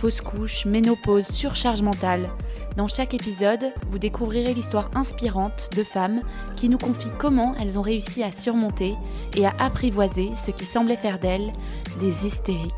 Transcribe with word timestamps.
fausse 0.00 0.22
couche, 0.22 0.64
ménopause, 0.64 1.26
surcharge 1.26 1.82
mentale. 1.82 2.30
Dans 2.78 2.88
chaque 2.88 3.12
épisode, 3.12 3.74
vous 3.90 3.98
découvrirez 3.98 4.54
l'histoire 4.54 4.90
inspirante 4.94 5.68
de 5.76 5.84
femmes 5.84 6.22
qui 6.56 6.70
nous 6.70 6.78
confient 6.78 7.12
comment 7.18 7.54
elles 7.60 7.78
ont 7.78 7.82
réussi 7.82 8.22
à 8.22 8.32
surmonter 8.32 8.94
et 9.36 9.44
à 9.44 9.52
apprivoiser 9.58 10.30
ce 10.36 10.52
qui 10.52 10.64
semblait 10.64 10.96
faire 10.96 11.18
d'elles 11.18 11.52
des 12.00 12.26
hystériques. 12.26 12.72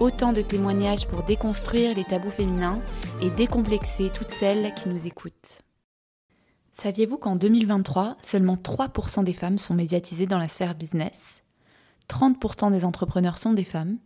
Autant 0.00 0.34
de 0.34 0.42
témoignages 0.42 1.06
pour 1.06 1.22
déconstruire 1.22 1.96
les 1.96 2.04
tabous 2.04 2.30
féminins 2.30 2.80
et 3.22 3.30
décomplexer 3.30 4.10
toutes 4.14 4.32
celles 4.32 4.74
qui 4.74 4.90
nous 4.90 5.06
écoutent. 5.06 5.62
Saviez-vous 6.72 7.16
qu'en 7.16 7.36
2023, 7.36 8.18
seulement 8.22 8.56
3% 8.56 9.24
des 9.24 9.32
femmes 9.32 9.56
sont 9.56 9.72
médiatisées 9.72 10.26
dans 10.26 10.38
la 10.38 10.48
sphère 10.48 10.74
business? 10.74 11.42
30% 12.10 12.70
des 12.70 12.84
entrepreneurs 12.84 13.38
sont 13.38 13.54
des 13.54 13.64
femmes 13.64 13.96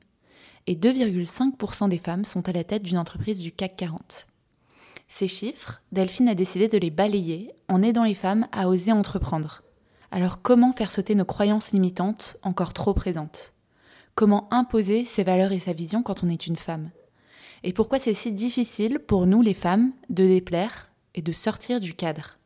et 0.66 0.74
2,5% 0.74 1.88
des 1.88 1.98
femmes 1.98 2.24
sont 2.24 2.48
à 2.48 2.52
la 2.52 2.64
tête 2.64 2.82
d'une 2.82 2.98
entreprise 2.98 3.38
du 3.38 3.52
CAC 3.52 3.76
40. 3.76 4.26
Ces 5.08 5.28
chiffres, 5.28 5.82
Delphine 5.92 6.28
a 6.28 6.34
décidé 6.34 6.68
de 6.68 6.78
les 6.78 6.90
balayer 6.90 7.52
en 7.68 7.82
aidant 7.82 8.04
les 8.04 8.14
femmes 8.14 8.48
à 8.52 8.68
oser 8.68 8.92
entreprendre. 8.92 9.62
Alors 10.10 10.42
comment 10.42 10.72
faire 10.72 10.90
sauter 10.90 11.14
nos 11.14 11.24
croyances 11.24 11.72
limitantes 11.72 12.36
encore 12.42 12.72
trop 12.72 12.94
présentes? 12.94 13.52
Comment 14.14 14.48
imposer 14.50 15.04
ses 15.04 15.24
valeurs 15.24 15.52
et 15.52 15.58
sa 15.58 15.72
vision 15.72 16.02
quand 16.02 16.24
on 16.24 16.28
est 16.28 16.46
une 16.46 16.56
femme? 16.56 16.90
Et 17.62 17.72
pourquoi 17.72 17.98
c'est 17.98 18.14
si 18.14 18.32
difficile 18.32 18.98
pour 18.98 19.26
nous 19.26 19.42
les 19.42 19.54
femmes 19.54 19.92
de 20.10 20.26
déplaire 20.26 20.90
et 21.14 21.22
de 21.22 21.32
sortir 21.32 21.80
du 21.80 21.94
cadre? 21.94 22.38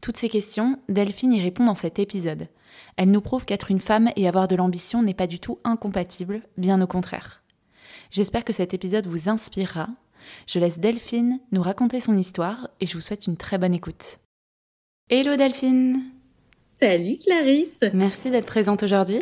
Toutes 0.00 0.16
ces 0.16 0.28
questions, 0.28 0.78
Delphine 0.88 1.32
y 1.32 1.42
répond 1.42 1.64
dans 1.64 1.74
cet 1.74 1.98
épisode. 1.98 2.48
Elle 2.96 3.10
nous 3.10 3.20
prouve 3.20 3.44
qu'être 3.44 3.70
une 3.70 3.80
femme 3.80 4.10
et 4.16 4.28
avoir 4.28 4.48
de 4.48 4.56
l'ambition 4.56 5.02
n'est 5.02 5.14
pas 5.14 5.26
du 5.26 5.40
tout 5.40 5.58
incompatible, 5.64 6.42
bien 6.56 6.80
au 6.80 6.86
contraire. 6.86 7.39
J'espère 8.10 8.44
que 8.44 8.52
cet 8.52 8.74
épisode 8.74 9.06
vous 9.06 9.28
inspirera. 9.28 9.88
Je 10.48 10.58
laisse 10.58 10.80
Delphine 10.80 11.38
nous 11.52 11.62
raconter 11.62 12.00
son 12.00 12.18
histoire 12.18 12.68
et 12.80 12.86
je 12.86 12.94
vous 12.94 13.00
souhaite 13.00 13.28
une 13.28 13.36
très 13.36 13.56
bonne 13.56 13.72
écoute. 13.72 14.18
Hello 15.08 15.36
Delphine 15.36 16.02
Salut 16.60 17.18
Clarisse 17.18 17.84
Merci 17.94 18.30
d'être 18.30 18.46
présente 18.46 18.82
aujourd'hui. 18.82 19.20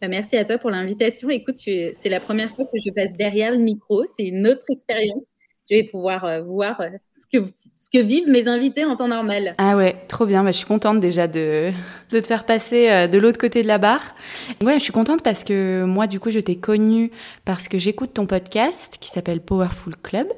Bah, 0.00 0.08
merci 0.08 0.36
à 0.36 0.44
toi 0.44 0.58
pour 0.58 0.70
l'invitation. 0.70 1.30
Écoute, 1.30 1.58
c'est 1.58 2.08
la 2.08 2.18
première 2.18 2.50
fois 2.50 2.64
que 2.64 2.76
je 2.84 2.90
passe 2.92 3.12
derrière 3.12 3.52
le 3.52 3.58
micro. 3.58 4.04
C'est 4.04 4.24
une 4.24 4.48
autre 4.48 4.64
expérience 4.68 5.30
je 5.72 5.78
vais 5.78 5.84
pouvoir 5.84 6.24
euh, 6.24 6.42
voir 6.42 6.80
euh, 6.80 6.90
ce 7.12 7.26
que, 7.26 7.46
ce 7.74 7.88
que 7.90 8.02
vivent 8.02 8.28
mes 8.28 8.46
invités 8.46 8.84
en 8.84 8.96
temps 8.96 9.08
normal. 9.08 9.54
Ah 9.58 9.76
ouais, 9.76 9.96
trop 10.06 10.26
bien. 10.26 10.44
Bah, 10.44 10.52
je 10.52 10.58
suis 10.58 10.66
contente 10.66 11.00
déjà 11.00 11.28
de, 11.28 11.72
de 12.10 12.20
te 12.20 12.26
faire 12.26 12.44
passer 12.44 12.90
euh, 12.90 13.08
de 13.08 13.18
l'autre 13.18 13.38
côté 13.38 13.62
de 13.62 13.68
la 13.68 13.78
barre. 13.78 14.14
Ouais, 14.62 14.74
je 14.74 14.84
suis 14.84 14.92
contente 14.92 15.22
parce 15.22 15.44
que 15.44 15.84
moi, 15.84 16.06
du 16.06 16.20
coup, 16.20 16.30
je 16.30 16.40
t'ai 16.40 16.56
connue 16.56 17.10
parce 17.44 17.68
que 17.68 17.78
j'écoute 17.78 18.12
ton 18.12 18.26
podcast 18.26 18.98
qui 19.00 19.08
s'appelle 19.08 19.40
Powerful 19.40 19.96
Club. 19.96 20.28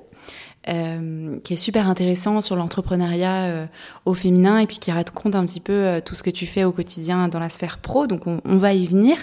Euh, 0.67 1.39
qui 1.41 1.53
est 1.53 1.57
super 1.57 1.91
intéressant 1.91 2.41
sur 2.41 2.57
l'entrepreneuriat 2.57 3.69
au 4.07 4.15
féminin 4.15 4.57
et 4.57 4.67
puis 4.67 4.79
qui 4.79 4.91
raconte 4.91 5.35
un 5.35 5.45
petit 5.45 5.61
peu 5.61 6.01
tout 6.03 6.15
ce 6.15 6.23
que 6.23 6.31
tu 6.31 6.47
fais 6.47 6.65
au 6.65 6.73
quotidien 6.73 7.29
dans 7.29 7.39
la 7.39 7.51
sphère 7.51 7.81
pro. 7.81 8.07
Donc 8.07 8.27
on, 8.27 8.41
on 8.47 8.57
va 8.57 8.73
y 8.73 8.87
venir. 8.87 9.19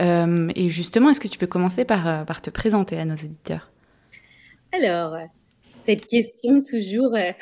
Et 0.00 0.68
justement, 0.68 1.10
est-ce 1.10 1.20
que 1.20 1.28
tu 1.28 1.38
peux 1.38 1.46
commencer 1.46 1.84
par, 1.84 2.26
par 2.26 2.42
te 2.42 2.50
présenter 2.50 2.98
à 2.98 3.04
nos 3.04 3.14
auditeurs? 3.14 3.70
Alors, 4.72 5.14
cette 5.90 6.06
question 6.06 6.62
toujours 6.62 7.16
euh, 7.16 7.32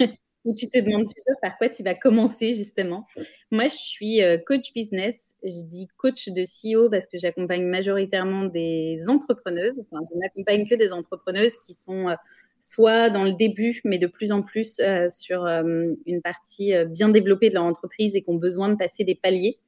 où 0.46 0.54
tu 0.54 0.66
te 0.66 0.78
demandes 0.78 1.04
toujours 1.06 1.38
par 1.42 1.58
quoi 1.58 1.68
tu 1.68 1.82
vas 1.82 1.94
commencer 1.94 2.54
justement. 2.54 3.06
Moi, 3.50 3.64
je 3.64 3.76
suis 3.76 4.22
euh, 4.22 4.38
coach 4.38 4.72
business. 4.74 5.34
Je 5.44 5.62
dis 5.66 5.88
coach 5.98 6.30
de 6.30 6.42
CEO 6.42 6.88
parce 6.88 7.06
que 7.06 7.18
j'accompagne 7.18 7.66
majoritairement 7.66 8.44
des 8.44 8.96
entrepreneuses. 9.08 9.80
Enfin, 9.80 10.00
je 10.10 10.18
n'accompagne 10.18 10.66
que 10.66 10.74
des 10.74 10.94
entrepreneuses 10.94 11.58
qui 11.66 11.74
sont 11.74 12.08
euh, 12.08 12.14
soit 12.58 13.10
dans 13.10 13.24
le 13.24 13.32
début, 13.32 13.82
mais 13.84 13.98
de 13.98 14.06
plus 14.06 14.32
en 14.32 14.40
plus 14.40 14.80
sur 15.10 15.44
une 15.46 16.22
partie 16.22 16.72
bien 16.86 17.08
développée 17.08 17.48
de 17.48 17.54
leur 17.54 17.64
entreprise 17.64 18.14
et 18.14 18.22
qui 18.22 18.30
ont 18.30 18.36
besoin 18.36 18.68
de 18.68 18.76
passer 18.76 19.02
des 19.02 19.16
paliers. 19.16 19.58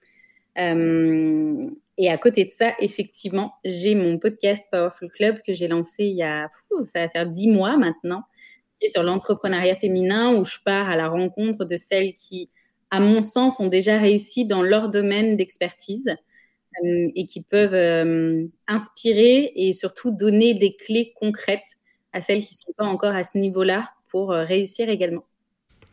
Et 1.96 2.10
à 2.10 2.18
côté 2.18 2.44
de 2.44 2.50
ça, 2.50 2.72
effectivement, 2.80 3.54
j'ai 3.64 3.94
mon 3.94 4.18
podcast 4.18 4.62
Powerful 4.70 5.10
Club 5.10 5.38
que 5.46 5.52
j'ai 5.52 5.68
lancé 5.68 6.04
il 6.04 6.16
y 6.16 6.22
a, 6.22 6.48
ça 6.82 7.00
va 7.00 7.08
faire 7.08 7.26
dix 7.26 7.48
mois 7.48 7.76
maintenant, 7.76 8.22
qui 8.76 8.86
est 8.86 8.88
sur 8.88 9.02
l'entrepreneuriat 9.02 9.76
féminin 9.76 10.34
où 10.34 10.44
je 10.44 10.58
pars 10.64 10.88
à 10.88 10.96
la 10.96 11.08
rencontre 11.08 11.64
de 11.64 11.76
celles 11.76 12.14
qui, 12.14 12.50
à 12.90 12.98
mon 12.98 13.22
sens, 13.22 13.60
ont 13.60 13.68
déjà 13.68 13.98
réussi 13.98 14.44
dans 14.44 14.62
leur 14.62 14.88
domaine 14.88 15.36
d'expertise 15.36 16.08
euh, 16.84 17.08
et 17.14 17.26
qui 17.26 17.40
peuvent 17.40 17.74
euh, 17.74 18.46
inspirer 18.66 19.52
et 19.54 19.72
surtout 19.72 20.10
donner 20.10 20.54
des 20.54 20.74
clés 20.74 21.12
concrètes 21.16 21.76
à 22.12 22.20
celles 22.20 22.44
qui 22.44 22.54
ne 22.54 22.58
sont 22.58 22.72
pas 22.76 22.84
encore 22.84 23.14
à 23.14 23.22
ce 23.22 23.38
niveau-là 23.38 23.90
pour 24.08 24.32
euh, 24.32 24.42
réussir 24.42 24.88
également. 24.88 25.24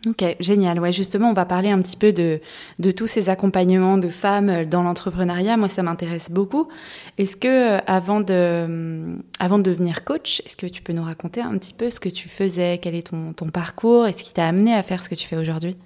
Ok, 0.07 0.23
génial. 0.39 0.79
Ouais, 0.79 0.91
justement, 0.91 1.29
on 1.29 1.33
va 1.33 1.45
parler 1.45 1.69
un 1.69 1.79
petit 1.79 1.95
peu 1.95 2.11
de, 2.11 2.39
de 2.79 2.89
tous 2.89 3.05
ces 3.05 3.29
accompagnements 3.29 3.99
de 3.99 4.09
femmes 4.09 4.65
dans 4.65 4.81
l'entrepreneuriat. 4.81 5.57
Moi, 5.57 5.69
ça 5.69 5.83
m'intéresse 5.83 6.31
beaucoup. 6.31 6.67
Est-ce 7.19 7.37
que, 7.37 7.77
euh, 7.77 7.81
avant 7.85 8.19
de, 8.19 9.15
avant 9.37 9.59
de 9.59 9.63
devenir 9.63 10.03
coach, 10.03 10.41
est-ce 10.43 10.57
que 10.57 10.65
tu 10.65 10.81
peux 10.81 10.93
nous 10.93 11.03
raconter 11.03 11.41
un 11.41 11.55
petit 11.59 11.73
peu 11.75 11.91
ce 11.91 11.99
que 11.99 12.09
tu 12.09 12.29
faisais, 12.29 12.79
quel 12.79 12.95
est 12.95 13.11
ton, 13.11 13.33
ton 13.33 13.51
parcours? 13.51 14.07
Et 14.07 14.13
ce 14.13 14.23
qui 14.23 14.33
t'a 14.33 14.47
amené 14.47 14.73
à 14.73 14.81
faire 14.81 15.03
ce 15.03 15.09
que 15.09 15.13
tu 15.13 15.27
fais 15.27 15.37
aujourd'hui? 15.37 15.77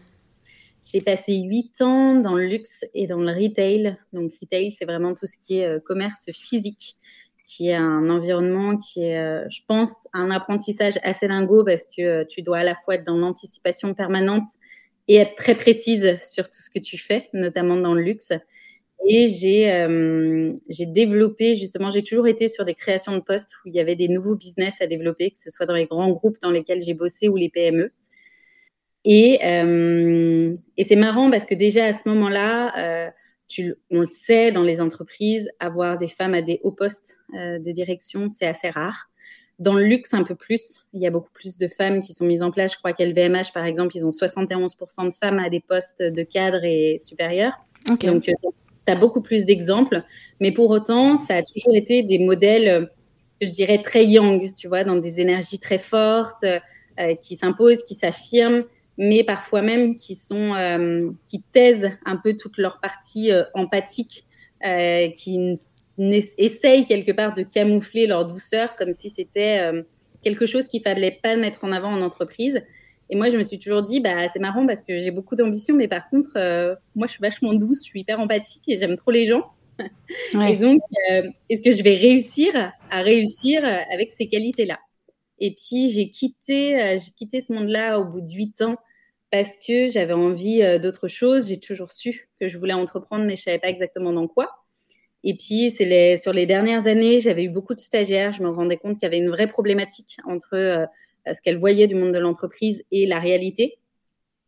J'ai 0.90 1.02
passé 1.02 1.36
huit 1.36 1.82
ans 1.82 2.16
dans 2.16 2.36
le 2.36 2.46
luxe 2.46 2.86
et 2.94 3.08
dans 3.08 3.20
le 3.20 3.34
retail. 3.34 3.98
Donc, 4.14 4.32
retail, 4.40 4.72
c'est 4.72 4.86
vraiment 4.86 5.14
tout 5.14 5.28
ce 5.28 5.38
qui 5.46 5.58
est 5.58 5.68
euh, 5.68 5.80
commerce 5.80 6.30
physique 6.32 6.96
qui 7.46 7.70
est 7.70 7.76
un 7.76 8.10
environnement 8.10 8.76
qui 8.76 9.04
est, 9.04 9.20
euh, 9.20 9.48
je 9.50 9.62
pense, 9.68 10.08
un 10.14 10.32
apprentissage 10.32 10.96
assez 11.04 11.28
lingot 11.28 11.64
parce 11.64 11.86
que 11.86 12.02
euh, 12.02 12.26
tu 12.28 12.42
dois 12.42 12.60
à 12.60 12.64
la 12.64 12.76
fois 12.84 12.96
être 12.96 13.06
dans 13.06 13.18
l'anticipation 13.18 13.94
permanente 13.94 14.48
et 15.08 15.18
être 15.18 15.36
très 15.36 15.56
précise 15.56 16.18
sur 16.20 16.46
tout 16.46 16.60
ce 16.60 16.72
que 16.72 16.80
tu 16.80 16.98
fais, 16.98 17.30
notamment 17.34 17.78
dans 17.78 17.94
le 17.94 18.02
luxe. 18.02 18.34
Et 19.08 19.28
j'ai 19.28 19.72
euh, 19.72 20.54
développé, 20.88 21.54
justement, 21.54 21.92
j'ai 21.92 22.02
toujours 22.02 22.28
été 22.28 22.48
sur 22.48 22.66
des 22.66 22.74
créations 22.74 23.14
de 23.14 23.20
postes 23.20 23.52
où 23.64 23.68
il 23.68 23.76
y 23.76 23.80
avait 23.80 23.96
des 23.96 24.08
nouveaux 24.08 24.36
business 24.36 24.82
à 24.82 24.88
développer, 24.88 25.30
que 25.30 25.38
ce 25.38 25.52
soit 25.52 25.68
dans 25.68 25.76
les 25.76 25.86
grands 25.86 26.10
groupes 26.10 26.40
dans 26.42 26.50
lesquels 26.50 26.82
j'ai 26.82 26.96
bossé 26.96 27.28
ou 27.28 27.36
les 27.36 27.50
PME. 27.50 27.92
Et, 29.04 29.40
euh, 29.46 30.52
et 30.78 30.84
c'est 30.84 30.96
marrant 30.96 31.30
parce 31.30 31.46
que 31.46 31.54
déjà 31.54 31.86
à 31.86 31.94
ce 31.94 32.10
moment-là, 32.10 33.12
on 33.92 34.00
le 34.00 34.06
sait 34.06 34.52
dans 34.52 34.64
les 34.64 34.82
entreprises, 34.82 35.50
avoir 35.60 35.98
des 35.98 36.08
femmes 36.08 36.34
à 36.34 36.42
des 36.42 36.60
hauts 36.64 36.72
postes 36.72 37.20
euh, 37.36 37.60
de 37.60 37.72
direction, 37.72 38.28
c'est 38.28 38.46
assez 38.46 38.70
rare. 38.70 39.10
Dans 39.58 39.76
le 39.76 39.84
luxe, 39.84 40.14
un 40.14 40.24
peu 40.24 40.36
plus. 40.36 40.86
Il 40.94 41.02
y 41.02 41.08
a 41.08 41.12
beaucoup 41.12 41.32
plus 41.32 41.58
de 41.58 41.68
femmes 41.68 42.02
qui 42.02 42.14
sont 42.14 42.26
mises 42.26 42.44
en 42.44 42.52
place. 42.52 42.74
Je 42.74 42.78
crois 42.78 42.92
qu'LVMH, 42.92 43.54
par 43.54 43.66
exemple, 43.66 43.96
ils 43.96 44.06
ont 44.06 44.10
71% 44.10 45.06
de 45.06 45.14
femmes 45.14 45.40
à 45.40 45.50
des 45.50 45.62
postes 45.62 46.04
de 46.04 46.24
cadre 46.24 46.66
et 46.66 46.98
supérieurs. 47.00 47.54
Donc, 47.88 48.04
euh, 48.04 48.20
tu 48.20 48.92
as 48.92 48.96
beaucoup 48.96 49.22
plus 49.22 49.46
d'exemples. 49.46 50.04
Mais 50.42 50.52
pour 50.52 50.70
autant, 50.72 51.16
ça 51.16 51.38
a 51.38 51.44
toujours 51.44 51.74
été 51.76 52.04
des 52.04 52.20
modèles, 52.20 52.92
je 53.42 53.50
dirais, 53.50 53.82
très 53.82 54.06
young, 54.06 54.54
tu 54.54 54.68
vois, 54.68 54.84
dans 54.84 54.98
des 54.98 55.22
énergies 55.22 55.60
très 55.60 55.78
fortes, 55.78 56.44
euh, 57.00 57.16
qui 57.16 57.36
s'imposent, 57.36 57.84
qui 57.84 57.94
s'affirment 57.94 58.64
mais 58.98 59.24
parfois 59.24 59.62
même 59.62 59.96
qui 59.96 60.16
sont 60.16 60.54
euh, 60.54 61.10
qui 61.28 61.42
taisent 61.52 61.92
un 62.06 62.18
peu 62.18 62.36
toute 62.36 62.58
leur 62.58 62.80
partie 62.80 63.32
euh, 63.32 63.44
empathique, 63.54 64.26
euh, 64.66 65.10
qui 65.10 65.54
essayent 66.38 66.86
quelque 66.86 67.12
part 67.12 67.34
de 67.34 67.44
camoufler 67.44 68.08
leur 68.08 68.26
douceur 68.26 68.76
comme 68.76 68.94
si 68.94 69.10
c'était 69.10 69.70
quelque 70.24 70.46
chose 70.46 70.68
qu'il 70.68 70.82
fallait 70.82 71.20
pas 71.22 71.36
mettre 71.36 71.64
en 71.66 71.72
avant 71.72 71.92
en 71.92 72.02
entreprise. 72.02 72.64
Et 73.12 73.16
moi, 73.16 73.30
je 73.30 73.38
me 73.38 73.44
suis 73.44 73.60
toujours 73.60 73.84
dit, 73.84 74.00
bah 74.00 74.28
c'est 74.34 74.40
marrant 74.40 74.66
parce 74.66 74.82
que 74.82 74.98
j'ai 74.98 75.12
beaucoup 75.12 75.36
d'ambition, 75.36 75.76
mais 75.76 75.88
par 75.88 76.10
contre, 76.10 76.32
moi, 76.96 77.06
je 77.06 77.12
suis 77.12 77.22
vachement 77.22 77.54
douce, 77.54 77.80
je 77.80 77.90
suis 77.90 78.00
hyper 78.00 78.20
empathique 78.20 78.64
et 78.68 78.78
j'aime 78.78 78.96
trop 78.96 79.12
les 79.12 79.26
gens. 79.26 79.52
Ouais. 80.34 80.54
Et 80.54 80.56
donc, 80.56 80.80
est-ce 81.50 81.62
que 81.62 81.72
je 81.72 81.84
vais 81.84 81.96
réussir 81.96 82.54
à 82.90 83.02
réussir 83.02 83.62
avec 83.92 84.14
ces 84.14 84.28
qualités-là? 84.28 84.80
Et 85.40 85.54
puis 85.54 85.90
j'ai 85.90 86.10
quitté, 86.10 86.82
euh, 86.82 86.98
quitté 87.18 87.42
ce 87.42 87.54
monde-là 87.54 88.00
au 88.00 88.06
bout 88.06 88.22
de 88.22 88.32
huit 88.32 88.62
ans 88.62 88.78
parce 89.32 89.58
que 89.58 89.88
j'avais 89.88 90.14
envie 90.14 90.62
euh, 90.64 90.80
d'autre 90.80 91.08
chose. 91.08 91.50
J'ai 91.50 91.60
toujours 91.60 91.92
su 91.92 92.30
que 92.40 92.48
je 92.48 92.58
voulais 92.58 92.74
entreprendre, 92.74 93.26
mais 93.26 93.36
je 93.36 93.44
savais 93.44 93.60
pas 93.60 93.70
exactement 93.70 94.14
dans 94.14 94.28
quoi. 94.28 94.52
Et 95.24 95.36
puis 95.36 95.70
les, 95.80 96.18
sur 96.18 96.34
les 96.34 96.46
dernières 96.46 96.88
années, 96.88 97.20
j'avais 97.20 97.44
eu 97.44 97.50
beaucoup 97.50 97.74
de 97.74 97.80
stagiaires. 97.80 98.32
Je 98.32 98.44
me 98.44 98.50
rendais 98.50 98.78
compte 98.78 98.94
qu'il 98.94 99.04
y 99.04 99.06
avait 99.08 99.18
une 99.18 99.30
vraie 99.30 99.48
problématique 99.48 100.18
entre 100.26 100.54
euh, 100.54 100.86
ce 101.34 101.42
qu'elle 101.42 101.58
voyait 101.58 101.88
du 101.88 101.96
monde 101.96 102.14
de 102.14 102.20
l'entreprise 102.20 102.84
et 102.92 103.06
la 103.06 103.20
réalité. 103.20 103.80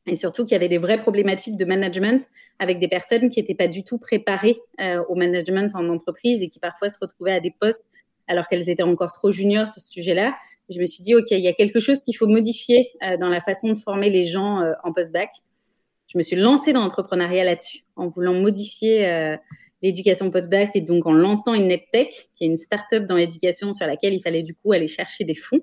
Et 0.05 0.15
surtout 0.15 0.45
qu'il 0.45 0.53
y 0.53 0.55
avait 0.55 0.69
des 0.69 0.77
vraies 0.77 1.01
problématiques 1.01 1.57
de 1.57 1.65
management 1.65 2.29
avec 2.59 2.79
des 2.79 2.87
personnes 2.87 3.29
qui 3.29 3.41
n'étaient 3.41 3.55
pas 3.55 3.67
du 3.67 3.83
tout 3.83 3.97
préparées 3.97 4.57
au 5.09 5.15
management 5.15 5.69
en 5.75 5.89
entreprise 5.89 6.41
et 6.41 6.47
qui 6.47 6.59
parfois 6.59 6.89
se 6.89 6.97
retrouvaient 7.01 7.33
à 7.33 7.41
des 7.41 7.51
postes 7.51 7.85
alors 8.27 8.47
qu'elles 8.47 8.69
étaient 8.69 8.83
encore 8.83 9.11
trop 9.11 9.31
juniors 9.31 9.67
sur 9.67 9.81
ce 9.81 9.91
sujet-là. 9.91 10.33
Je 10.69 10.79
me 10.79 10.85
suis 10.85 11.01
dit, 11.01 11.15
OK, 11.15 11.31
il 11.31 11.39
y 11.39 11.47
a 11.47 11.53
quelque 11.53 11.79
chose 11.79 12.01
qu'il 12.01 12.15
faut 12.15 12.27
modifier 12.27 12.91
dans 13.19 13.29
la 13.29 13.39
façon 13.41 13.69
de 13.69 13.77
former 13.77 14.09
les 14.09 14.25
gens 14.25 14.61
en 14.83 14.91
post-bac 14.91 15.29
je 16.07 16.17
me 16.17 16.23
suis 16.23 16.35
lancée 16.35 16.73
dans 16.73 16.81
l'entrepreneuriat 16.81 17.43
là-dessus, 17.43 17.83
en 17.95 18.07
voulant 18.07 18.33
modifier 18.33 19.07
euh, 19.07 19.35
l'éducation 19.81 20.31
post-bac 20.31 20.71
et 20.73 20.81
donc 20.81 21.05
en 21.05 21.13
lançant 21.13 21.53
une 21.53 21.67
NetTech, 21.67 22.29
qui 22.35 22.45
est 22.45 22.47
une 22.47 22.57
start-up 22.57 23.05
dans 23.05 23.17
l'éducation 23.17 23.73
sur 23.73 23.85
laquelle 23.85 24.13
il 24.13 24.21
fallait 24.21 24.43
du 24.43 24.55
coup 24.55 24.71
aller 24.71 24.87
chercher 24.87 25.25
des 25.25 25.35
fonds. 25.35 25.61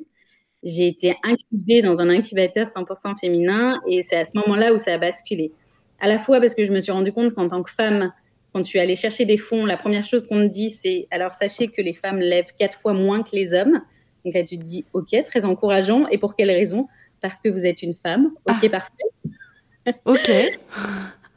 J'ai 0.62 0.86
été 0.86 1.16
incubée 1.24 1.82
dans 1.82 2.00
un 2.00 2.08
incubateur 2.08 2.66
100% 2.66 3.18
féminin 3.18 3.80
et 3.88 4.02
c'est 4.02 4.16
à 4.16 4.24
ce 4.24 4.32
moment-là 4.36 4.72
où 4.72 4.78
ça 4.78 4.94
a 4.94 4.98
basculé. 4.98 5.52
À 5.98 6.08
la 6.08 6.18
fois 6.18 6.40
parce 6.40 6.54
que 6.54 6.64
je 6.64 6.72
me 6.72 6.80
suis 6.80 6.92
rendu 6.92 7.12
compte 7.12 7.32
qu'en 7.34 7.48
tant 7.48 7.62
que 7.62 7.70
femme, 7.70 8.12
quand 8.52 8.62
tu 8.62 8.76
es 8.76 8.80
allée 8.80 8.96
chercher 8.96 9.24
des 9.24 9.36
fonds, 9.36 9.66
la 9.66 9.76
première 9.76 10.04
chose 10.04 10.26
qu'on 10.26 10.40
te 10.40 10.52
dit, 10.52 10.70
c'est 10.70 11.06
alors 11.10 11.32
sachez 11.32 11.68
que 11.68 11.82
les 11.82 11.94
femmes 11.94 12.20
lèvent 12.20 12.52
quatre 12.58 12.78
fois 12.78 12.92
moins 12.92 13.22
que 13.22 13.30
les 13.34 13.52
hommes. 13.52 13.80
Donc 14.24 14.34
là, 14.34 14.42
tu 14.42 14.58
te 14.58 14.64
dis, 14.64 14.84
OK, 14.92 15.14
très 15.24 15.44
encourageant. 15.44 16.06
Et 16.08 16.18
pour 16.18 16.36
quelle 16.36 16.50
raison? 16.50 16.86
Parce 17.20 17.40
que 17.40 17.48
vous 17.48 17.66
êtes 17.66 17.82
une 17.82 17.94
femme. 17.94 18.30
OK, 18.48 18.56
ah. 18.62 18.68
parfait. 18.68 19.96
Ok. 20.04 20.30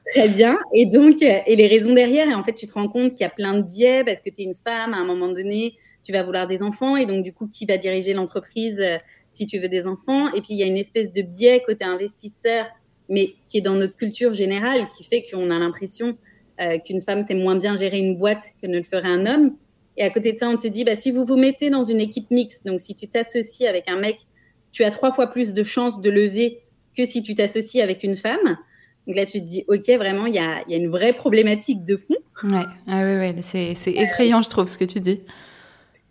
Très 0.06 0.30
bien. 0.30 0.58
Et 0.74 0.86
donc, 0.86 1.22
euh, 1.22 1.40
et 1.46 1.58
les 1.58 1.68
raisons 1.68 1.94
derrière, 1.94 2.30
et 2.30 2.34
en 2.34 2.42
fait, 2.42 2.54
tu 2.54 2.66
te 2.66 2.74
rends 2.74 2.88
compte 2.88 3.12
qu'il 3.12 3.22
y 3.22 3.26
a 3.26 3.30
plein 3.30 3.56
de 3.56 3.62
biais 3.62 4.06
parce 4.06 4.22
que 4.22 4.30
tu 4.30 4.42
es 4.42 4.46
une 4.46 4.56
femme, 4.56 4.94
à 4.94 4.98
un 4.98 5.04
moment 5.04 5.28
donné, 5.28 5.76
tu 6.02 6.14
vas 6.14 6.24
vouloir 6.24 6.48
des 6.48 6.64
enfants, 6.64 6.96
et 6.96 7.06
donc, 7.06 7.24
du 7.24 7.34
coup, 7.34 7.48
qui 7.48 7.66
va 7.66 7.76
diriger 7.76 8.14
l'entreprise 8.14 8.80
euh, 8.80 8.98
si 9.28 9.46
tu 9.46 9.60
veux 9.60 9.68
des 9.68 9.86
enfants? 9.86 10.34
Et 10.34 10.40
puis, 10.40 10.54
il 10.54 10.58
y 10.58 10.64
a 10.64 10.66
une 10.66 10.78
espèce 10.78 11.12
de 11.12 11.22
biais 11.22 11.62
côté 11.66 11.84
investisseur, 11.84 12.68
mais 13.10 13.36
qui 13.48 13.58
est 13.58 13.62
dans 13.62 13.76
notre 13.76 13.98
culture 13.98 14.34
générale, 14.34 14.88
qui 14.96 15.04
fait 15.04 15.26
qu'on 15.30 15.52
a 15.52 15.60
l'impression 15.60 16.18
euh, 16.62 16.80
qu'une 16.80 17.02
femme 17.02 17.22
sait 17.22 17.36
moins 17.36 17.56
bien 17.56 17.76
gérer 17.76 18.00
une 18.00 18.16
boîte 18.16 18.44
que 18.62 18.68
ne 18.68 18.78
le 18.78 18.84
ferait 18.84 19.10
un 19.10 19.26
homme. 19.26 19.58
Et 19.98 20.04
à 20.04 20.10
côté 20.10 20.32
de 20.32 20.38
ça, 20.38 20.48
on 20.48 20.56
te 20.56 20.68
dit, 20.68 20.84
bah, 20.84 20.96
si 20.96 21.12
vous 21.12 21.26
vous 21.26 21.38
mettez 21.38 21.70
dans 21.70 21.84
une 21.84 22.00
équipe 22.00 22.30
mixte, 22.32 22.66
donc 22.66 22.80
si 22.80 22.96
tu 22.96 23.08
t'associes 23.08 23.68
avec 23.68 23.90
un 23.90 23.98
mec, 23.98 24.20
tu 24.72 24.84
as 24.84 24.92
trois 24.92 25.12
fois 25.12 25.28
plus 25.28 25.54
de 25.54 25.64
chances 25.64 26.02
de 26.02 26.10
lever 26.10 26.62
que 26.96 27.06
si 27.06 27.24
tu 27.24 27.36
t'associes 27.36 27.82
avec 27.82 28.04
une 28.04 28.16
femme. 28.16 28.58
Donc 29.08 29.16
là, 29.16 29.26
tu 29.26 29.40
te 29.40 29.46
dis, 29.46 29.64
OK, 29.68 29.88
vraiment, 29.90 30.26
il 30.26 30.36
y 30.36 30.40
a, 30.40 30.64
y 30.68 30.74
a, 30.74 30.78
une 30.78 30.90
vraie 30.90 31.14
problématique 31.14 31.84
de 31.84 31.98
fond. 31.98 32.18
Ouais, 32.44 32.64
ah, 32.88 33.02
ouais, 33.02 33.18
ouais. 33.18 33.36
c'est 33.42 33.74
effrayant, 33.86 34.42
je 34.42 34.50
trouve, 34.50 34.68
ce 34.68 34.78
que 34.78 34.86
tu 34.86 35.00
dis. 35.00 35.22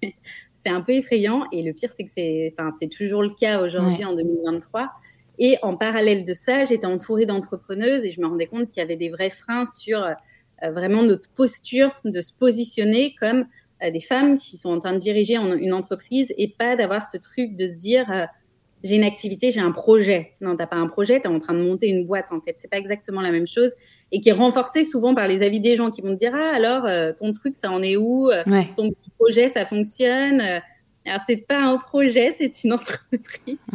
c'est 0.52 0.70
un 0.70 0.80
peu 0.80 0.92
effrayant. 0.92 1.44
Et 1.52 1.62
le 1.62 1.72
pire, 1.72 1.90
c'est 1.96 2.04
que 2.04 2.10
c'est 2.12 2.54
enfin, 2.58 2.70
toujours 2.88 3.22
le 3.22 3.30
cas 3.30 3.62
aujourd'hui, 3.62 4.04
en 4.04 4.16
2023. 4.16 4.90
Et 5.38 5.58
en 5.62 5.76
parallèle 5.76 6.24
de 6.24 6.32
ça, 6.32 6.64
j'étais 6.64 6.86
entourée 6.86 7.26
d'entrepreneuses 7.26 8.04
et 8.04 8.10
je 8.10 8.20
me 8.20 8.26
rendais 8.26 8.46
compte 8.46 8.66
qu'il 8.68 8.78
y 8.78 8.80
avait 8.80 8.96
des 8.96 9.10
vrais 9.10 9.30
freins 9.30 9.66
sur 9.66 10.02
euh, 10.02 10.70
vraiment 10.70 11.02
notre 11.02 11.30
posture 11.30 11.90
de 12.04 12.20
se 12.20 12.32
positionner 12.32 13.14
comme 13.20 13.46
des 13.90 14.00
femmes 14.00 14.36
qui 14.36 14.56
sont 14.56 14.70
en 14.70 14.78
train 14.78 14.92
de 14.92 14.98
diriger 14.98 15.36
une 15.36 15.72
entreprise 15.72 16.32
et 16.36 16.48
pas 16.48 16.76
d'avoir 16.76 17.02
ce 17.08 17.16
truc 17.16 17.54
de 17.54 17.66
se 17.66 17.72
dire 17.72 18.10
euh, 18.10 18.24
j'ai 18.84 18.96
une 18.96 19.04
activité, 19.04 19.50
j'ai 19.50 19.60
un 19.60 19.72
projet. 19.72 20.32
Non, 20.40 20.56
t'as 20.56 20.66
pas 20.66 20.76
un 20.76 20.86
projet, 20.86 21.20
tu 21.20 21.26
es 21.26 21.30
en 21.30 21.38
train 21.38 21.54
de 21.54 21.62
monter 21.62 21.88
une 21.88 22.06
boîte 22.06 22.30
en 22.30 22.40
fait. 22.40 22.54
C'est 22.56 22.70
pas 22.70 22.78
exactement 22.78 23.20
la 23.20 23.30
même 23.30 23.46
chose 23.46 23.72
et 24.12 24.20
qui 24.20 24.28
est 24.28 24.32
renforcé 24.32 24.84
souvent 24.84 25.14
par 25.14 25.26
les 25.26 25.42
avis 25.42 25.60
des 25.60 25.76
gens 25.76 25.90
qui 25.90 26.02
vont 26.02 26.10
te 26.10 26.18
dire 26.18 26.32
ah 26.34 26.54
alors 26.54 26.84
euh, 26.84 27.12
ton 27.12 27.32
truc 27.32 27.56
ça 27.56 27.70
en 27.70 27.82
est 27.82 27.96
où? 27.96 28.30
Euh, 28.30 28.42
Ton 28.76 28.90
petit 28.90 29.10
projet 29.18 29.48
ça 29.48 29.66
fonctionne? 29.66 30.40
Alors 31.04 31.20
c'est 31.26 31.46
pas 31.46 31.62
un 31.62 31.78
projet, 31.78 32.34
c'est 32.36 32.64
une 32.64 32.72
entreprise. 32.74 33.66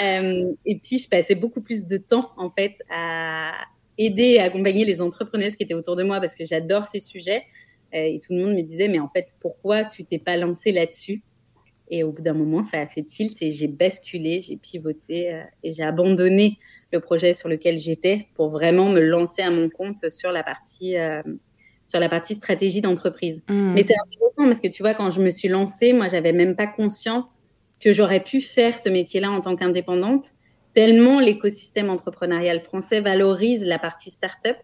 et 0.00 0.80
puis 0.82 0.98
je 0.98 1.08
passais 1.08 1.34
beaucoup 1.34 1.60
plus 1.60 1.86
de 1.86 1.96
temps 1.96 2.30
en 2.36 2.50
fait 2.50 2.82
à 2.90 3.52
aider 3.98 4.34
et 4.34 4.40
accompagner 4.40 4.84
les 4.84 5.00
entrepreneuses 5.00 5.56
qui 5.56 5.62
étaient 5.62 5.74
autour 5.74 5.96
de 5.96 6.02
moi 6.02 6.20
parce 6.20 6.34
que 6.34 6.44
j'adore 6.44 6.86
ces 6.86 7.00
sujets. 7.00 7.44
Et 7.92 8.20
tout 8.20 8.32
le 8.32 8.40
monde 8.40 8.54
me 8.54 8.62
disait 8.62 8.88
mais 8.88 8.98
en 8.98 9.08
fait 9.08 9.34
pourquoi 9.40 9.84
tu 9.84 10.04
t'es 10.04 10.18
pas 10.18 10.36
lancé 10.36 10.72
là-dessus? 10.72 11.22
Et 11.88 12.02
au 12.02 12.10
bout 12.10 12.22
d'un 12.22 12.34
moment, 12.34 12.62
ça 12.62 12.80
a 12.80 12.86
fait 12.86 13.02
tilt 13.02 13.40
et 13.42 13.50
j'ai 13.50 13.68
basculé, 13.68 14.40
j'ai 14.40 14.56
pivoté 14.56 15.32
euh, 15.32 15.42
et 15.62 15.70
j'ai 15.70 15.84
abandonné 15.84 16.58
le 16.92 17.00
projet 17.00 17.32
sur 17.32 17.48
lequel 17.48 17.78
j'étais 17.78 18.26
pour 18.34 18.50
vraiment 18.50 18.88
me 18.88 19.00
lancer 19.00 19.42
à 19.42 19.50
mon 19.50 19.68
compte 19.68 20.10
sur 20.10 20.32
la 20.32 20.42
partie, 20.42 20.96
euh, 20.96 21.22
sur 21.86 22.00
la 22.00 22.08
partie 22.08 22.34
stratégie 22.34 22.80
d'entreprise. 22.80 23.42
Mmh. 23.48 23.74
Mais 23.74 23.82
c'est 23.82 23.94
intéressant 24.04 24.44
parce 24.48 24.60
que 24.60 24.68
tu 24.68 24.82
vois, 24.82 24.94
quand 24.94 25.10
je 25.10 25.20
me 25.20 25.30
suis 25.30 25.48
lancée, 25.48 25.92
moi, 25.92 26.08
j'avais 26.08 26.32
même 26.32 26.56
pas 26.56 26.66
conscience 26.66 27.36
que 27.80 27.92
j'aurais 27.92 28.20
pu 28.20 28.40
faire 28.40 28.78
ce 28.78 28.88
métier-là 28.88 29.30
en 29.30 29.40
tant 29.40 29.54
qu'indépendante, 29.54 30.30
tellement 30.72 31.20
l'écosystème 31.20 31.90
entrepreneurial 31.90 32.60
français 32.60 33.00
valorise 33.00 33.64
la 33.64 33.78
partie 33.78 34.10
start-up. 34.10 34.56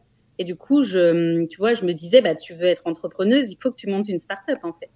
Et 0.43 0.44
du 0.44 0.56
coup, 0.56 0.83
je, 0.83 1.44
tu 1.47 1.59
vois, 1.59 1.73
je 1.73 1.85
me 1.85 1.93
disais, 1.93 2.21
bah, 2.21 2.35
tu 2.35 2.53
veux 2.53 2.65
être 2.65 2.83
entrepreneuse, 2.87 3.50
il 3.50 3.56
faut 3.61 3.71
que 3.71 3.77
tu 3.77 3.87
montes 3.87 4.09
une 4.09 4.19
start-up, 4.19 4.59
en 4.65 4.73
fait 4.73 4.91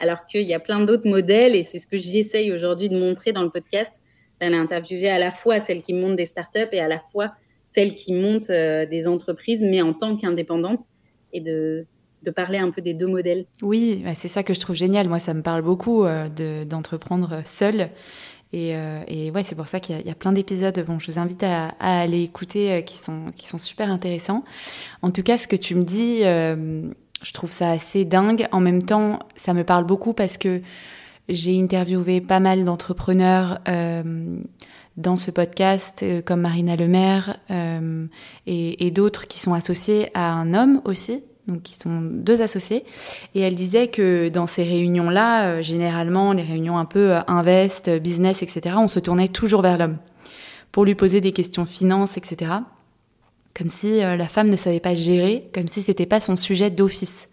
alors 0.00 0.26
qu'il 0.26 0.42
y 0.42 0.54
a 0.54 0.60
plein 0.60 0.80
d'autres 0.80 1.08
modèles 1.08 1.54
et 1.54 1.62
c'est 1.62 1.78
ce 1.78 1.86
que 1.86 1.98
j'essaye 1.98 2.52
aujourd'hui 2.52 2.88
de 2.88 2.98
montrer 2.98 3.32
dans 3.32 3.42
le 3.42 3.50
podcast, 3.50 3.92
d'aller 4.40 4.56
interviewer 4.56 5.08
à 5.08 5.18
la 5.18 5.30
fois 5.30 5.60
celles 5.60 5.82
qui 5.82 5.94
montent 5.94 6.16
des 6.16 6.26
startups 6.26 6.68
et 6.72 6.80
à 6.80 6.88
la 6.88 7.00
fois 7.12 7.32
celles 7.70 7.94
qui 7.94 8.12
montent 8.12 8.50
euh, 8.50 8.86
des 8.86 9.08
entreprises, 9.08 9.62
mais 9.62 9.82
en 9.82 9.92
tant 9.92 10.16
qu'indépendantes 10.16 10.82
et 11.32 11.40
de, 11.40 11.86
parler 12.34 12.56
un 12.58 12.70
peu 12.70 12.80
des 12.80 12.94
deux 12.94 13.06
modèles. 13.06 13.44
Oui, 13.62 14.02
bah, 14.04 14.12
c'est 14.16 14.28
ça 14.28 14.42
que 14.42 14.54
je 14.54 14.60
trouve 14.60 14.76
génial. 14.76 15.08
Moi, 15.08 15.18
ça 15.18 15.34
me 15.34 15.42
parle 15.42 15.60
beaucoup 15.60 16.04
euh, 16.04 16.64
d'entreprendre 16.64 17.42
seul. 17.44 17.90
Et, 18.54 18.76
euh, 18.76 19.30
ouais, 19.34 19.42
c'est 19.42 19.56
pour 19.56 19.66
ça 19.66 19.80
qu'il 19.80 20.00
y, 20.00 20.10
a 20.10 20.14
plein 20.14 20.32
d'épisodes. 20.32 20.84
Bon, 20.86 21.00
je 21.00 21.10
vous 21.10 21.18
invite 21.18 21.42
à, 21.42 21.74
à 21.80 22.00
aller 22.00 22.22
écouter 22.22 22.84
qui 22.84 22.98
sont 22.98 23.32
qui 23.34 23.48
sont 23.48 23.58
super 23.58 23.90
intéressants. 23.90 24.44
En 25.02 25.10
tout 25.10 25.22
cas, 25.24 25.38
ce 25.38 25.48
que 25.48 25.56
tu 25.56 25.74
me 25.74 25.82
dis, 25.82 26.20
je 26.20 27.32
trouve 27.32 27.50
ça 27.50 27.70
assez 27.70 28.04
dingue. 28.04 28.46
En 28.52 28.60
même 28.60 28.82
temps, 28.82 29.18
ça 29.34 29.54
me 29.54 29.64
parle 29.64 29.84
beaucoup 29.84 30.12
parce 30.12 30.38
que 30.38 30.62
j'ai 31.28 31.60
interviewé 31.60 32.20
pas 32.20 32.40
mal 32.40 32.64
d'entrepreneurs 32.64 33.58
euh, 33.68 34.36
dans 34.96 35.16
ce 35.16 35.30
podcast, 35.30 36.02
euh, 36.02 36.22
comme 36.22 36.42
Marina 36.42 36.76
Lemaire 36.76 37.38
euh, 37.50 38.06
et 38.46 38.90
d'autres 38.90 39.26
qui 39.26 39.40
sont 39.40 39.54
associés 39.54 40.10
à 40.14 40.32
un 40.32 40.54
homme 40.54 40.80
aussi, 40.84 41.24
donc 41.46 41.62
qui 41.62 41.74
sont 41.74 42.00
deux 42.00 42.42
associés. 42.42 42.84
Et 43.34 43.40
elle 43.40 43.54
disait 43.54 43.88
que 43.88 44.28
dans 44.28 44.46
ces 44.46 44.62
réunions-là, 44.62 45.48
euh, 45.48 45.62
généralement, 45.62 46.32
les 46.32 46.42
réunions 46.42 46.78
un 46.78 46.84
peu 46.84 47.14
invest, 47.26 47.90
business, 48.00 48.42
etc., 48.42 48.76
on 48.78 48.88
se 48.88 49.00
tournait 49.00 49.28
toujours 49.28 49.62
vers 49.62 49.78
l'homme 49.78 49.98
pour 50.72 50.84
lui 50.84 50.94
poser 50.94 51.20
des 51.20 51.32
questions 51.32 51.66
finances, 51.66 52.16
etc 52.16 52.56
comme 53.56 53.68
si 53.68 54.02
euh, 54.02 54.16
la 54.16 54.26
femme 54.26 54.48
ne 54.48 54.56
savait 54.56 54.80
pas 54.80 54.94
gérer, 54.94 55.48
comme 55.54 55.68
si 55.68 55.80
c'était 55.80 56.06
pas 56.06 56.20
son 56.20 56.36
sujet 56.36 56.70
d'office. 56.70 57.28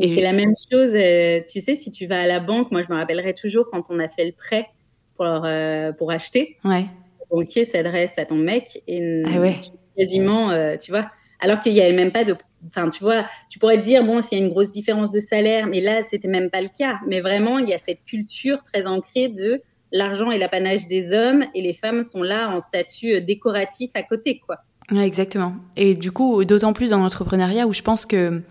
Et 0.00 0.14
c'est 0.14 0.20
la 0.20 0.32
même 0.32 0.52
chose, 0.70 0.92
euh, 0.94 1.40
tu 1.50 1.60
sais, 1.60 1.74
si 1.74 1.90
tu 1.90 2.06
vas 2.06 2.20
à 2.20 2.26
la 2.26 2.38
banque, 2.38 2.70
moi 2.70 2.82
je 2.86 2.92
me 2.92 2.98
rappellerai 2.98 3.34
toujours 3.34 3.68
quand 3.68 3.90
on 3.90 3.98
a 3.98 4.08
fait 4.08 4.26
le 4.26 4.32
prêt 4.32 4.68
pour, 5.16 5.26
euh, 5.44 5.90
pour 5.92 6.12
acheter. 6.12 6.56
Ouais. 6.64 6.86
Le 7.20 7.36
banquier 7.36 7.64
s'adresse 7.64 8.16
à 8.16 8.24
ton 8.24 8.36
mec 8.36 8.80
et 8.86 9.24
ah 9.26 9.40
ouais. 9.40 9.56
quasiment, 9.96 10.50
tu 10.76 10.92
vois, 10.92 11.10
alors 11.40 11.60
qu'il 11.60 11.72
n'y 11.72 11.80
avait 11.80 11.92
même 11.92 12.12
pas 12.12 12.24
de. 12.24 12.36
Enfin, 12.66 12.90
tu 12.90 13.04
vois, 13.04 13.24
tu 13.48 13.58
pourrais 13.58 13.76
te 13.76 13.84
dire, 13.84 14.04
bon, 14.04 14.20
s'il 14.20 14.38
y 14.38 14.40
a 14.40 14.44
une 14.44 14.50
grosse 14.50 14.70
différence 14.70 15.12
de 15.12 15.20
salaire, 15.20 15.66
mais 15.66 15.80
là, 15.80 16.02
c'était 16.02 16.28
même 16.28 16.50
pas 16.50 16.60
le 16.60 16.68
cas. 16.76 16.98
Mais 17.06 17.20
vraiment, 17.20 17.58
il 17.58 17.68
y 17.68 17.74
a 17.74 17.78
cette 17.78 18.04
culture 18.04 18.62
très 18.62 18.86
ancrée 18.86 19.28
de 19.28 19.62
l'argent 19.92 20.30
et 20.30 20.38
l'apanage 20.38 20.86
des 20.88 21.12
hommes 21.12 21.44
et 21.54 21.62
les 21.62 21.72
femmes 21.72 22.02
sont 22.02 22.22
là 22.22 22.50
en 22.50 22.60
statut 22.60 23.20
décoratif 23.20 23.90
à 23.94 24.02
côté, 24.02 24.40
quoi 24.44 24.56
exactement. 24.96 25.54
Et 25.76 25.94
du 25.94 26.12
coup, 26.12 26.44
d'autant 26.44 26.72
plus 26.72 26.90
dans 26.90 26.98
l'entrepreneuriat 26.98 27.66
où 27.66 27.72
je 27.72 27.82
pense 27.82 28.06
que 28.06 28.42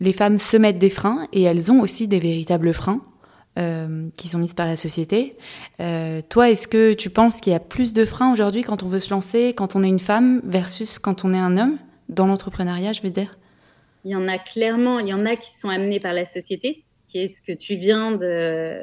les 0.00 0.12
femmes 0.12 0.38
se 0.38 0.56
mettent 0.56 0.78
des 0.78 0.90
freins 0.90 1.26
et 1.32 1.42
elles 1.42 1.70
ont 1.70 1.80
aussi 1.80 2.08
des 2.08 2.18
véritables 2.18 2.74
freins 2.74 3.00
euh, 3.58 4.08
qui 4.18 4.28
sont 4.28 4.38
mis 4.38 4.48
par 4.48 4.66
la 4.66 4.76
société. 4.76 5.36
Euh, 5.80 6.20
toi, 6.28 6.50
est-ce 6.50 6.68
que 6.68 6.92
tu 6.92 7.10
penses 7.10 7.40
qu'il 7.40 7.52
y 7.52 7.56
a 7.56 7.60
plus 7.60 7.92
de 7.92 8.04
freins 8.04 8.32
aujourd'hui 8.32 8.62
quand 8.62 8.82
on 8.82 8.88
veut 8.88 9.00
se 9.00 9.10
lancer, 9.10 9.54
quand 9.56 9.76
on 9.76 9.82
est 9.82 9.88
une 9.88 9.98
femme 9.98 10.40
versus 10.44 10.98
quand 10.98 11.24
on 11.24 11.32
est 11.32 11.38
un 11.38 11.56
homme? 11.56 11.78
Dans 12.12 12.26
l'entrepreneuriat, 12.26 12.92
je 12.92 13.02
veux 13.02 13.10
dire. 13.10 13.38
Il 14.04 14.10
y 14.10 14.16
en 14.16 14.28
a 14.28 14.38
clairement, 14.38 14.98
il 14.98 15.08
y 15.08 15.14
en 15.14 15.26
a 15.26 15.36
qui 15.36 15.52
sont 15.52 15.68
amenés 15.68 16.00
par 16.00 16.12
la 16.12 16.24
société, 16.24 16.84
qui 17.08 17.18
est 17.18 17.28
ce 17.28 17.40
que 17.42 17.52
tu 17.52 17.74
viens 17.74 18.12
de, 18.12 18.82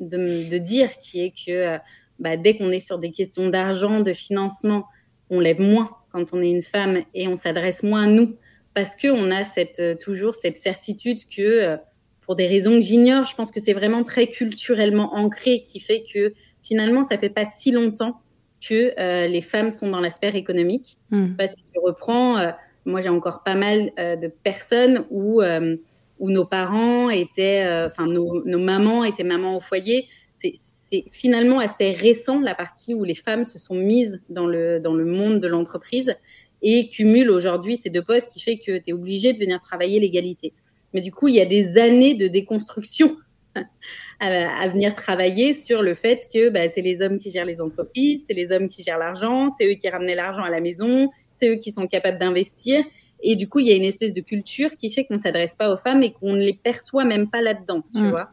de, 0.00 0.58
dire, 0.58 0.98
qui 0.98 1.20
est 1.20 1.32
que 1.46 1.78
bah, 2.18 2.36
dès 2.36 2.56
qu'on 2.56 2.70
est 2.70 2.80
sur 2.80 2.98
des 2.98 3.12
questions 3.12 3.48
d'argent, 3.48 4.00
de 4.00 4.12
financement, 4.12 4.86
on 5.30 5.40
lève 5.40 5.60
moins 5.60 5.90
quand 6.12 6.32
on 6.32 6.40
est 6.40 6.50
une 6.50 6.62
femme 6.62 7.02
et 7.14 7.28
on 7.28 7.36
s'adresse 7.36 7.82
moins 7.82 8.04
à 8.04 8.06
nous. 8.06 8.36
Parce 8.74 8.94
qu'on 8.96 9.30
a 9.30 9.44
cette, 9.44 9.80
euh, 9.80 9.94
toujours 9.94 10.34
cette 10.34 10.58
certitude 10.58 11.18
que, 11.34 11.42
euh, 11.42 11.76
pour 12.20 12.36
des 12.36 12.46
raisons 12.46 12.72
que 12.72 12.80
j'ignore, 12.80 13.24
je 13.24 13.34
pense 13.34 13.50
que 13.50 13.60
c'est 13.60 13.72
vraiment 13.72 14.02
très 14.02 14.26
culturellement 14.26 15.14
ancré 15.14 15.64
qui 15.66 15.80
fait 15.80 16.04
que 16.12 16.34
finalement, 16.62 17.04
ça 17.04 17.16
fait 17.16 17.30
pas 17.30 17.46
si 17.46 17.70
longtemps 17.70 18.20
que 18.60 18.98
euh, 18.98 19.26
les 19.26 19.40
femmes 19.40 19.70
sont 19.70 19.88
dans 19.88 20.00
la 20.00 20.10
sphère 20.10 20.34
économique. 20.34 20.96
Hmm. 21.10 21.34
Parce 21.36 21.56
que 21.56 21.72
tu 21.72 21.78
reprends, 21.78 22.36
moi 22.84 23.00
j'ai 23.00 23.08
encore 23.08 23.42
pas 23.42 23.54
mal 23.54 23.90
de 23.96 24.28
personnes 24.28 25.06
où, 25.10 25.42
où 26.18 26.30
nos 26.30 26.44
parents 26.44 27.10
étaient, 27.10 27.66
enfin 27.86 28.06
nos, 28.06 28.44
nos, 28.44 28.58
mamans 28.58 29.04
étaient 29.04 29.24
mamans 29.24 29.56
au 29.56 29.60
foyer. 29.60 30.06
c'est 30.34 31.04
finalement 31.10 31.58
assez 31.58 31.92
récent 31.92 32.40
la 32.40 32.54
partie 32.54 32.94
où 32.94 33.04
les 33.04 33.14
femmes 33.14 33.44
se 33.44 33.58
sont 33.58 33.74
mises 33.74 34.20
dans 34.28 34.46
le, 34.46 34.80
dans 34.80 34.94
le 34.94 35.04
monde 35.04 35.40
de 35.40 35.48
l'entreprise 35.48 36.14
et 36.62 36.88
cumulent 36.88 37.30
aujourd'hui 37.30 37.76
ces 37.76 37.90
deux 37.90 38.02
postes 38.02 38.32
qui 38.32 38.40
fait 38.40 38.58
que 38.58 38.78
tu 38.78 38.84
es 38.88 38.92
obligé 38.92 39.32
de 39.32 39.38
venir 39.38 39.60
travailler 39.60 40.00
l'égalité. 40.00 40.52
Mais 40.92 41.00
du 41.00 41.12
coup, 41.12 41.28
il 41.28 41.34
y 41.34 41.40
a 41.40 41.46
des 41.46 41.78
années 41.78 42.14
de 42.14 42.26
déconstruction 42.28 43.16
à, 44.20 44.68
venir 44.68 44.94
travailler 44.94 45.54
sur 45.54 45.82
le 45.82 45.94
fait 45.94 46.28
que 46.32 46.48
bah, 46.48 46.68
c'est 46.68 46.82
les 46.82 47.02
hommes 47.02 47.18
qui 47.18 47.30
gèrent 47.30 47.44
les 47.44 47.60
entreprises, 47.60 48.24
c'est 48.26 48.34
les 48.34 48.52
hommes 48.52 48.68
qui 48.68 48.82
gèrent 48.82 48.98
l'argent, 48.98 49.48
c'est 49.48 49.66
eux 49.70 49.74
qui 49.74 49.88
ramenaient 49.88 50.14
l'argent 50.14 50.42
à 50.42 50.50
la 50.50 50.60
maison, 50.60 51.10
c'est 51.32 51.48
eux 51.48 51.56
qui 51.56 51.72
sont 51.72 51.86
capables 51.86 52.18
d'investir. 52.18 52.84
Et 53.22 53.36
du 53.36 53.48
coup, 53.48 53.60
il 53.60 53.66
y 53.66 53.72
a 53.72 53.76
une 53.76 53.84
espèce 53.84 54.12
de 54.12 54.20
culture 54.20 54.76
qui 54.76 54.90
fait 54.90 55.04
qu'on 55.04 55.14
ne 55.14 55.18
s'adresse 55.18 55.56
pas 55.56 55.72
aux 55.72 55.76
femmes 55.76 56.02
et 56.02 56.12
qu'on 56.12 56.34
ne 56.34 56.40
les 56.40 56.54
perçoit 56.54 57.04
même 57.04 57.28
pas 57.28 57.40
là-dedans, 57.40 57.82
tu 57.92 58.00
mm. 58.00 58.10
vois. 58.10 58.30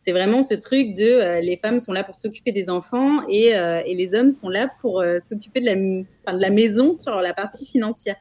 C'est 0.00 0.12
vraiment 0.12 0.42
ce 0.42 0.54
truc 0.54 0.94
de 0.94 1.04
euh, 1.04 1.40
les 1.40 1.56
femmes 1.56 1.78
sont 1.78 1.92
là 1.92 2.04
pour 2.04 2.14
s'occuper 2.14 2.52
des 2.52 2.70
enfants 2.70 3.26
et, 3.28 3.56
euh, 3.56 3.82
et, 3.84 3.94
les 3.94 4.14
hommes 4.14 4.30
sont 4.30 4.48
là 4.48 4.70
pour 4.80 5.00
euh, 5.00 5.18
s'occuper 5.18 5.60
de 5.60 5.66
la, 5.66 5.74
de 5.74 6.40
la 6.40 6.50
maison 6.50 6.92
sur 6.92 7.16
la 7.16 7.34
partie 7.34 7.66
financière. 7.66 8.16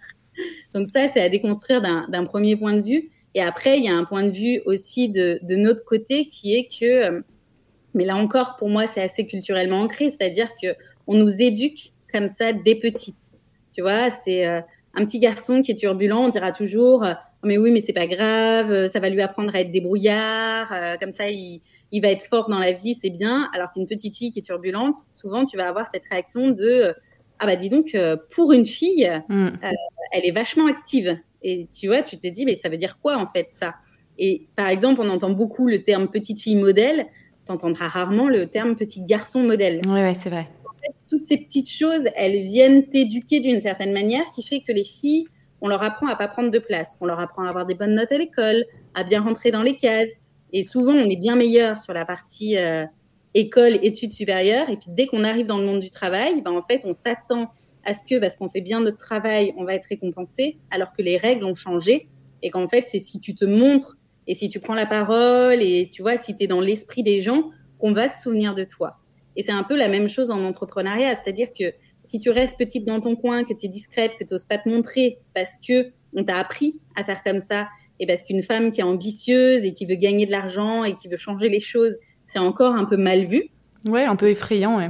Donc 0.74 0.88
ça, 0.88 1.08
c'est 1.08 1.22
à 1.22 1.30
déconstruire 1.30 1.82
d'un 1.82 2.24
premier 2.26 2.56
point 2.56 2.74
de 2.74 2.82
vue. 2.82 3.10
Et 3.38 3.42
après, 3.42 3.78
il 3.78 3.86
y 3.86 3.90
a 3.90 3.96
un 3.96 4.04
point 4.04 4.24
de 4.24 4.32
vue 4.32 4.62
aussi 4.66 5.10
de, 5.10 5.40
de 5.44 5.56
notre 5.56 5.86
côté 5.86 6.28
qui 6.28 6.56
est 6.56 6.68
que, 6.68 7.24
mais 7.94 8.04
là 8.04 8.16
encore, 8.16 8.56
pour 8.58 8.68
moi, 8.68 8.88
c'est 8.88 9.02
assez 9.02 9.26
culturellement 9.26 9.82
ancré, 9.82 10.10
c'est-à-dire 10.10 10.50
que 10.62 10.76
on 11.06 11.16
nous 11.16 11.42
éduque 11.42 11.94
comme 12.12 12.28
ça 12.28 12.52
dès 12.52 12.76
petites. 12.76 13.32
Tu 13.74 13.82
vois, 13.82 14.10
c'est 14.10 14.46
un 14.46 15.06
petit 15.06 15.20
garçon 15.20 15.62
qui 15.62 15.72
est 15.72 15.76
turbulent, 15.76 16.24
on 16.24 16.30
dira 16.30 16.52
toujours 16.52 17.06
mais 17.44 17.58
oui, 17.58 17.72
mais 17.72 17.82
c'est 17.82 17.94
pas 17.94 18.08
grave, 18.08 18.72
euh, 18.72 18.88
ça 18.88 19.00
va 19.00 19.10
lui 19.10 19.22
apprendre 19.22 19.56
à 19.56 19.62
être 19.62 19.72
débrouillard, 19.72 20.72
euh, 20.74 20.98
comme 20.98 21.12
ça 21.12 21.30
il, 21.30 21.62
il, 21.92 22.02
va 22.02 22.10
être 22.10 22.26
fort 22.26 22.50
dans 22.50 22.60
la 22.60 22.72
vie, 22.72 22.96
c'est 22.96 23.10
bien. 23.10 23.50
Alors 23.54 23.72
qu'une 23.72 23.88
petite 23.88 24.16
fille 24.16 24.32
qui 24.32 24.40
est 24.40 24.44
turbulente, 24.44 24.96
souvent 25.10 25.46
tu 25.46 25.58
vas 25.58 25.68
avoir 25.68 25.88
cette 25.88 26.04
réaction 26.10 26.50
de 26.50 26.66
euh, 26.66 26.94
ah 27.40 27.46
bah 27.46 27.56
dis 27.56 27.70
donc 27.70 27.96
pour 28.32 28.52
une 28.52 28.66
fille, 28.66 29.08
mm. 29.30 29.50
elle 30.12 30.26
est 30.26 30.32
vachement 30.32 30.66
active. 30.66 31.20
Et 31.42 31.68
tu 31.72 31.88
vois, 31.88 32.02
tu 32.02 32.18
te 32.18 32.28
dis 32.28 32.46
mais 32.46 32.56
ça 32.56 32.70
veut 32.70 32.78
dire 32.78 32.98
quoi 33.02 33.18
en 33.18 33.28
fait 33.28 33.50
ça? 33.50 33.76
Et 34.18 34.48
par 34.56 34.68
exemple, 34.68 35.02
on 35.02 35.10
entend 35.10 35.30
beaucoup 35.30 35.68
le 35.68 35.84
terme 35.84 36.08
petite 36.08 36.42
fille 36.42 36.56
modèle, 36.56 37.06
tu 37.46 37.52
entendras 37.52 37.88
rarement 37.88 38.28
le 38.28 38.48
terme 38.48 38.76
petit 38.76 39.02
garçon 39.04 39.44
modèle. 39.44 39.82
Oui, 39.86 39.94
ouais, 39.94 40.16
c'est 40.20 40.30
vrai. 40.30 40.50
En 40.66 40.80
fait, 40.80 40.94
toutes 41.10 41.26
ces 41.26 41.38
petites 41.38 41.70
choses, 41.70 42.06
elles 42.16 42.42
viennent 42.44 42.88
t'éduquer 42.88 43.40
d'une 43.40 43.60
certaine 43.60 43.94
manière 43.94 44.24
qui 44.36 44.44
fait 44.44 44.62
que 44.62 44.72
les 44.72 44.84
filles 44.84 45.28
on 45.62 45.68
leur 45.68 45.84
apprend 45.84 46.08
à 46.08 46.16
pas 46.16 46.28
prendre 46.28 46.52
de 46.52 46.60
place, 46.60 46.98
on 47.02 47.06
leur 47.06 47.20
apprend 47.20 47.44
à 47.44 47.50
avoir 47.50 47.66
des 47.66 47.74
bonnes 47.74 47.96
notes 47.96 48.12
à 48.12 48.18
l'école, 48.18 48.66
à 48.94 49.04
bien 49.04 49.22
rentrer 49.22 49.52
dans 49.52 49.64
les 49.64 49.76
cases. 49.76 50.10
Et 50.54 50.64
souvent, 50.64 50.94
on 50.94 51.10
est 51.10 51.20
bien 51.20 51.36
meilleur 51.36 51.78
sur 51.78 51.94
la 51.94 52.06
partie 52.06 52.58
euh, 52.58 52.86
école, 53.34 53.74
études 53.84 54.14
supérieures. 54.14 54.70
Et 54.70 54.78
puis, 54.78 54.90
dès 54.90 55.08
qu'on 55.08 55.24
arrive 55.24 55.48
dans 55.48 55.58
le 55.58 55.66
monde 55.66 55.80
du 55.80 55.90
travail, 55.90 56.42
ben, 56.42 56.52
en 56.52 56.62
fait, 56.62 56.82
on 56.86 56.94
s'attend 56.94 57.52
à 57.88 57.94
ce 57.94 58.04
que, 58.04 58.20
parce 58.20 58.36
qu'on 58.36 58.50
fait 58.50 58.62
bien 58.62 58.82
notre 58.82 58.98
travail, 58.98 59.54
on 59.58 59.64
va 59.64 59.74
être 59.74 59.86
récompensé, 59.86 60.58
alors 60.70 60.92
que 60.92 61.02
les 61.02 61.18
règles 61.18 61.46
ont 61.46 61.56
changé. 61.56 62.10
Et 62.44 62.52
qu'en 62.52 62.68
fait, 62.68 62.84
c'est 62.88 63.00
si 63.00 63.20
tu 63.20 63.34
te 63.34 63.46
montres 63.46 63.98
et 64.28 64.36
si 64.36 64.50
tu 64.50 64.60
prends 64.60 64.76
la 64.76 64.86
parole 64.86 65.62
et 65.62 65.90
tu 65.92 66.02
vois, 66.02 66.18
si 66.18 66.36
tu 66.36 66.44
es 66.44 66.48
dans 66.48 66.60
l'esprit 66.60 67.02
des 67.02 67.22
gens, 67.22 67.50
qu'on 67.80 67.94
va 67.94 68.10
se 68.10 68.24
souvenir 68.24 68.54
de 68.54 68.66
toi. 68.66 69.00
Et 69.38 69.44
c'est 69.44 69.54
un 69.54 69.64
peu 69.64 69.76
la 69.76 69.88
même 69.88 70.10
chose 70.10 70.32
en 70.32 70.44
entrepreneuriat, 70.44 71.16
c'est-à-dire 71.16 71.48
que 71.58 71.72
si 72.04 72.20
tu 72.20 72.30
restes 72.30 72.58
petite 72.58 72.86
dans 72.86 73.00
ton 73.00 73.16
coin, 73.16 73.44
que 73.44 73.54
tu 73.54 73.68
es 73.68 73.70
discrète, 73.70 74.18
que 74.18 74.24
tu 74.24 74.34
n'oses 74.34 74.44
pas 74.44 74.58
te 74.58 74.68
montrer 74.68 75.20
parce 75.34 75.56
que 75.66 75.92
on 76.14 76.24
t'a 76.24 76.38
appris 76.38 76.82
à 76.96 77.04
faire 77.04 77.24
comme 77.24 77.40
ça, 77.40 77.68
et 78.00 78.06
parce 78.06 78.24
qu'une 78.24 78.42
femme 78.42 78.72
qui 78.72 78.82
est 78.82 78.84
ambitieuse 78.84 79.64
et 79.66 79.74
qui 79.74 79.86
veut 79.86 79.96
gagner 79.96 80.26
de 80.26 80.32
l'argent 80.32 80.84
et 80.84 80.96
qui 80.96 81.08
veut 81.08 81.18
changer 81.18 81.50
les 81.50 81.60
choses, 81.60 81.96
c'est 82.28 82.40
encore 82.40 82.76
un 82.76 82.86
peu 82.86 82.98
mal 82.98 83.26
vu. 83.26 83.50
Ouais, 83.88 84.04
un 84.04 84.16
peu 84.16 84.30
effrayant. 84.30 84.90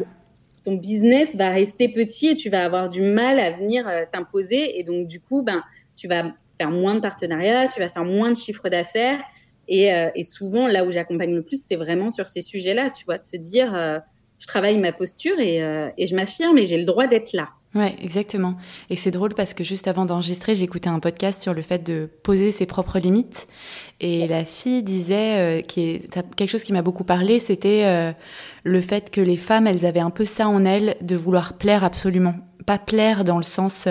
Ton 0.68 0.76
business 0.76 1.34
va 1.34 1.50
rester 1.52 1.88
petit 1.88 2.28
et 2.28 2.36
tu 2.36 2.50
vas 2.50 2.66
avoir 2.66 2.90
du 2.90 3.00
mal 3.00 3.40
à 3.40 3.52
venir 3.52 3.88
euh, 3.88 4.04
t'imposer. 4.12 4.78
Et 4.78 4.84
donc, 4.84 5.08
du 5.08 5.22
coup, 5.22 5.42
ben, 5.42 5.64
tu 5.96 6.10
vas 6.10 6.34
faire 6.60 6.72
moins 6.72 6.96
de 6.96 7.00
partenariats, 7.00 7.68
tu 7.68 7.80
vas 7.80 7.88
faire 7.88 8.04
moins 8.04 8.34
de 8.34 8.36
chiffres 8.36 8.68
d'affaires. 8.68 9.22
Et, 9.70 9.94
euh, 9.94 10.10
souvent, 10.24 10.68
là 10.68 10.84
où 10.84 10.92
j'accompagne 10.92 11.34
le 11.34 11.42
plus, 11.42 11.64
c'est 11.66 11.78
vraiment 11.78 12.12
sur 12.12 12.28
ces 12.28 12.42
sujets-là, 12.42 12.90
tu 12.90 13.06
vois, 13.06 13.18
de 13.18 13.24
se 13.24 13.38
dire, 13.38 13.74
euh, 13.74 14.00
je 14.40 14.48
travaille 14.48 14.78
ma 14.78 14.92
posture 14.92 15.40
et, 15.40 15.62
et 15.98 16.06
je 16.06 16.14
m'affirme 16.14 16.58
et 16.58 16.66
j'ai 16.66 16.78
le 16.78 16.84
droit 16.84 17.08
d'être 17.08 17.32
là. 17.32 17.48
Ouais, 17.76 17.96
exactement. 18.02 18.56
Et 18.90 18.96
c'est 18.96 19.12
drôle 19.12 19.34
parce 19.34 19.54
que 19.54 19.64
juste 19.64 19.88
avant 19.88 20.06
d'enregistrer, 20.06 20.56
j'écoutais 20.56 20.90
un 20.90 21.00
podcast 21.00 21.42
sur 21.42 21.54
le 21.54 21.62
fait 21.62 21.84
de 21.84 22.10
poser 22.24 22.52
ses 22.52 22.66
propres 22.66 22.98
limites. 22.98 23.48
Et 24.00 24.28
la 24.28 24.46
fille 24.46 24.84
disait, 24.84 25.60
euh, 25.60 25.62
qui 25.62 25.82
est 25.82 26.20
quelque 26.36 26.50
chose 26.50 26.64
qui 26.64 26.74
m'a 26.74 26.82
beaucoup 26.82 27.04
parlé, 27.04 27.40
c'était 27.40 27.84
euh, 27.86 28.14
le 28.64 28.82
fait 28.82 29.12
que 29.12 29.22
les 29.22 29.38
femmes, 29.38 29.68
elles 29.68 29.86
avaient 29.86 30.00
un 30.00 30.10
peu 30.10 30.26
ça 30.26 30.48
en 30.48 30.66
elles, 30.66 30.96
de 31.02 31.16
vouloir 31.16 31.54
plaire 31.54 31.84
absolument. 31.84 32.36
Pas 32.66 32.80
plaire 32.80 33.24
dans 33.24 33.38
le 33.38 33.44
sens 33.44 33.88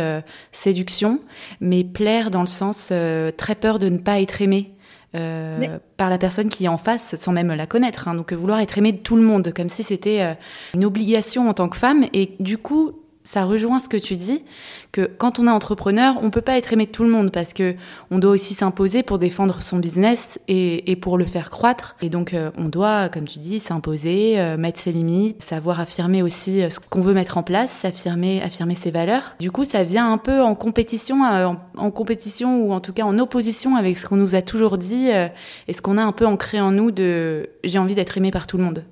séduction, 0.53 1.21
mais 1.61 1.83
plaire 1.83 2.31
dans 2.31 2.43
le 2.43 2.47
sens 2.47 2.93
très 3.39 3.55
peur 3.55 3.79
de 3.79 3.89
ne 3.89 3.97
pas 3.97 4.21
être 4.21 4.43
aimée 4.43 4.77
euh, 5.17 5.79
par 5.97 6.11
la 6.11 6.19
personne 6.19 6.51
qui 6.51 6.65
est 6.67 6.69
en 6.69 6.77
face 6.77 7.15
sans 7.15 7.33
même 7.33 7.53
la 7.53 7.67
connaître. 7.67 8.09
Hein. 8.09 8.15
Donc 8.15 8.33
vouloir 8.33 8.61
être 8.61 8.77
aimé 8.77 8.93
de 8.93 8.99
tout 8.99 9.17
le 9.17 9.23
monde, 9.23 9.51
comme 9.55 9.71
si 9.71 9.83
c'était 9.83 10.21
euh, 10.21 10.35
une 10.75 10.85
obligation 10.85 11.49
en 11.49 11.55
tant 11.55 11.69
que 11.71 11.77
femme. 11.77 12.05
Et 12.13 12.35
du 12.39 12.59
coup, 12.59 12.93
ça 13.27 13.45
rejoint 13.45 13.81
ce 13.81 13.89
que 13.89 13.97
tu 13.97 14.17
dis, 14.17 14.45
que 14.93 15.11
quand 15.19 15.41
on 15.41 15.49
est 15.49 15.51
entrepreneur, 15.51 16.15
on 16.23 16.31
peut 16.31 16.41
pas 16.41 16.57
être 16.57 16.73
aimé 16.73 16.87
de 16.87 16.93
tout 16.93 17.03
le 17.03 17.11
monde 17.11 17.33
parce 17.33 17.53
que 17.53 17.75
on 18.13 18.19
doit 18.19 18.31
aussi 18.31 18.55
s'imposer 18.55 19.03
pour 19.03 19.19
défendre 19.19 19.63
son 19.63 19.79
business 19.79 20.39
et, 20.47 20.97
pour 20.97 21.19
le 21.19 21.27
faire 21.27 21.51
croître. 21.51 21.97
Et 22.01 22.09
donc, 22.09 22.33
euh, 22.33 22.53
on 22.57 22.69
doit, 22.69 23.09
comme 23.09 23.25
tu 23.25 23.41
dis, 23.41 23.59
s'imposer, 23.59 24.39
euh, 24.39 24.57
mettre 24.57 24.79
ses 24.79 24.93
limites, 24.93 25.43
savoir 25.43 25.81
affirmer 25.81 26.23
aussi 26.23 26.63
euh, 26.63 26.71
ce 26.71 26.79
qu'on 26.79 27.01
veut 27.01 27.15
mettre 27.15 27.37
en 27.37 27.43
place, 27.43 27.73
s'affirmer, 27.73 28.41
affirmer 28.43 28.77
ses 28.77 28.93
valeurs. 28.93 29.35
Du 29.41 29.51
coup, 29.51 29.65
ça 29.65 29.83
vient 29.83 30.11
un 30.13 30.19
peu 30.19 30.41
en 30.41 30.55
compétition, 30.55 31.23
en, 31.23 31.91
compétition 31.91 32.61
ou 32.63 32.73
en 32.73 32.81
tout 32.81 32.93
cas 32.93 33.03
en 33.03 33.19
opposition 33.19 33.75
avec 33.75 33.99
ce 33.99 34.07
qu'on 34.07 34.17
nous 34.17 34.37
a 34.37 34.43
toujours 34.43 34.79
dit 34.79 35.09
et 35.09 35.73
ce 35.73 35.83
qu'on 35.83 35.99
a 35.99 36.03
un 36.03 36.13
peu 36.13 36.27
ancré 36.27 36.61
en 36.61 36.71
nous 36.71 36.93
de 36.93 37.51
j'ai 37.65 37.79
envie 37.79 37.95
d'être 37.95 38.17
aimé 38.17 38.31
par 38.31 38.47
tout 38.47 38.57
le 38.57 38.65
monde. 38.65 38.85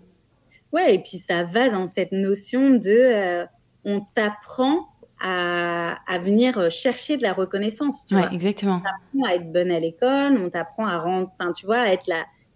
Ouais, 0.72 0.96
et 0.96 0.98
puis 0.98 1.18
ça 1.18 1.44
va 1.44 1.68
dans 1.68 1.86
cette 1.86 2.12
notion 2.12 2.70
de 2.70 3.46
on 3.84 4.00
t'apprend 4.14 4.88
à, 5.20 6.18
venir 6.22 6.70
chercher 6.70 7.16
de 7.16 7.22
la 7.22 7.32
reconnaissance. 7.32 8.04
Tu 8.04 8.14
exactement. 8.32 8.76
On 8.76 8.80
t'apprend 8.80 9.30
à 9.30 9.34
être 9.36 9.52
bonne 9.52 9.70
à 9.70 9.80
l'école, 9.80 10.38
on 10.38 10.50
t'apprend 10.50 10.86
à 10.86 10.98
rendre, 10.98 11.30
tu 11.56 11.66
vois, 11.66 11.78
à 11.78 11.88
être 11.88 12.06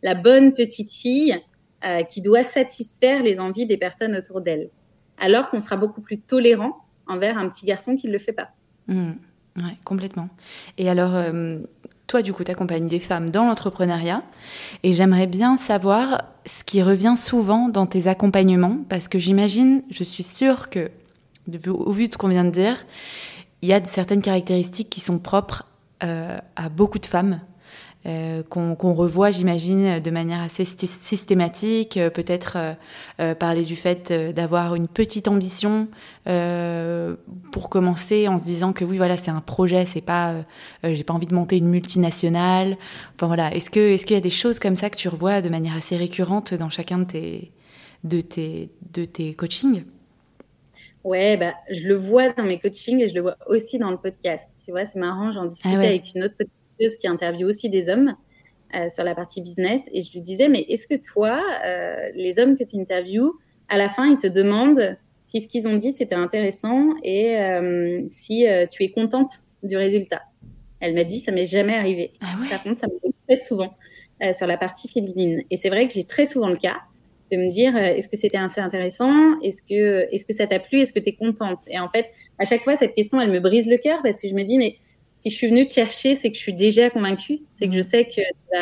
la, 0.03 0.15
bonne 0.15 0.53
petite 0.53 0.93
fille 0.93 1.39
euh, 1.85 2.03
qui 2.03 2.21
doit 2.21 2.43
satisfaire 2.43 3.23
les 3.23 3.41
envies 3.41 3.67
des 3.67 3.79
personnes 3.79 4.15
autour 4.15 4.41
d'elle. 4.41 4.71
Alors 5.19 5.51
qu'on 5.51 5.61
sera 5.61 5.77
beaucoup 5.77 6.01
plus 6.01 6.21
tolérant 6.21 6.85
envers 7.07 7.39
un 7.39 7.49
petit 7.49 7.65
garçon 7.65 7.97
qui 7.97 8.07
ne 8.07 8.13
le 8.13 8.19
fait 8.19 8.33
pas. 8.33 8.51
Mmh. 8.87 9.13
Oui, 9.57 9.77
complètement. 9.85 10.29
Et 10.77 10.89
alors, 10.89 11.15
euh, 11.15 11.59
toi, 12.07 12.23
du 12.23 12.33
coup, 12.33 12.45
tu 12.45 12.51
accompagnes 12.51 12.87
des 12.87 13.01
femmes 13.01 13.31
dans 13.31 13.45
l'entrepreneuriat. 13.45 14.23
Et 14.83 14.93
j'aimerais 14.93 15.27
bien 15.27 15.57
savoir 15.57 16.25
ce 16.47 16.65
qui 16.65 16.83
revient 16.83 17.15
souvent 17.17 17.69
dans 17.69 17.87
tes 17.87 18.07
accompagnements, 18.07 18.79
parce 18.89 19.09
que 19.09 19.19
j'imagine, 19.19 19.83
je 19.91 20.05
suis 20.05 20.23
sûre 20.23 20.71
que 20.71 20.91
au 21.69 21.93
vu 21.93 22.09
de 22.09 22.13
ce 22.13 22.19
qu'on 22.19 22.29
vient 22.29 22.45
de 22.45 22.51
dire, 22.51 22.77
il 23.63 23.69
y 23.69 23.73
a 23.73 23.85
certaines 23.85 24.23
caractéristiques 24.23 24.91
qui 24.91 25.01
sont 25.01 25.19
propres 25.19 25.67
euh, 26.03 26.39
à 26.57 26.69
beaucoup 26.69 26.99
de 26.99 27.07
femmes. 27.07 27.41
Euh, 28.07 28.45
qu'on 28.45 28.95
revoit, 28.95 29.33
j'imagine, 29.33 29.99
de 29.99 30.11
manière 30.13 30.41
assez 30.41 30.65
systématique, 30.65 31.97
euh, 31.97 32.11
peut-être 32.11 32.57
parler 33.41 33.65
du 33.65 33.75
fait 33.75 34.13
d'avoir 34.33 34.77
une 34.77 34.87
petite 34.87 35.27
ambition 35.27 35.89
pour 37.51 37.69
commencer 37.69 38.29
en 38.29 38.39
se 38.39 38.45
disant 38.45 38.73
que 38.73 38.85
oui, 38.85 38.97
voilà, 38.97 39.17
c'est 39.17 39.33
un 39.33 39.41
projet, 39.41 39.85
c'est 39.85 40.01
pas, 40.01 40.37
j'ai 40.85 41.03
pas 41.03 41.13
envie 41.13 41.27
de 41.27 41.35
monter 41.35 41.59
une 41.59 41.69
multinationale. 41.69 42.77
Enfin 43.17 43.27
voilà, 43.27 43.53
est-ce 43.53 43.69
que 43.69 43.81
est-ce 43.81 44.07
qu'il 44.07 44.15
y 44.15 44.19
a 44.19 44.23
des 44.23 44.31
choses 44.31 44.61
comme 44.61 44.77
ça 44.77 44.91
que 44.91 44.97
tu 44.97 45.09
revois 45.09 45.43
de 45.43 45.49
manière 45.49 45.77
assez 45.77 45.97
récurrente 45.97 46.55
dans 46.55 46.71
chacun 46.71 46.99
de 46.99 47.05
tes 47.05 47.53
de 48.05 48.21
tes 48.21 48.71
de 48.93 49.05
tes 49.05 49.35
coachings? 49.35 49.83
Ouais, 51.05 51.37
bah, 51.37 51.55
je 51.71 51.87
le 51.87 51.95
vois 51.95 52.31
dans 52.31 52.45
mes 52.45 52.59
coachings 52.59 53.01
et 53.01 53.07
je 53.07 53.15
le 53.15 53.21
vois 53.21 53.37
aussi 53.47 53.79
dans 53.79 53.91
le 53.91 53.97
podcast. 53.97 54.49
Tu 54.65 54.73
vois, 54.73 54.85
c'est 54.85 54.99
marrant, 54.99 55.33
j'en 55.33 55.47
discutais 55.47 55.77
ah 55.77 55.81
avec 55.81 56.15
une 56.15 56.25
autre 56.25 56.35
podcasteuse 56.37 56.97
qui 56.97 57.07
interviewe 57.07 57.49
aussi 57.49 57.71
des 57.71 57.89
hommes 57.89 58.15
euh, 58.75 58.89
sur 58.89 59.05
la 59.05 59.15
partie 59.15 59.41
business 59.41 59.89
et 59.93 60.03
je 60.03 60.13
lui 60.13 60.21
disais, 60.21 60.49
mais 60.49 60.61
est-ce 60.69 60.87
que 60.87 60.97
toi, 60.97 61.43
euh, 61.65 61.97
les 62.15 62.39
hommes 62.39 62.57
que 62.57 62.65
tu 62.65 62.77
interviews, 62.79 63.39
à 63.69 63.79
la 63.79 63.89
fin, 63.89 64.07
ils 64.07 64.19
te 64.19 64.27
demandent 64.27 64.97
si 65.23 65.41
ce 65.41 65.49
qu'ils 65.49 65.69
ont 65.69 65.77
dit 65.77 65.93
c'était 65.93 66.15
intéressant 66.15 66.95
et 67.03 67.37
euh, 67.39 68.05
si 68.09 68.47
tu 68.71 68.83
es 68.83 68.91
contente 68.91 69.31
du 69.63 69.77
résultat? 69.77 70.23
Elle 70.81 70.95
m'a 70.95 71.05
dit, 71.05 71.19
ça 71.19 71.33
m'est 71.33 71.45
jamais 71.45 71.75
arrivé. 71.75 72.13
Ah 72.21 72.37
Par 72.51 72.63
contre, 72.63 72.81
ça 72.81 72.87
me 72.87 72.93
très 73.27 73.37
souvent 73.37 73.77
sur 74.33 74.47
la 74.47 74.57
partie 74.57 74.89
féminine. 74.89 75.43
Et 75.51 75.57
c'est 75.57 75.69
vrai 75.69 75.87
que 75.87 75.95
j'ai 75.95 76.05
très 76.05 76.27
souvent 76.27 76.49
le 76.49 76.57
cas 76.57 76.77
de 77.31 77.37
me 77.37 77.51
dire 77.51 77.77
euh, 77.77 77.81
est-ce 77.81 78.09
que 78.09 78.17
c'était 78.17 78.39
assez 78.39 78.61
intéressant? 78.61 79.41
Est-ce 79.43 79.63
que, 79.63 80.07
est-ce 80.13 80.25
que 80.25 80.33
ça 80.33 80.47
t'a 80.47 80.59
plu? 80.59 80.81
Est-ce 80.81 80.93
que 80.93 81.01
tu 81.01 81.11
es 81.11 81.15
contente? 81.15 81.61
Et 81.69 81.79
en 81.79 81.89
fait, 81.89 82.07
à 82.39 82.45
chaque 82.45 82.65
fois, 82.65 82.77
cette 82.77 82.95
question, 82.95 83.21
elle 83.21 83.31
me 83.31 83.41
brise 83.41 83.67
le 83.67 83.77
cœur 83.77 84.01
parce 84.03 84.21
que 84.21 84.29
je 84.29 84.35
me 84.35 84.43
dis 84.43 84.59
mais 84.59 84.77
si 85.15 85.31
je 85.31 85.37
suis 85.37 85.49
venue 85.49 85.67
te 85.67 85.73
chercher, 85.73 86.15
c'est 86.15 86.31
que 86.31 86.37
je 86.37 86.43
suis 86.43 86.55
déjà 86.55 86.91
convaincue, 86.91 87.41
c'est 87.53 87.67
que 87.67 87.75
je 87.75 87.83
sais 87.83 88.05
que 88.05 88.21
tu 88.21 88.59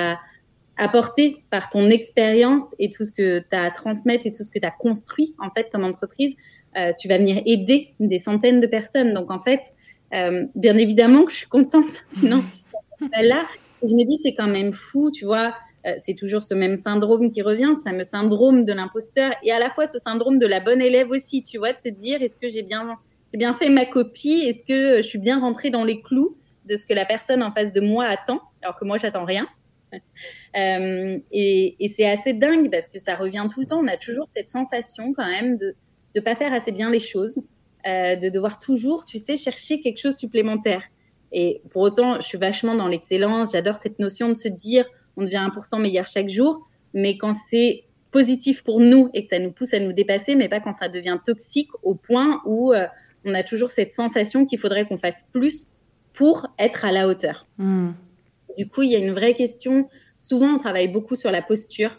apporter 0.79 1.43
par 1.51 1.69
ton 1.69 1.89
expérience 1.89 2.75
et 2.79 2.91
tout 2.91 3.05
ce 3.05 3.13
que 3.13 3.39
tu 3.39 3.57
as 3.57 3.65
à 3.65 3.71
transmettre 3.71 4.27
et 4.27 4.33
tout 4.33 4.43
ce 4.43 4.51
que 4.51 4.59
tu 4.59 4.67
as 4.67 4.71
construit 4.71 5.35
en 5.39 5.51
fait 5.51 5.71
comme 5.73 5.85
entreprise, 5.85 6.35
euh, 6.77 6.93
tu 6.99 7.09
vas 7.09 7.19
venir 7.19 7.43
aider 7.47 7.95
des 7.99 8.19
centaines 8.19 8.61
de 8.61 8.67
personnes. 8.67 9.15
Donc 9.15 9.31
en 9.31 9.39
fait, 9.39 9.73
euh, 10.13 10.45
bien 10.55 10.77
évidemment 10.77 11.25
que 11.25 11.33
je 11.33 11.39
suis 11.39 11.49
contente, 11.49 11.91
sinon 12.07 12.43
tu 12.43 12.49
serais 12.49 13.11
pas 13.11 13.23
là. 13.23 13.47
je 13.83 13.95
me 13.95 14.05
dis 14.05 14.19
c'est 14.19 14.35
quand 14.35 14.49
même 14.49 14.73
fou, 14.73 15.11
tu 15.11 15.25
vois. 15.25 15.55
Euh, 15.87 15.93
c'est 15.99 16.15
toujours 16.15 16.43
ce 16.43 16.55
même 16.55 16.77
syndrome 16.77 17.31
qui 17.31 17.43
revient, 17.43 17.73
ce 17.77 17.89
fameux 17.89 18.05
syndrome 18.05 18.65
de 18.65 18.73
l'imposteur, 18.73 19.33
et 19.43 19.53
à 19.53 19.59
la 19.59 19.71
fois 19.71 19.87
ce 19.87 19.99
syndrome 19.99 20.39
de 20.39 20.47
la 20.47 20.61
bonne 20.61 20.83
élève 20.83 21.11
aussi, 21.11 21.43
tu 21.43 21.59
vois, 21.59 21.73
de 21.73 21.79
se 21.79 21.89
dire 21.89 22.23
est-ce 22.23 22.37
que 22.37 22.49
j'ai 22.49 22.63
bien, 22.63 22.97
bien 23.33 23.55
fait 23.55 23.69
ma 23.69 23.85
copie, 23.85 24.43
est-ce 24.47 24.65
que 24.65 25.03
je 25.03 25.07
suis 25.07 25.19
bien 25.19 25.39
rentrée 25.41 25.71
dans 25.71 25.85
les 25.85 26.01
clous 26.01 26.37
de 26.65 26.77
ce 26.77 26.87
que 26.87 26.95
la 26.95 27.05
personne 27.05 27.43
en 27.43 27.53
face 27.53 27.73
de 27.73 27.81
moi 27.81 28.07
attend, 28.07 28.41
alors 28.63 28.77
que 28.77 28.85
moi 28.85 28.99
j'attends 28.99 29.25
rien? 29.25 29.47
Euh, 30.57 31.19
et, 31.33 31.77
c'est 31.95 32.09
assez 32.09 32.33
dingue 32.33 32.71
parce 32.71 32.89
que 32.89 32.99
ça 32.99 33.15
revient 33.15 33.47
tout 33.53 33.61
le 33.61 33.67
temps. 33.67 33.79
On 33.79 33.89
a 33.89 33.99
toujours 33.99 34.27
cette 34.35 34.49
sensation 34.49 35.13
quand 35.13 35.27
même 35.27 35.59
de 35.59 35.75
ne 36.15 36.21
pas 36.21 36.35
faire 36.35 36.55
assez 36.55 36.73
bien 36.73 36.89
les 36.89 36.99
choses, 36.99 37.43
euh, 37.87 38.17
de 38.17 38.31
devoir 38.31 38.59
toujours, 38.59 39.05
tu 39.05 39.19
sais, 39.19 39.37
chercher 39.37 39.81
quelque 39.81 39.99
chose 39.99 40.17
supplémentaire. 40.17 40.83
Et 41.31 41.61
pour 41.71 41.83
autant, 41.83 42.17
je 42.17 42.27
suis 42.27 42.39
vachement 42.39 42.75
dans 42.75 42.89
l'excellence. 42.89 43.53
J'adore 43.53 43.77
cette 43.77 43.99
notion 43.99 44.31
de 44.31 44.35
se 44.35 44.49
dire, 44.49 44.87
on 45.17 45.25
devient 45.25 45.49
1% 45.55 45.81
meilleur 45.81 46.07
chaque 46.07 46.29
jour. 46.29 46.67
Mais 46.95 47.19
quand 47.19 47.33
c'est 47.33 47.85
positif 48.11 48.63
pour 48.63 48.81
nous 48.81 49.11
et 49.13 49.23
que 49.23 49.29
ça 49.29 49.39
nous 49.39 49.53
pousse 49.53 49.75
à 49.75 49.79
nous 49.79 49.93
dépasser, 49.93 50.35
mais 50.35 50.49
pas 50.49 50.61
quand 50.61 50.73
ça 50.73 50.89
devient 50.89 51.19
toxique 51.25 51.69
au 51.83 51.95
point 51.95 52.41
où 52.47 52.73
euh, 52.73 52.87
on 53.25 53.35
a 53.35 53.43
toujours 53.43 53.71
cette 53.71 53.91
sensation 53.91 54.47
qu'il 54.47 54.59
faudrait 54.59 54.87
qu'on 54.87 54.97
fasse 54.97 55.27
plus 55.33 55.69
pour 56.13 56.47
être 56.59 56.85
à 56.85 56.93
la 56.93 57.09
hauteur. 57.09 57.47
Hmm. 57.59 57.91
Du 58.57 58.69
coup, 58.69 58.83
il 58.83 58.91
y 58.91 58.97
a 58.97 58.99
une 58.99 59.13
vraie 59.13 59.35
question. 59.35 59.89
Souvent, 60.19 60.55
on 60.55 60.59
travaille 60.59 60.89
beaucoup 60.89 61.17
sur 61.17 61.31
la 61.31 61.43
posture. 61.43 61.99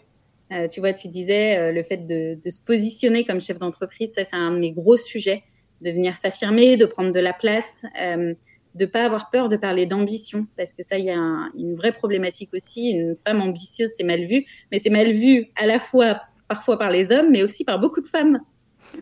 Euh, 0.52 0.66
tu 0.66 0.80
vois, 0.80 0.92
tu 0.92 1.08
disais 1.08 1.58
euh, 1.58 1.72
le 1.72 1.82
fait 1.82 1.98
de, 1.98 2.38
de, 2.42 2.50
se 2.50 2.60
positionner 2.60 3.24
comme 3.24 3.40
chef 3.40 3.58
d'entreprise, 3.58 4.14
ça 4.14 4.24
c'est 4.24 4.36
un 4.36 4.50
de 4.50 4.58
mes 4.58 4.72
gros 4.72 4.96
sujets, 4.96 5.44
de 5.82 5.90
venir 5.90 6.16
s'affirmer, 6.16 6.76
de 6.76 6.86
prendre 6.86 7.12
de 7.12 7.20
la 7.20 7.34
place, 7.34 7.84
euh, 8.00 8.34
de 8.78 8.86
pas 8.86 9.04
avoir 9.04 9.30
peur 9.30 9.48
de 9.48 9.56
parler 9.56 9.86
d'ambition, 9.86 10.46
parce 10.56 10.72
que 10.72 10.82
ça, 10.82 10.98
il 10.98 11.04
y 11.04 11.10
a 11.10 11.18
un, 11.18 11.50
une 11.56 11.74
vraie 11.74 11.92
problématique 11.92 12.50
aussi. 12.54 12.90
Une 12.90 13.16
femme 13.16 13.42
ambitieuse, 13.42 13.90
c'est 13.96 14.04
mal 14.04 14.22
vu, 14.24 14.46
mais 14.72 14.78
c'est 14.78 14.90
mal 14.90 15.10
vu 15.10 15.48
à 15.56 15.66
la 15.66 15.78
fois 15.78 16.20
parfois 16.48 16.78
par 16.78 16.90
les 16.90 17.12
hommes, 17.12 17.30
mais 17.30 17.42
aussi 17.42 17.64
par 17.64 17.78
beaucoup 17.78 18.00
de 18.00 18.06
femmes. 18.06 18.40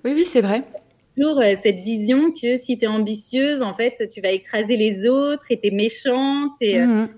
Oui, 0.05 0.13
oui, 0.15 0.25
c'est 0.25 0.41
vrai 0.41 0.65
toujours 1.17 1.41
euh, 1.41 1.55
cette 1.61 1.81
vision 1.81 2.31
que 2.31 2.57
si 2.57 2.79
tu 2.79 2.85
es 2.85 2.89
ambitieuse, 2.89 3.63
en 3.63 3.73
fait, 3.73 4.09
tu 4.11 4.21
vas 4.21 4.31
écraser 4.31 4.77
les 4.77 5.09
autres 5.09 5.45
et 5.51 5.59
tu 5.59 5.69
es 5.69 5.71
méchante. 5.71 6.53
Et 6.61 6.79
euh, 6.79 6.87
mhm. 6.87 7.09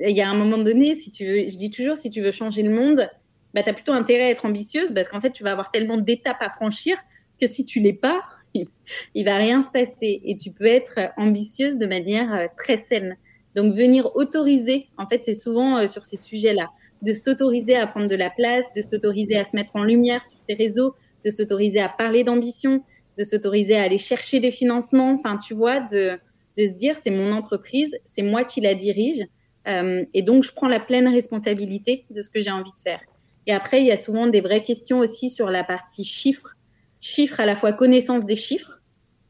il 0.00 0.16
y 0.16 0.20
a 0.20 0.28
un 0.28 0.34
moment 0.34 0.58
donné, 0.58 0.94
si 0.94 1.10
tu 1.10 1.24
veux, 1.24 1.46
je 1.46 1.56
dis 1.56 1.70
toujours, 1.70 1.96
si 1.96 2.10
tu 2.10 2.20
veux 2.20 2.32
changer 2.32 2.62
le 2.62 2.70
monde, 2.70 3.08
bah, 3.54 3.62
tu 3.62 3.70
as 3.70 3.72
plutôt 3.72 3.92
intérêt 3.92 4.24
à 4.24 4.30
être 4.30 4.46
ambitieuse 4.46 4.92
parce 4.94 5.08
qu'en 5.08 5.20
fait, 5.20 5.30
tu 5.30 5.44
vas 5.44 5.52
avoir 5.52 5.70
tellement 5.70 5.96
d'étapes 5.96 6.40
à 6.40 6.50
franchir 6.50 6.98
que 7.40 7.46
si 7.46 7.64
tu 7.64 7.80
l'es 7.80 7.92
pas, 7.92 8.20
il 9.14 9.24
va 9.24 9.36
rien 9.36 9.62
se 9.62 9.70
passer. 9.70 10.20
Et 10.24 10.34
tu 10.34 10.50
peux 10.50 10.66
être 10.66 10.98
ambitieuse 11.16 11.78
de 11.78 11.86
manière 11.86 12.34
euh, 12.34 12.46
très 12.56 12.76
saine. 12.76 13.16
Donc, 13.54 13.74
venir 13.74 14.14
autoriser, 14.14 14.88
en 14.98 15.06
fait, 15.06 15.24
c'est 15.24 15.34
souvent 15.34 15.88
sur 15.88 16.04
ces 16.04 16.16
sujets-là, 16.16 16.68
de 17.02 17.12
s'autoriser 17.12 17.76
à 17.76 17.86
prendre 17.86 18.06
de 18.06 18.14
la 18.14 18.30
place, 18.30 18.66
de 18.76 18.82
s'autoriser 18.82 19.36
à 19.36 19.44
se 19.44 19.56
mettre 19.56 19.72
en 19.74 19.84
lumière 19.84 20.22
sur 20.22 20.38
ces 20.38 20.54
réseaux, 20.54 20.94
de 21.24 21.30
s'autoriser 21.30 21.80
à 21.80 21.88
parler 21.88 22.24
d'ambition, 22.24 22.84
de 23.16 23.24
s'autoriser 23.24 23.76
à 23.76 23.82
aller 23.82 23.98
chercher 23.98 24.38
des 24.38 24.50
financements, 24.50 25.12
enfin, 25.12 25.38
tu 25.38 25.54
vois, 25.54 25.80
de, 25.80 26.18
de 26.58 26.64
se 26.64 26.72
dire, 26.72 26.96
c'est 27.00 27.10
mon 27.10 27.32
entreprise, 27.32 27.96
c'est 28.04 28.22
moi 28.22 28.44
qui 28.44 28.60
la 28.60 28.74
dirige, 28.74 29.24
euh, 29.68 30.04
et 30.14 30.22
donc 30.22 30.42
je 30.42 30.52
prends 30.52 30.68
la 30.68 30.80
pleine 30.80 31.08
responsabilité 31.08 32.04
de 32.10 32.22
ce 32.22 32.30
que 32.30 32.40
j'ai 32.40 32.50
envie 32.50 32.72
de 32.72 32.80
faire. 32.80 33.00
Et 33.46 33.52
après, 33.52 33.80
il 33.80 33.86
y 33.86 33.92
a 33.92 33.96
souvent 33.96 34.26
des 34.26 34.40
vraies 34.40 34.62
questions 34.62 34.98
aussi 34.98 35.30
sur 35.30 35.50
la 35.50 35.64
partie 35.64 36.04
chiffres, 36.04 36.56
chiffres 37.00 37.40
à 37.40 37.46
la 37.46 37.56
fois 37.56 37.72
connaissance 37.72 38.24
des 38.24 38.36
chiffres, 38.36 38.80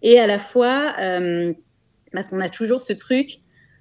et 0.03 0.21
à 0.21 0.27
la 0.27 0.39
fois, 0.39 0.95
euh, 1.01 1.53
parce 2.13 2.29
qu'on 2.29 2.41
a 2.41 2.49
toujours 2.49 2.81
ce 2.81 2.93
truc, 2.93 3.41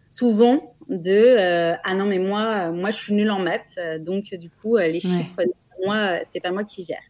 souvent, 0.10 0.76
de 0.90 1.12
euh, 1.12 1.76
ah 1.84 1.96
non 1.96 2.06
mais 2.06 2.18
moi 2.18 2.72
moi 2.72 2.92
je 2.92 2.98
suis 2.98 3.14
nulle 3.14 3.30
en 3.30 3.40
maths 3.40 3.78
donc 4.00 4.34
du 4.34 4.50
coup 4.50 4.78
les 4.78 5.02
chiffres 5.02 5.44
moi 5.86 6.20
c'est 6.24 6.40
pas 6.40 6.52
moi 6.52 6.64
qui 6.64 6.86
gère 6.86 7.02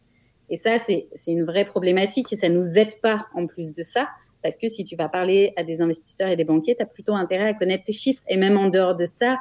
et 0.50 0.56
ça, 0.56 0.78
c'est 0.78 1.08
une 1.26 1.44
vraie 1.44 1.64
problématique 1.64 2.32
et 2.32 2.36
ça 2.36 2.48
nous 2.48 2.78
aide 2.78 3.00
pas 3.00 3.26
en 3.34 3.46
plus 3.46 3.72
de 3.72 3.82
ça. 3.82 4.08
Parce 4.42 4.56
que 4.56 4.68
si 4.68 4.84
tu 4.84 4.96
vas 4.96 5.08
parler 5.08 5.52
à 5.56 5.64
des 5.64 5.82
investisseurs 5.82 6.28
et 6.28 6.36
des 6.36 6.44
banquiers, 6.44 6.76
tu 6.76 6.82
as 6.82 6.86
plutôt 6.86 7.14
intérêt 7.14 7.48
à 7.48 7.54
connaître 7.54 7.84
tes 7.84 7.92
chiffres. 7.92 8.22
Et 8.28 8.36
même 8.36 8.56
en 8.56 8.68
dehors 8.68 8.94
de 8.94 9.04
ça, 9.04 9.36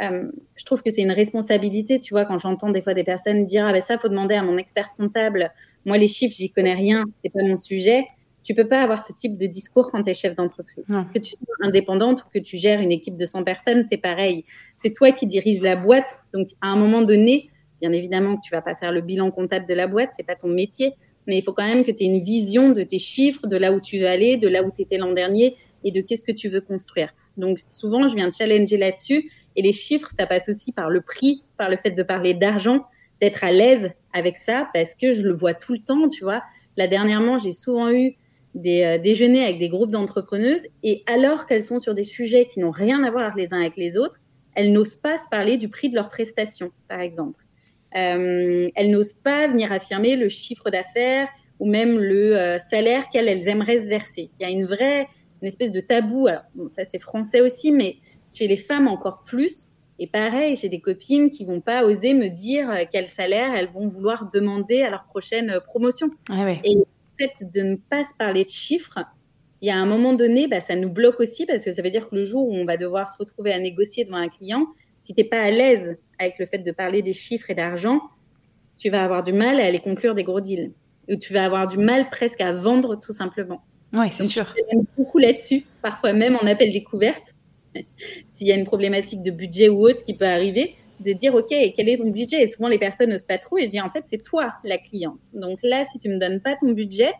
euh, 0.00 0.30
je 0.54 0.64
trouve 0.64 0.82
que 0.82 0.90
c'est 0.90 1.02
une 1.02 1.12
responsabilité. 1.12 2.00
Tu 2.00 2.14
vois, 2.14 2.24
quand 2.24 2.38
j'entends 2.38 2.70
des 2.70 2.82
fois 2.82 2.94
des 2.94 3.04
personnes 3.04 3.44
dire 3.44 3.66
Ah 3.66 3.72
ben 3.72 3.82
ça, 3.82 3.98
faut 3.98 4.08
demander 4.08 4.34
à 4.34 4.42
mon 4.42 4.56
expert 4.56 4.88
comptable. 4.96 5.52
Moi, 5.84 5.98
les 5.98 6.08
chiffres, 6.08 6.34
j'y 6.36 6.50
connais 6.50 6.74
rien. 6.74 7.04
C'est 7.22 7.30
pas 7.30 7.42
mon 7.42 7.56
sujet. 7.56 8.06
Tu 8.42 8.54
peux 8.54 8.66
pas 8.66 8.82
avoir 8.82 9.06
ce 9.06 9.12
type 9.12 9.38
de 9.38 9.46
discours 9.46 9.90
quand 9.92 10.02
tu 10.02 10.10
es 10.10 10.14
chef 10.14 10.34
d'entreprise. 10.34 10.92
Que 11.14 11.18
tu 11.18 11.30
sois 11.30 11.54
indépendante 11.60 12.24
ou 12.24 12.30
que 12.34 12.40
tu 12.40 12.56
gères 12.56 12.80
une 12.80 12.90
équipe 12.90 13.16
de 13.16 13.24
100 13.26 13.44
personnes, 13.44 13.84
c'est 13.88 13.98
pareil. 13.98 14.44
C'est 14.76 14.92
toi 14.92 15.12
qui 15.12 15.26
diriges 15.26 15.62
la 15.62 15.76
boîte. 15.76 16.22
Donc, 16.34 16.48
à 16.60 16.66
un 16.66 16.76
moment 16.76 17.02
donné, 17.02 17.52
Bien 17.82 17.90
évidemment 17.90 18.36
que 18.36 18.42
tu 18.44 18.52
vas 18.52 18.62
pas 18.62 18.76
faire 18.76 18.92
le 18.92 19.00
bilan 19.00 19.32
comptable 19.32 19.66
de 19.66 19.74
la 19.74 19.88
boîte, 19.88 20.10
c'est 20.16 20.22
pas 20.22 20.36
ton 20.36 20.46
métier, 20.46 20.94
mais 21.26 21.36
il 21.36 21.42
faut 21.42 21.52
quand 21.52 21.66
même 21.66 21.82
que 21.84 21.90
tu 21.90 22.04
aies 22.04 22.06
une 22.06 22.22
vision 22.22 22.70
de 22.70 22.84
tes 22.84 23.00
chiffres, 23.00 23.48
de 23.48 23.56
là 23.56 23.72
où 23.72 23.80
tu 23.80 23.98
veux 23.98 24.06
aller, 24.06 24.36
de 24.36 24.46
là 24.46 24.62
où 24.62 24.70
tu 24.70 24.82
étais 24.82 24.98
l'an 24.98 25.12
dernier 25.12 25.56
et 25.82 25.90
de 25.90 26.00
qu'est-ce 26.00 26.22
que 26.22 26.30
tu 26.30 26.48
veux 26.48 26.60
construire. 26.60 27.12
Donc 27.36 27.58
souvent, 27.70 28.06
je 28.06 28.14
viens 28.14 28.30
challenger 28.30 28.76
là-dessus 28.76 29.30
et 29.56 29.62
les 29.62 29.72
chiffres, 29.72 30.08
ça 30.10 30.26
passe 30.26 30.48
aussi 30.48 30.72
par 30.72 30.90
le 30.90 31.00
prix, 31.00 31.42
par 31.56 31.70
le 31.70 31.76
fait 31.76 31.90
de 31.90 32.02
parler 32.02 32.34
d'argent, 32.34 32.86
d'être 33.20 33.44
à 33.44 33.52
l'aise 33.52 33.92
avec 34.12 34.36
ça 34.36 34.68
parce 34.74 34.94
que 34.94 35.12
je 35.12 35.22
le 35.22 35.32
vois 35.32 35.54
tout 35.54 35.72
le 35.72 35.80
temps, 35.80 36.08
tu 36.08 36.24
vois. 36.24 36.42
Là 36.76 36.86
dernièrement, 36.86 37.38
j'ai 37.38 37.52
souvent 37.52 37.90
eu 37.90 38.16
des 38.54 38.82
euh, 38.82 38.98
déjeuners 38.98 39.44
avec 39.44 39.58
des 39.58 39.68
groupes 39.68 39.90
d'entrepreneuses 39.90 40.66
et 40.82 41.02
alors 41.06 41.46
qu'elles 41.46 41.62
sont 41.62 41.78
sur 41.78 41.94
des 41.94 42.04
sujets 42.04 42.46
qui 42.46 42.60
n'ont 42.60 42.70
rien 42.70 43.02
à 43.04 43.10
voir 43.10 43.34
les 43.36 43.52
uns 43.52 43.60
avec 43.60 43.76
les 43.76 43.96
autres, 43.96 44.18
elles 44.54 44.72
n'osent 44.72 44.96
pas 44.96 45.18
se 45.18 45.28
parler 45.30 45.56
du 45.56 45.68
prix 45.68 45.88
de 45.88 45.94
leurs 45.94 46.10
prestations, 46.10 46.70
par 46.88 47.00
exemple. 47.00 47.44
Euh, 47.96 48.68
elles 48.74 48.90
n'osent 48.90 49.14
pas 49.14 49.48
venir 49.48 49.72
affirmer 49.72 50.16
le 50.16 50.28
chiffre 50.28 50.70
d'affaires 50.70 51.28
ou 51.58 51.68
même 51.68 51.98
le 51.98 52.36
euh, 52.36 52.58
salaire 52.58 53.08
qu'elles 53.08 53.48
aimeraient 53.48 53.80
se 53.80 53.88
verser. 53.88 54.30
Il 54.38 54.42
y 54.42 54.46
a 54.46 54.50
une 54.50 54.64
vraie, 54.64 55.08
une 55.42 55.48
espèce 55.48 55.72
de 55.72 55.80
tabou. 55.80 56.28
Alors, 56.28 56.44
ça 56.68 56.84
c'est 56.84 56.98
français 56.98 57.40
aussi, 57.40 57.72
mais 57.72 57.96
chez 58.32 58.46
les 58.46 58.56
femmes 58.56 58.88
encore 58.88 59.22
plus. 59.24 59.68
Et 59.98 60.06
pareil, 60.06 60.56
j'ai 60.56 60.68
des 60.68 60.80
copines 60.80 61.30
qui 61.30 61.44
vont 61.44 61.60
pas 61.60 61.84
oser 61.84 62.14
me 62.14 62.28
dire 62.28 62.70
euh, 62.70 62.84
quel 62.90 63.06
salaire 63.06 63.54
elles 63.54 63.70
vont 63.70 63.86
vouloir 63.86 64.30
demander 64.30 64.82
à 64.82 64.90
leur 64.90 65.04
prochaine 65.04 65.60
promotion. 65.66 66.10
Ah 66.28 66.50
Et 66.50 66.74
le 66.74 66.84
fait 67.18 67.44
de 67.52 67.60
ne 67.60 67.76
pas 67.76 68.02
se 68.02 68.14
parler 68.18 68.44
de 68.44 68.48
chiffres, 68.48 68.98
il 69.60 69.68
y 69.68 69.70
a 69.70 69.76
un 69.76 69.86
moment 69.86 70.12
donné, 70.12 70.48
bah, 70.48 70.60
ça 70.60 70.74
nous 70.74 70.88
bloque 70.88 71.20
aussi 71.20 71.46
parce 71.46 71.64
que 71.64 71.70
ça 71.70 71.82
veut 71.82 71.90
dire 71.90 72.08
que 72.08 72.16
le 72.16 72.24
jour 72.24 72.48
où 72.48 72.54
on 72.54 72.64
va 72.64 72.76
devoir 72.76 73.10
se 73.10 73.18
retrouver 73.18 73.52
à 73.52 73.58
négocier 73.58 74.04
devant 74.04 74.16
un 74.16 74.28
client, 74.28 74.66
si 74.98 75.14
tu 75.14 75.20
n'es 75.20 75.28
pas 75.28 75.40
à 75.40 75.50
l'aise 75.50 75.98
avec 76.18 76.38
le 76.38 76.46
fait 76.46 76.58
de 76.58 76.72
parler 76.72 77.02
des 77.02 77.12
chiffres 77.12 77.50
et 77.50 77.54
d'argent, 77.54 78.00
tu 78.76 78.90
vas 78.90 79.04
avoir 79.04 79.22
du 79.22 79.32
mal 79.32 79.60
à 79.60 79.66
aller 79.66 79.78
conclure 79.78 80.14
des 80.14 80.24
gros 80.24 80.40
deals. 80.40 80.72
Ou 81.08 81.16
tu 81.16 81.32
vas 81.32 81.44
avoir 81.44 81.68
du 81.68 81.78
mal 81.78 82.10
presque 82.10 82.40
à 82.40 82.52
vendre 82.52 82.96
tout 82.96 83.12
simplement. 83.12 83.62
Oui, 83.92 84.06
c'est 84.12 84.24
sûr. 84.24 84.52
Je 84.56 84.86
beaucoup 84.96 85.18
là-dessus, 85.18 85.64
parfois 85.82 86.12
même 86.12 86.36
en 86.36 86.46
appel 86.46 86.72
découverte. 86.72 87.34
S'il 88.32 88.46
y 88.46 88.52
a 88.52 88.54
une 88.54 88.64
problématique 88.64 89.22
de 89.22 89.30
budget 89.30 89.68
ou 89.68 89.86
autre 89.86 90.04
qui 90.04 90.14
peut 90.14 90.26
arriver, 90.26 90.76
de 91.00 91.12
dire 91.12 91.34
OK, 91.34 91.48
quel 91.48 91.88
est 91.88 91.98
ton 91.98 92.10
budget? 92.10 92.42
Et 92.42 92.46
souvent 92.46 92.68
les 92.68 92.78
personnes 92.78 93.10
n'osent 93.10 93.22
pas 93.22 93.38
trop 93.38 93.58
et 93.58 93.64
je 93.64 93.70
dis 93.70 93.80
en 93.80 93.88
fait 93.88 94.04
c'est 94.06 94.22
toi 94.22 94.54
la 94.64 94.78
cliente. 94.78 95.26
Donc 95.34 95.60
là, 95.62 95.84
si 95.84 95.98
tu 95.98 96.08
me 96.08 96.18
donnes 96.18 96.40
pas 96.40 96.56
ton 96.56 96.72
budget, 96.72 97.12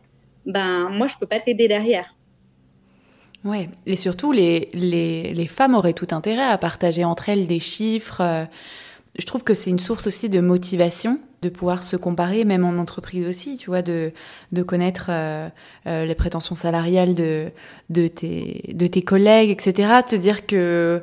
ben 0.47 0.89
moi 0.91 1.07
je 1.07 1.15
peux 1.19 1.27
pas 1.27 1.41
t'aider 1.41 1.69
derrière. 1.69 2.17
Oui, 3.45 3.69
et 3.87 3.97
surtout, 3.97 4.31
les, 4.31 4.69
les, 4.73 5.35
les, 5.35 5.47
femmes 5.49 5.75
auraient 5.75 5.95
tout 5.95 6.07
intérêt 6.13 6.45
à 6.45 6.57
partager 6.59 7.05
entre 7.05 7.29
elles 7.29 7.49
des 7.49 7.59
chiffres. 7.59 8.21
Euh, 8.21 8.45
je 9.19 9.27
trouve 9.27 9.43
que 9.43 9.53
c'est 9.53 9.71
une 9.71 9.81
source 9.81 10.07
aussi 10.07 10.29
de 10.29 10.39
motivation 10.39 11.19
de 11.43 11.49
pouvoir 11.49 11.83
se 11.83 11.97
comparer, 11.97 12.45
même 12.45 12.65
en 12.65 12.81
entreprise 12.81 13.27
aussi, 13.27 13.57
tu 13.57 13.67
vois, 13.67 13.83
de, 13.83 14.13
de 14.53 14.63
connaître 14.63 15.07
euh, 15.11 15.49
euh, 15.87 16.05
les 16.07 16.15
prétentions 16.15 16.55
salariales 16.55 17.15
de, 17.15 17.51
de, 17.91 18.07
tes, 18.07 18.73
de 18.75 18.87
tes 18.87 19.03
collègues, 19.03 19.51
etc. 19.51 19.93
Te 20.07 20.15
dire 20.15 20.47
que, 20.47 21.03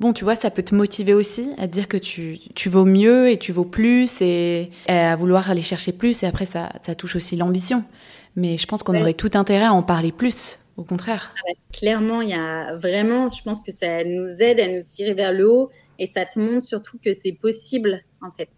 bon, 0.00 0.12
tu 0.12 0.22
vois, 0.24 0.36
ça 0.36 0.50
peut 0.50 0.62
te 0.62 0.74
motiver 0.74 1.14
aussi 1.14 1.48
à 1.56 1.66
te 1.66 1.72
dire 1.72 1.88
que 1.88 1.96
tu, 1.96 2.38
tu 2.54 2.68
vaux 2.68 2.84
mieux 2.84 3.30
et 3.30 3.38
tu 3.38 3.52
vaux 3.52 3.64
plus 3.64 4.20
et, 4.20 4.70
à 4.86 5.16
vouloir 5.16 5.50
aller 5.50 5.62
chercher 5.62 5.92
plus. 5.92 6.22
Et 6.22 6.26
après, 6.26 6.46
ça, 6.46 6.70
ça 6.82 6.94
touche 6.94 7.16
aussi 7.16 7.34
l'ambition. 7.34 7.84
Mais 8.36 8.58
je 8.58 8.66
pense 8.66 8.82
qu'on 8.82 9.00
aurait 9.00 9.14
tout 9.14 9.30
intérêt 9.34 9.66
à 9.66 9.72
en 9.72 9.82
parler 9.82 10.12
plus 10.12 10.58
au 10.76 10.82
contraire. 10.82 11.32
Ah 11.48 11.52
clairement, 11.72 12.20
il 12.20 12.30
y 12.30 12.34
a 12.34 12.74
vraiment, 12.76 13.28
je 13.28 13.42
pense 13.42 13.60
que 13.60 13.72
ça 13.72 14.02
nous 14.04 14.26
aide 14.40 14.60
à 14.60 14.68
nous 14.68 14.82
tirer 14.82 15.14
vers 15.14 15.32
le 15.32 15.48
haut 15.48 15.70
et 15.98 16.06
ça 16.06 16.26
te 16.26 16.38
montre 16.38 16.64
surtout 16.64 16.98
que 16.98 17.12
c'est 17.12 17.32
possible, 17.32 18.02
en 18.20 18.32
fait. 18.32 18.50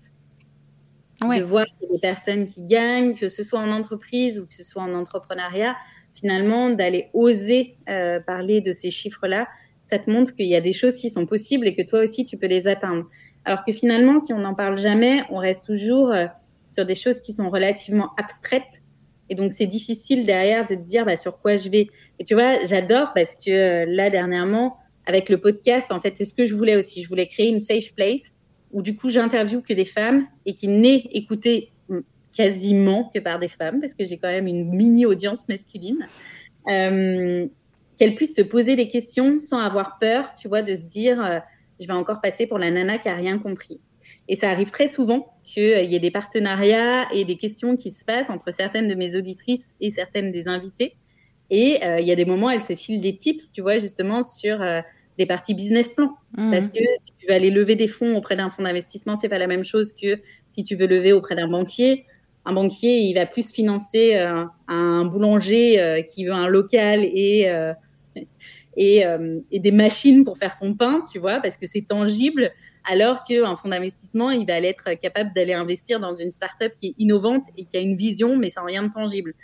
De 1.20 1.42
voir 1.42 1.64
qu'il 1.64 1.88
y 1.88 1.90
a 1.90 1.94
des 1.94 2.00
personnes 2.00 2.46
qui 2.46 2.62
gagnent, 2.62 3.14
que 3.14 3.28
ce 3.28 3.42
soit 3.42 3.60
en 3.60 3.70
entreprise 3.70 4.38
ou 4.38 4.46
que 4.46 4.54
ce 4.54 4.62
soit 4.62 4.82
en 4.82 4.92
entrepreneuriat, 4.92 5.74
finalement, 6.14 6.70
d'aller 6.70 7.08
oser 7.14 7.76
euh, 7.88 8.20
parler 8.20 8.60
de 8.60 8.72
ces 8.72 8.90
chiffres-là, 8.90 9.46
ça 9.80 9.98
te 9.98 10.10
montre 10.10 10.34
qu'il 10.34 10.46
y 10.46 10.56
a 10.56 10.60
des 10.60 10.72
choses 10.72 10.96
qui 10.96 11.10
sont 11.10 11.26
possibles 11.26 11.66
et 11.66 11.74
que 11.74 11.82
toi 11.82 12.00
aussi, 12.00 12.24
tu 12.24 12.36
peux 12.36 12.46
les 12.46 12.66
atteindre. 12.66 13.06
Alors 13.44 13.64
que 13.64 13.72
finalement, 13.72 14.18
si 14.18 14.32
on 14.32 14.38
n'en 14.38 14.54
parle 14.54 14.76
jamais, 14.76 15.22
on 15.30 15.38
reste 15.38 15.64
toujours 15.64 16.12
euh, 16.12 16.26
sur 16.66 16.84
des 16.84 16.94
choses 16.94 17.20
qui 17.20 17.32
sont 17.32 17.48
relativement 17.48 18.10
abstraites. 18.18 18.82
Et 19.28 19.34
donc, 19.34 19.52
c'est 19.52 19.66
difficile 19.66 20.26
derrière 20.26 20.66
de 20.66 20.74
te 20.74 20.80
dire 20.80 21.06
bah, 21.06 21.16
sur 21.16 21.38
quoi 21.38 21.56
je 21.56 21.68
vais. 21.68 21.88
Et 22.18 22.24
tu 22.24 22.34
vois, 22.34 22.64
j'adore 22.64 23.12
parce 23.14 23.34
que 23.34 23.50
euh, 23.50 23.84
là, 23.86 24.10
dernièrement, 24.10 24.76
avec 25.06 25.28
le 25.28 25.40
podcast, 25.40 25.92
en 25.92 26.00
fait, 26.00 26.16
c'est 26.16 26.24
ce 26.24 26.34
que 26.34 26.44
je 26.44 26.54
voulais 26.54 26.76
aussi. 26.76 27.02
Je 27.02 27.08
voulais 27.08 27.26
créer 27.26 27.48
une 27.48 27.60
safe 27.60 27.94
place 27.94 28.32
où 28.76 28.82
du 28.82 28.94
coup, 28.94 29.08
j'interviewe 29.08 29.62
que 29.62 29.72
des 29.72 29.86
femmes 29.86 30.26
et 30.44 30.52
qui 30.52 30.68
n'est 30.68 31.08
écoutée 31.12 31.72
quasiment 32.36 33.10
que 33.14 33.18
par 33.18 33.38
des 33.38 33.48
femmes 33.48 33.80
parce 33.80 33.94
que 33.94 34.04
j'ai 34.04 34.18
quand 34.18 34.28
même 34.28 34.46
une 34.46 34.68
mini 34.68 35.06
audience 35.06 35.48
masculine. 35.48 36.06
Euh, 36.68 37.46
qu'elles 37.96 38.14
puissent 38.14 38.36
se 38.36 38.42
poser 38.42 38.76
des 38.76 38.88
questions 38.88 39.38
sans 39.38 39.60
avoir 39.60 39.98
peur, 39.98 40.34
tu 40.34 40.46
vois, 40.46 40.60
de 40.60 40.74
se 40.74 40.82
dire 40.82 41.24
euh, 41.24 41.38
je 41.80 41.86
vais 41.86 41.94
encore 41.94 42.20
passer 42.20 42.46
pour 42.46 42.58
la 42.58 42.70
nana 42.70 42.98
qui 42.98 43.08
a 43.08 43.14
rien 43.14 43.38
compris. 43.38 43.80
Et 44.28 44.36
ça 44.36 44.50
arrive 44.50 44.70
très 44.70 44.88
souvent 44.88 45.34
qu'il 45.42 45.62
euh, 45.62 45.80
y 45.80 45.94
ait 45.94 46.00
des 46.00 46.10
partenariats 46.10 47.10
et 47.14 47.24
des 47.24 47.36
questions 47.36 47.78
qui 47.78 47.90
se 47.90 48.04
passent 48.04 48.28
entre 48.28 48.52
certaines 48.52 48.88
de 48.88 48.94
mes 48.94 49.16
auditrices 49.16 49.72
et 49.80 49.90
certaines 49.90 50.32
des 50.32 50.48
invitées. 50.48 50.96
Et 51.48 51.82
euh, 51.82 51.98
il 51.98 52.06
y 52.06 52.12
a 52.12 52.16
des 52.16 52.26
moments, 52.26 52.50
elles 52.50 52.60
se 52.60 52.74
filent 52.74 53.00
des 53.00 53.16
tips, 53.16 53.52
tu 53.52 53.62
vois, 53.62 53.78
justement 53.78 54.22
sur 54.22 54.58
des 55.18 55.26
parties 55.26 55.54
business 55.54 55.92
plan. 55.92 56.16
Mmh. 56.36 56.50
Parce 56.50 56.68
que 56.68 56.80
si 56.98 57.12
tu 57.18 57.26
veux 57.26 57.34
aller 57.34 57.50
lever 57.50 57.74
des 57.74 57.88
fonds 57.88 58.16
auprès 58.16 58.36
d'un 58.36 58.50
fonds 58.50 58.62
d'investissement, 58.62 59.16
c'est 59.16 59.28
pas 59.28 59.38
la 59.38 59.46
même 59.46 59.64
chose 59.64 59.92
que 59.92 60.20
si 60.50 60.62
tu 60.62 60.76
veux 60.76 60.86
lever 60.86 61.12
auprès 61.12 61.34
d'un 61.34 61.48
banquier. 61.48 62.06
Un 62.44 62.52
banquier, 62.52 62.98
il 62.98 63.14
va 63.14 63.26
plus 63.26 63.50
financer 63.50 64.16
un 64.68 65.04
boulanger 65.04 66.06
qui 66.08 66.26
veut 66.26 66.32
un 66.32 66.46
local 66.46 67.00
et 67.02 67.50
euh, 68.78 69.40
et, 69.50 69.58
des 69.58 69.70
machines 69.70 70.24
pour 70.24 70.36
faire 70.38 70.52
son 70.52 70.74
pain, 70.74 71.00
tu 71.10 71.18
vois, 71.18 71.40
parce 71.40 71.56
que 71.56 71.66
c'est 71.66 71.86
tangible, 71.88 72.52
alors 72.84 73.24
qu'un 73.24 73.56
fonds 73.56 73.70
d'investissement, 73.70 74.30
il 74.30 74.46
va 74.46 74.60
être 74.60 74.92
capable 75.00 75.32
d'aller 75.34 75.54
investir 75.54 75.98
dans 75.98 76.12
une 76.12 76.30
startup 76.30 76.72
qui 76.78 76.88
est 76.88 76.94
innovante 76.98 77.44
et 77.56 77.64
qui 77.64 77.76
a 77.76 77.80
une 77.80 77.96
vision, 77.96 78.36
mais 78.36 78.50
sans 78.50 78.64
rien 78.64 78.82
de 78.82 78.92
tangible. 78.92 79.34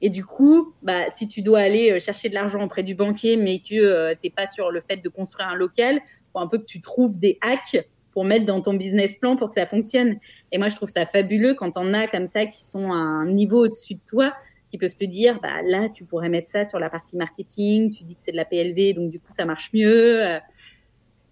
Et 0.00 0.10
du 0.10 0.24
coup, 0.24 0.74
bah, 0.82 1.10
si 1.10 1.26
tu 1.26 1.42
dois 1.42 1.60
aller 1.60 1.90
euh, 1.90 1.98
chercher 1.98 2.28
de 2.28 2.34
l'argent 2.34 2.62
auprès 2.62 2.82
du 2.82 2.94
banquier, 2.94 3.36
mais 3.36 3.58
que 3.58 3.74
euh, 3.74 4.14
tu 4.14 4.20
n'es 4.24 4.30
pas 4.30 4.46
sur 4.46 4.70
le 4.70 4.80
fait 4.80 4.98
de 4.98 5.08
construire 5.08 5.48
un 5.48 5.56
local, 5.56 6.00
faut 6.32 6.38
un 6.38 6.46
peu 6.46 6.58
que 6.58 6.64
tu 6.64 6.80
trouves 6.80 7.18
des 7.18 7.38
hacks 7.40 7.84
pour 8.12 8.24
mettre 8.24 8.46
dans 8.46 8.60
ton 8.60 8.74
business 8.74 9.16
plan 9.16 9.36
pour 9.36 9.48
que 9.48 9.54
ça 9.54 9.66
fonctionne. 9.66 10.18
Et 10.52 10.58
moi, 10.58 10.68
je 10.68 10.76
trouve 10.76 10.88
ça 10.88 11.06
fabuleux 11.06 11.54
quand 11.54 11.72
on 11.76 11.92
a 11.94 12.06
comme 12.06 12.26
ça 12.26 12.46
qui 12.46 12.64
sont 12.64 12.92
à 12.92 12.96
un 12.96 13.26
niveau 13.26 13.64
au-dessus 13.64 13.94
de 13.94 14.00
toi 14.08 14.32
qui 14.70 14.78
peuvent 14.78 14.94
te 14.94 15.04
dire, 15.04 15.40
bah, 15.40 15.62
là, 15.64 15.88
tu 15.88 16.04
pourrais 16.04 16.28
mettre 16.28 16.48
ça 16.48 16.64
sur 16.64 16.78
la 16.78 16.90
partie 16.90 17.16
marketing, 17.16 17.90
tu 17.90 18.04
dis 18.04 18.14
que 18.14 18.22
c'est 18.22 18.32
de 18.32 18.36
la 18.36 18.44
PLV, 18.44 18.94
donc 18.94 19.10
du 19.10 19.18
coup, 19.18 19.30
ça 19.30 19.44
marche 19.44 19.70
mieux. 19.72 20.26
Euh, 20.26 20.38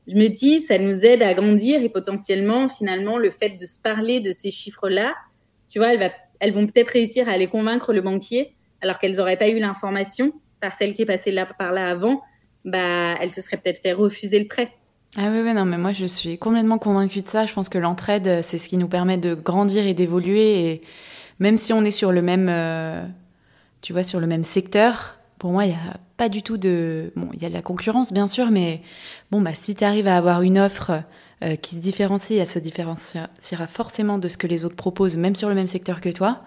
je 0.07 0.15
me 0.15 0.29
dis, 0.29 0.61
ça 0.61 0.79
nous 0.79 1.05
aide 1.05 1.23
à 1.23 1.35
grandir 1.35 1.83
et 1.83 1.89
potentiellement, 1.89 2.69
finalement, 2.69 3.19
le 3.19 3.31
fait 3.31 3.51
de 3.61 3.67
se 3.67 3.81
parler 3.81 4.21
de 4.21 4.33
ces 4.33 4.51
chiffres-là, 4.51 5.15
tu 5.69 5.79
vois, 5.79 5.93
elles, 6.39 6.55
vont 6.55 6.67
peut-être 6.67 6.91
réussir 6.91 7.29
à 7.29 7.33
aller 7.33 7.49
convaincre 7.49 7.93
le 7.93 8.01
banquier, 8.01 8.56
alors 8.83 8.99
qu'elles 8.99 9.17
n'auraient 9.17 9.37
pas 9.37 9.49
eu 9.49 9.59
l'information 9.59 10.33
par 10.61 10.75
celle 10.75 10.95
qui 10.95 11.03
est 11.03 11.07
passée 11.07 11.33
là, 11.33 11.47
par 11.47 11.73
là 11.73 11.89
avant, 11.89 12.23
bah, 12.65 13.15
elles 13.21 13.31
se 13.31 13.41
seraient 13.41 13.57
peut-être 13.57 13.83
fait 13.83 13.93
refuser 13.93 14.39
le 14.39 14.47
prêt. 14.47 14.73
Ah 15.19 15.29
oui, 15.31 15.41
oui, 15.43 15.55
non, 15.55 15.65
mais 15.65 15.79
moi 15.79 15.93
je 15.93 16.05
suis 16.05 16.37
complètement 16.37 16.79
convaincue 16.79 17.23
de 17.23 17.29
ça. 17.29 17.47
Je 17.47 17.55
pense 17.55 17.69
que 17.69 17.79
l'entraide, 17.79 18.43
c'est 18.43 18.59
ce 18.59 18.69
qui 18.69 18.77
nous 18.77 18.89
permet 18.89 19.17
de 19.17 19.35
grandir 19.35 19.87
et 19.87 19.95
d'évoluer. 19.95 20.67
Et 20.67 20.83
même 21.39 21.57
si 21.57 21.73
on 21.73 21.85
est 21.85 21.91
sur 21.91 22.13
le 22.13 22.21
même, 22.23 22.49
euh, 22.51 23.03
tu 23.81 23.93
vois, 23.93 24.03
sur 24.03 24.21
le 24.21 24.27
même 24.27 24.45
secteur, 24.45 25.19
pour 25.39 25.53
moi, 25.53 25.65
il 25.65 25.69
n'y 25.69 25.75
a 25.75 25.99
pas 26.17 26.29
du 26.29 26.43
tout 26.43 26.57
de... 26.57 27.13
Bon, 27.17 27.29
il 27.33 27.43
y 27.43 27.47
a 27.47 27.49
de 27.49 27.55
la 27.55 27.63
concurrence, 27.63 28.13
bien 28.13 28.29
sûr, 28.29 28.51
mais 28.51 28.83
bon, 29.31 29.41
bah, 29.41 29.55
si 29.55 29.75
tu 29.75 29.85
arrives 29.85 30.07
à 30.07 30.17
avoir 30.17 30.43
une 30.43 30.59
offre 30.59 31.03
euh, 31.43 31.57
qui 31.57 31.77
se 31.77 31.81
différencie, 31.81 32.39
elle 32.39 32.49
se 32.49 32.59
différenciera 32.59 33.67
forcément 33.69 34.19
de 34.19 34.29
ce 34.29 34.37
que 34.37 34.47
les 34.47 34.65
autres 34.65 34.77
proposent, 34.77 35.17
même 35.17 35.37
sur 35.37 35.49
le 35.49 35.55
même 35.55 35.67
secteur 35.67 36.01
que 36.01 36.09
toi, 36.09 36.43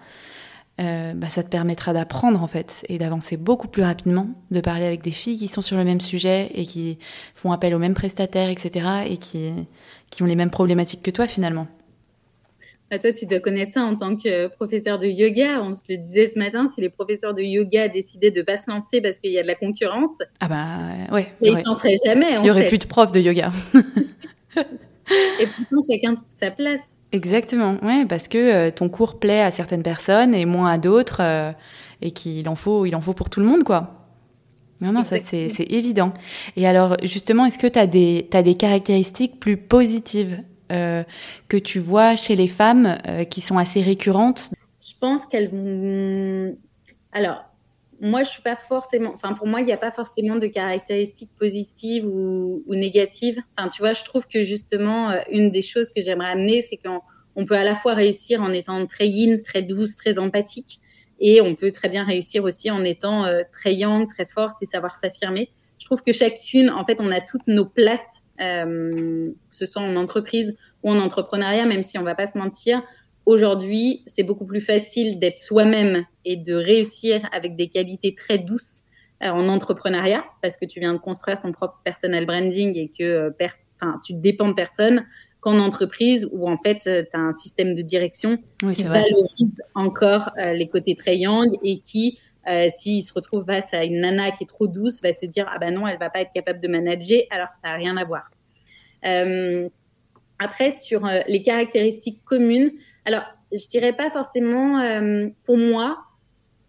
euh, 0.80 1.13
bah, 1.13 1.28
ça 1.28 1.44
te 1.44 1.50
permettra 1.50 1.94
d'apprendre, 1.94 2.42
en 2.42 2.48
fait, 2.48 2.86
et 2.88 2.98
d'avancer 2.98 3.38
beaucoup 3.38 3.68
plus 3.68 3.84
rapidement, 3.84 4.30
de 4.52 4.62
parler 4.62 4.86
avec 4.86 5.02
des 5.02 5.12
filles 5.12 5.38
qui 5.38 5.48
sont 5.48 5.62
sur 5.62 5.78
le 5.78 5.84
même 5.84 6.00
sujet 6.00 6.52
et 6.54 6.65
qui 6.65 6.98
font 7.36 7.52
appel 7.52 7.76
aux 7.76 7.80
mêmes 7.80 7.94
prestataires, 7.94 8.50
etc., 8.50 8.86
et 9.08 9.18
qui, 9.18 9.52
qui 10.10 10.24
ont 10.24 10.26
les 10.26 10.36
mêmes 10.36 10.52
problématiques 10.52 11.02
que 11.02 11.12
toi, 11.12 11.28
finalement. 11.28 11.68
Bah, 12.89 12.98
toi, 12.98 13.12
tu 13.12 13.26
dois 13.26 13.39
connaître 13.39 13.74
ça 13.74 13.84
en 13.84 13.96
tant 13.96 14.15
que 14.15 14.48
professeur 14.48 14.98
de 14.98 15.06
yoga. 15.06 15.62
On 15.62 15.74
se 15.74 15.84
le 15.89 15.98
disait 15.98 16.30
ce 16.34 16.39
matin, 16.39 16.68
si 16.68 16.82
les 16.82 16.89
professeurs 16.89 17.36
de 17.36 17.42
yoga 17.44 17.88
décidaient 17.88 18.32
de 18.32 18.42
pas 18.42 18.58
se 18.58 18.70
lancer 18.70 19.00
parce 19.00 19.20
qu'il 19.20 19.32
y 19.32 19.38
a 19.38 19.44
de 19.44 19.48
la 19.48 19.56
concurrence, 19.56 20.18
ah 20.39 20.48
bah 20.48 21.13
ouais, 21.13 21.28
ils 21.42 21.54
ne 21.54 21.63
lanceraient 21.63 21.96
jamais. 22.04 22.39
Il 22.39 22.46
y 22.46 22.52
aurait 22.52 22.68
plus 22.68 22.80
de 22.80 22.88
profs 22.88 23.12
de 23.12 23.20
yoga. 23.20 23.52
et 24.56 25.46
pourtant, 25.46 25.78
chacun 25.88 26.15
trouve 26.15 26.26
sa 26.30 26.50
place. 26.50 26.96
Exactement, 27.12 27.78
ouais, 27.82 28.06
parce 28.06 28.28
que 28.28 28.38
euh, 28.38 28.72
ton 28.72 28.88
cours 28.88 29.19
plaît 29.19 29.41
à 29.41 29.52
certaines 29.52 29.82
personnes 29.82 30.36
et 30.36 30.45
moins 30.45 30.72
à 30.72 30.78
d'autres, 30.78 31.22
euh, 31.22 31.52
et 32.02 32.12
qu'il 32.12 32.48
en 32.48 32.56
faut, 32.56 32.86
il 32.86 32.95
en 32.95 33.02
faut 33.02 33.13
pour 33.13 33.30
tout 33.30 33.39
le 33.39 33.48
monde, 33.48 33.63
quoi. 33.63 34.00
Non, 34.82 34.93
non, 34.93 35.04
ça 35.04 35.17
c'est 35.24 35.50
évident. 35.69 36.13
Et 36.56 36.65
alors, 36.65 36.95
justement, 37.04 37.45
est-ce 37.45 37.58
que 37.58 37.67
tu 37.67 37.78
as 37.78 37.88
des, 37.88 38.30
as 38.32 38.43
des 38.43 38.56
caractéristiques 38.56 39.39
plus 39.39 39.58
positives 39.58 40.41
euh, 40.72 41.04
que 41.50 41.58
tu 41.58 41.80
vois 41.80 42.15
chez 42.15 42.36
les 42.36 42.48
femmes 42.48 42.98
euh, 43.08 43.26
qui 43.26 43.41
sont 43.41 43.58
assez 43.58 43.82
récurrentes? 43.82 44.52
Je 44.80 44.93
pense 45.02 45.26
qu'elles 45.26 45.50
vont. 45.50 46.56
Alors, 47.12 47.43
moi, 48.01 48.23
je 48.23 48.29
suis 48.29 48.41
pas 48.41 48.55
forcément. 48.55 49.13
Enfin, 49.13 49.33
pour 49.33 49.47
moi, 49.47 49.62
il 49.62 49.65
n'y 49.65 49.73
a 49.73 49.77
pas 49.77 49.91
forcément 49.91 50.35
de 50.38 50.47
caractéristiques 50.47 51.31
positives 51.38 52.05
ou, 52.05 52.63
négatives. 52.67 53.39
Enfin, 53.57 53.69
tu 53.69 53.81
vois, 53.81 53.93
je 53.93 54.03
trouve 54.03 54.27
que 54.27 54.43
justement, 54.43 55.12
euh, 55.12 55.19
une 55.31 55.51
des 55.51 55.62
choses 55.62 55.89
que 55.89 56.01
j'aimerais 56.01 56.31
amener, 56.31 56.62
c'est 56.62 56.77
qu'on 56.77 57.45
peut 57.45 57.55
à 57.55 57.63
la 57.63 57.75
fois 57.75 57.93
réussir 57.93 58.41
en 58.41 58.53
étant 58.53 58.85
très 58.85 59.07
yin, 59.07 59.41
très 59.41 59.62
douce, 59.62 59.95
très 59.95 60.19
empathique, 60.19 60.79
et 61.19 61.41
on 61.41 61.55
peut 61.55 61.71
très 61.71 61.89
bien 61.89 62.05
réussir 62.05 62.43
aussi 62.45 62.71
en 62.71 62.83
étant 62.85 63.25
très 63.51 63.73
yang, 63.73 64.07
très 64.07 64.25
forte 64.25 64.62
et 64.62 64.65
savoir 64.65 64.95
s'affirmer. 64.95 65.49
Je 65.77 65.85
trouve 65.85 66.01
que 66.01 66.13
chacune, 66.13 66.69
en 66.69 66.85
fait, 66.85 67.01
on 67.01 67.12
a 67.12 67.19
toutes 67.19 67.47
nos 67.47 67.65
places 67.65 68.21
euh, 68.41 69.25
que 69.25 69.55
ce 69.55 69.65
soit 69.65 69.81
en 69.81 69.97
entreprise 69.97 70.55
ou 70.83 70.91
en 70.91 70.99
entrepreneuriat, 70.99 71.65
même 71.65 71.83
si 71.83 71.97
on 71.97 72.03
va 72.03 72.15
pas 72.15 72.27
se 72.27 72.38
mentir. 72.38 72.81
Aujourd'hui, 73.30 74.02
c'est 74.08 74.24
beaucoup 74.24 74.48
plus 74.48 74.60
facile 74.60 75.20
d'être 75.20 75.38
soi-même 75.38 76.04
et 76.26 76.36
de 76.36 76.56
réussir 76.56 77.22
avec 77.32 77.56
des 77.56 77.68
qualités 77.68 78.15
très 78.15 78.39
douces 78.39 78.82
euh, 79.22 79.30
en 79.30 79.48
entrepreneuriat 79.50 80.24
parce 80.42 80.58
que 80.58 80.65
tu 80.65 80.80
viens 80.80 80.94
de 80.94 80.98
construire 80.98 81.38
ton 81.38 81.52
propre 81.52 81.80
personal 81.84 82.26
branding 82.26 82.76
et 82.76 82.89
que 82.89 83.04
euh, 83.04 83.89
tu 84.04 84.13
dépends 84.15 84.48
de 84.48 84.54
personne 84.54 85.06
qu'en 85.42 85.60
entreprise 85.60 86.28
où 86.32 86.50
en 86.50 86.58
fait 86.58 86.80
tu 86.80 86.89
as 86.89 87.20
un 87.20 87.32
système 87.32 87.76
de 87.76 87.84
direction 87.84 88.39
qui 88.74 88.84
valorise 88.84 89.62
encore 89.76 90.32
les 90.38 90.68
côtés 90.68 90.96
très 90.96 91.15
yang 91.15 91.56
et 91.63 91.82
qui 91.82 92.18
euh, 92.48 92.68
s'il 92.76 93.04
se 93.04 93.13
retrouve 93.13 93.46
face 93.46 93.76
à 93.76 93.84
une 93.84 94.02
nana 94.02 94.32
qui 94.32 94.44
est 94.46 94.48
trop 94.48 94.68
douce, 94.68 95.04
va 95.04 95.13
se 95.13 95.28
dire 95.28 95.48
ah 95.54 95.60
ben 95.60 95.72
non, 95.74 95.86
elle 95.86 96.00
va 96.00 96.10
pas 96.10 96.22
être 96.22 96.34
capable 96.34 96.60
de 96.60 96.68
manager, 96.68 97.20
alors 97.30 97.50
ça 97.54 97.70
n'a 97.70 97.76
rien 97.76 97.96
à 97.96 98.06
voir. 98.06 98.24
Euh, 99.06 99.70
après, 100.39 100.72
sur 100.72 101.06
euh, 101.06 101.20
les 101.28 101.44
caractéristiques 101.44 102.24
communes, 102.24 102.72
alors 103.10 103.24
je 103.52 103.67
dirais 103.67 103.93
pas 103.93 104.10
forcément, 104.10 104.80
pour 105.43 105.58
moi, 105.58 105.98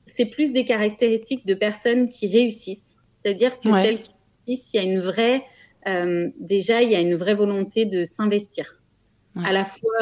c'est 0.07 0.25
plus 0.25 0.53
des 0.53 0.65
caractéristiques 0.65 1.47
de 1.47 1.55
personnes 1.55 2.09
qui 2.09 2.27
réussissent. 2.27 2.97
C'est-à-dire 3.13 3.61
que 3.61 3.71
celles 3.71 4.01
qui 4.01 4.11
réussissent, 4.47 4.75
il 4.75 4.77
y 4.77 4.81
a 4.81 4.83
une 4.83 5.01
vraie, 5.01 5.45
déjà, 6.39 6.83
il 6.83 6.91
y 6.91 6.97
a 6.97 7.01
une 7.01 7.17
vraie 7.17 7.35
volonté 7.35 7.85
de 7.85 8.05
s'investir. 8.05 8.81
À 9.45 9.53
la 9.53 9.67
fois 9.67 10.01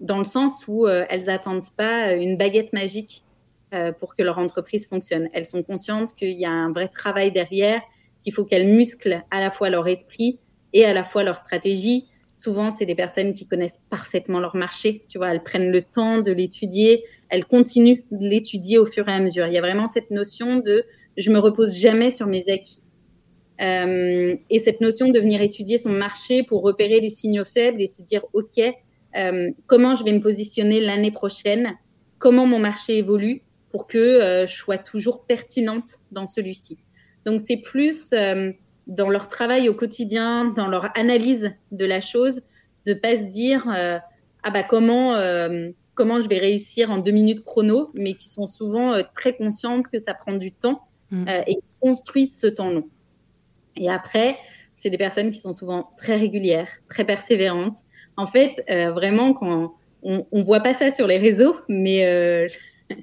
dans 0.00 0.18
le 0.18 0.24
sens 0.24 0.64
où 0.66 0.88
elles 0.88 1.28
attendent 1.28 1.70
pas 1.76 2.12
une 2.12 2.38
baguette 2.38 2.72
magique 2.72 3.24
euh, 3.74 3.90
pour 3.90 4.14
que 4.14 4.22
leur 4.22 4.38
entreprise 4.38 4.86
fonctionne. 4.86 5.28
Elles 5.32 5.46
sont 5.46 5.64
conscientes 5.64 6.14
qu'il 6.14 6.38
y 6.38 6.44
a 6.44 6.50
un 6.50 6.70
vrai 6.70 6.86
travail 6.86 7.32
derrière, 7.32 7.82
qu'il 8.20 8.32
faut 8.32 8.44
qu'elles 8.44 8.68
musclent 8.68 9.24
à 9.32 9.40
la 9.40 9.50
fois 9.50 9.68
leur 9.68 9.88
esprit 9.88 10.38
et 10.72 10.84
à 10.84 10.92
la 10.92 11.02
fois 11.02 11.24
leur 11.24 11.38
stratégie. 11.38 12.06
Souvent, 12.34 12.72
c'est 12.72 12.84
des 12.84 12.96
personnes 12.96 13.32
qui 13.32 13.46
connaissent 13.46 13.80
parfaitement 13.88 14.40
leur 14.40 14.56
marché. 14.56 15.04
Tu 15.08 15.18
vois, 15.18 15.32
elles 15.32 15.44
prennent 15.44 15.70
le 15.70 15.82
temps 15.82 16.18
de 16.18 16.32
l'étudier, 16.32 17.04
elles 17.28 17.44
continuent 17.44 18.02
de 18.10 18.26
l'étudier 18.28 18.76
au 18.76 18.86
fur 18.86 19.08
et 19.08 19.12
à 19.12 19.20
mesure. 19.20 19.46
Il 19.46 19.52
y 19.52 19.58
a 19.58 19.60
vraiment 19.60 19.86
cette 19.86 20.10
notion 20.10 20.56
de 20.56 20.84
je 21.16 21.30
me 21.30 21.38
repose 21.38 21.76
jamais 21.76 22.10
sur 22.10 22.26
mes 22.26 22.50
acquis. 22.50 22.82
Euh, 23.60 24.34
et 24.50 24.58
cette 24.58 24.80
notion 24.80 25.10
de 25.10 25.18
venir 25.20 25.40
étudier 25.40 25.78
son 25.78 25.92
marché 25.92 26.42
pour 26.42 26.62
repérer 26.62 26.98
les 26.98 27.08
signaux 27.08 27.44
faibles 27.44 27.80
et 27.80 27.86
se 27.86 28.02
dire 28.02 28.24
ok, 28.32 28.60
euh, 29.16 29.50
comment 29.68 29.94
je 29.94 30.02
vais 30.02 30.12
me 30.12 30.20
positionner 30.20 30.80
l'année 30.80 31.12
prochaine, 31.12 31.78
comment 32.18 32.46
mon 32.46 32.58
marché 32.58 32.98
évolue 32.98 33.42
pour 33.70 33.86
que 33.86 33.96
euh, 33.96 34.44
je 34.44 34.56
sois 34.56 34.78
toujours 34.78 35.24
pertinente 35.24 36.00
dans 36.10 36.26
celui-ci? 36.26 36.78
Donc 37.24 37.40
c'est 37.40 37.58
plus 37.58 38.12
dans 38.86 39.08
leur 39.08 39.28
travail 39.28 39.68
au 39.68 39.74
quotidien, 39.74 40.46
dans 40.46 40.68
leur 40.68 40.96
analyse 40.98 41.52
de 41.72 41.84
la 41.84 42.00
chose, 42.00 42.42
de 42.86 42.94
pas 42.94 43.16
se 43.16 43.22
dire 43.22 43.66
euh, 43.68 43.98
ah 44.42 44.50
bah 44.50 44.62
comment 44.62 45.14
comment 45.94 46.20
je 46.20 46.28
vais 46.28 46.38
réussir 46.38 46.90
en 46.90 46.98
deux 46.98 47.12
minutes 47.12 47.44
chrono, 47.44 47.90
mais 47.94 48.14
qui 48.14 48.28
sont 48.28 48.46
souvent 48.46 49.00
très 49.14 49.36
conscientes 49.36 49.86
que 49.86 49.98
ça 49.98 50.12
prend 50.12 50.32
du 50.32 50.50
temps 50.50 50.82
mmh. 51.12 51.24
et 51.46 51.58
construisent 51.80 52.36
ce 52.36 52.48
temps 52.48 52.70
long. 52.70 52.88
Et 53.76 53.88
après, 53.88 54.36
c'est 54.74 54.90
des 54.90 54.98
personnes 54.98 55.30
qui 55.30 55.38
sont 55.38 55.52
souvent 55.52 55.90
très 55.96 56.16
régulières, 56.16 56.68
très 56.88 57.04
persévérantes. 57.04 57.76
En 58.16 58.26
fait, 58.26 58.62
euh, 58.70 58.92
vraiment, 58.92 59.32
quand 59.34 59.74
on, 60.02 60.26
on 60.30 60.42
voit 60.42 60.60
pas 60.60 60.74
ça 60.74 60.90
sur 60.90 61.06
les 61.06 61.18
réseaux, 61.18 61.56
mais 61.68 62.04
euh, 62.04 62.46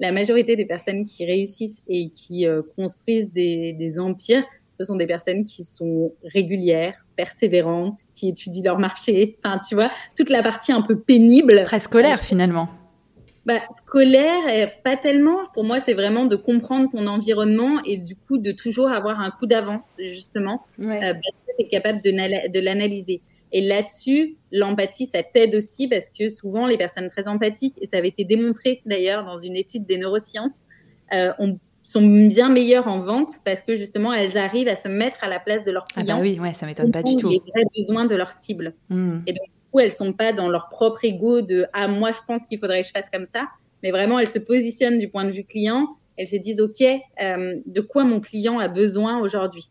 la 0.00 0.12
majorité 0.12 0.56
des 0.56 0.66
personnes 0.66 1.04
qui 1.04 1.24
réussissent 1.24 1.82
et 1.88 2.10
qui 2.10 2.46
euh, 2.46 2.62
construisent 2.76 3.32
des, 3.32 3.72
des, 3.72 3.98
empires, 3.98 4.44
ce 4.72 4.84
sont 4.84 4.96
des 4.96 5.06
personnes 5.06 5.44
qui 5.44 5.64
sont 5.64 6.12
régulières, 6.24 7.06
persévérantes, 7.16 7.96
qui 8.14 8.28
étudient 8.28 8.64
leur 8.64 8.78
marché. 8.78 9.38
Enfin, 9.44 9.58
tu 9.58 9.74
vois, 9.74 9.90
toute 10.16 10.30
la 10.30 10.42
partie 10.42 10.72
un 10.72 10.82
peu 10.82 10.98
pénible. 10.98 11.62
Très 11.64 11.80
scolaire 11.80 12.24
finalement. 12.24 12.68
Bah, 13.44 13.60
scolaire, 13.70 14.70
pas 14.84 14.96
tellement. 14.96 15.38
Pour 15.52 15.64
moi, 15.64 15.80
c'est 15.80 15.94
vraiment 15.94 16.24
de 16.24 16.36
comprendre 16.36 16.88
ton 16.88 17.06
environnement 17.06 17.82
et 17.84 17.96
du 17.96 18.14
coup 18.14 18.38
de 18.38 18.52
toujours 18.52 18.90
avoir 18.90 19.20
un 19.20 19.30
coup 19.30 19.46
d'avance, 19.46 19.92
justement, 19.98 20.64
ouais. 20.78 20.98
euh, 20.98 21.14
parce 21.14 21.40
que 21.40 21.50
tu 21.58 21.64
es 21.64 21.68
capable 21.68 22.00
de, 22.02 22.10
de 22.48 22.60
l'analyser. 22.60 23.20
Et 23.50 23.60
là-dessus, 23.60 24.36
l'empathie, 24.52 25.06
ça 25.06 25.22
t'aide 25.22 25.54
aussi 25.54 25.88
parce 25.88 26.08
que 26.08 26.28
souvent, 26.28 26.66
les 26.66 26.78
personnes 26.78 27.08
très 27.08 27.28
empathiques, 27.28 27.74
et 27.82 27.86
ça 27.86 27.98
avait 27.98 28.08
été 28.08 28.24
démontré 28.24 28.80
d'ailleurs 28.86 29.24
dans 29.24 29.36
une 29.36 29.56
étude 29.56 29.84
des 29.86 29.98
neurosciences, 29.98 30.62
euh, 31.12 31.32
on, 31.38 31.58
sont 31.82 32.02
bien 32.02 32.48
meilleures 32.48 32.88
en 32.88 33.00
vente 33.00 33.40
parce 33.44 33.62
que 33.62 33.76
justement, 33.76 34.12
elles 34.12 34.38
arrivent 34.38 34.68
à 34.68 34.76
se 34.76 34.88
mettre 34.88 35.16
à 35.22 35.28
la 35.28 35.40
place 35.40 35.64
de 35.64 35.72
leurs 35.72 35.84
clients. 35.84 36.06
Ah 36.10 36.14
bah 36.16 36.22
oui, 36.22 36.38
ouais, 36.38 36.54
ça 36.54 36.66
m'étonne 36.66 36.92
pas 36.92 37.02
du 37.02 37.16
tout. 37.16 37.28
Les 37.28 37.40
vrais 37.40 37.64
besoins 37.76 38.04
de 38.04 38.14
leur 38.14 38.30
cible. 38.30 38.74
Mmh. 38.88 39.18
Et 39.26 39.32
donc, 39.32 39.48
coup, 39.72 39.80
elles 39.80 39.92
sont 39.92 40.12
pas 40.12 40.32
dans 40.32 40.48
leur 40.48 40.68
propre 40.68 41.04
ego 41.04 41.40
de 41.40 41.66
ah 41.72 41.88
moi 41.88 42.12
je 42.12 42.18
pense 42.26 42.46
qu'il 42.46 42.58
faudrait 42.58 42.82
que 42.82 42.86
je 42.86 42.92
fasse 42.92 43.10
comme 43.10 43.26
ça, 43.26 43.48
mais 43.82 43.90
vraiment 43.90 44.18
elles 44.18 44.30
se 44.30 44.38
positionnent 44.38 44.98
du 44.98 45.08
point 45.08 45.24
de 45.24 45.30
vue 45.30 45.44
client. 45.44 45.96
Elles 46.16 46.28
se 46.28 46.36
disent 46.36 46.60
ok 46.60 46.82
euh, 46.82 47.54
de 47.64 47.80
quoi 47.80 48.04
mon 48.04 48.20
client 48.20 48.58
a 48.58 48.68
besoin 48.68 49.18
aujourd'hui? 49.18 49.70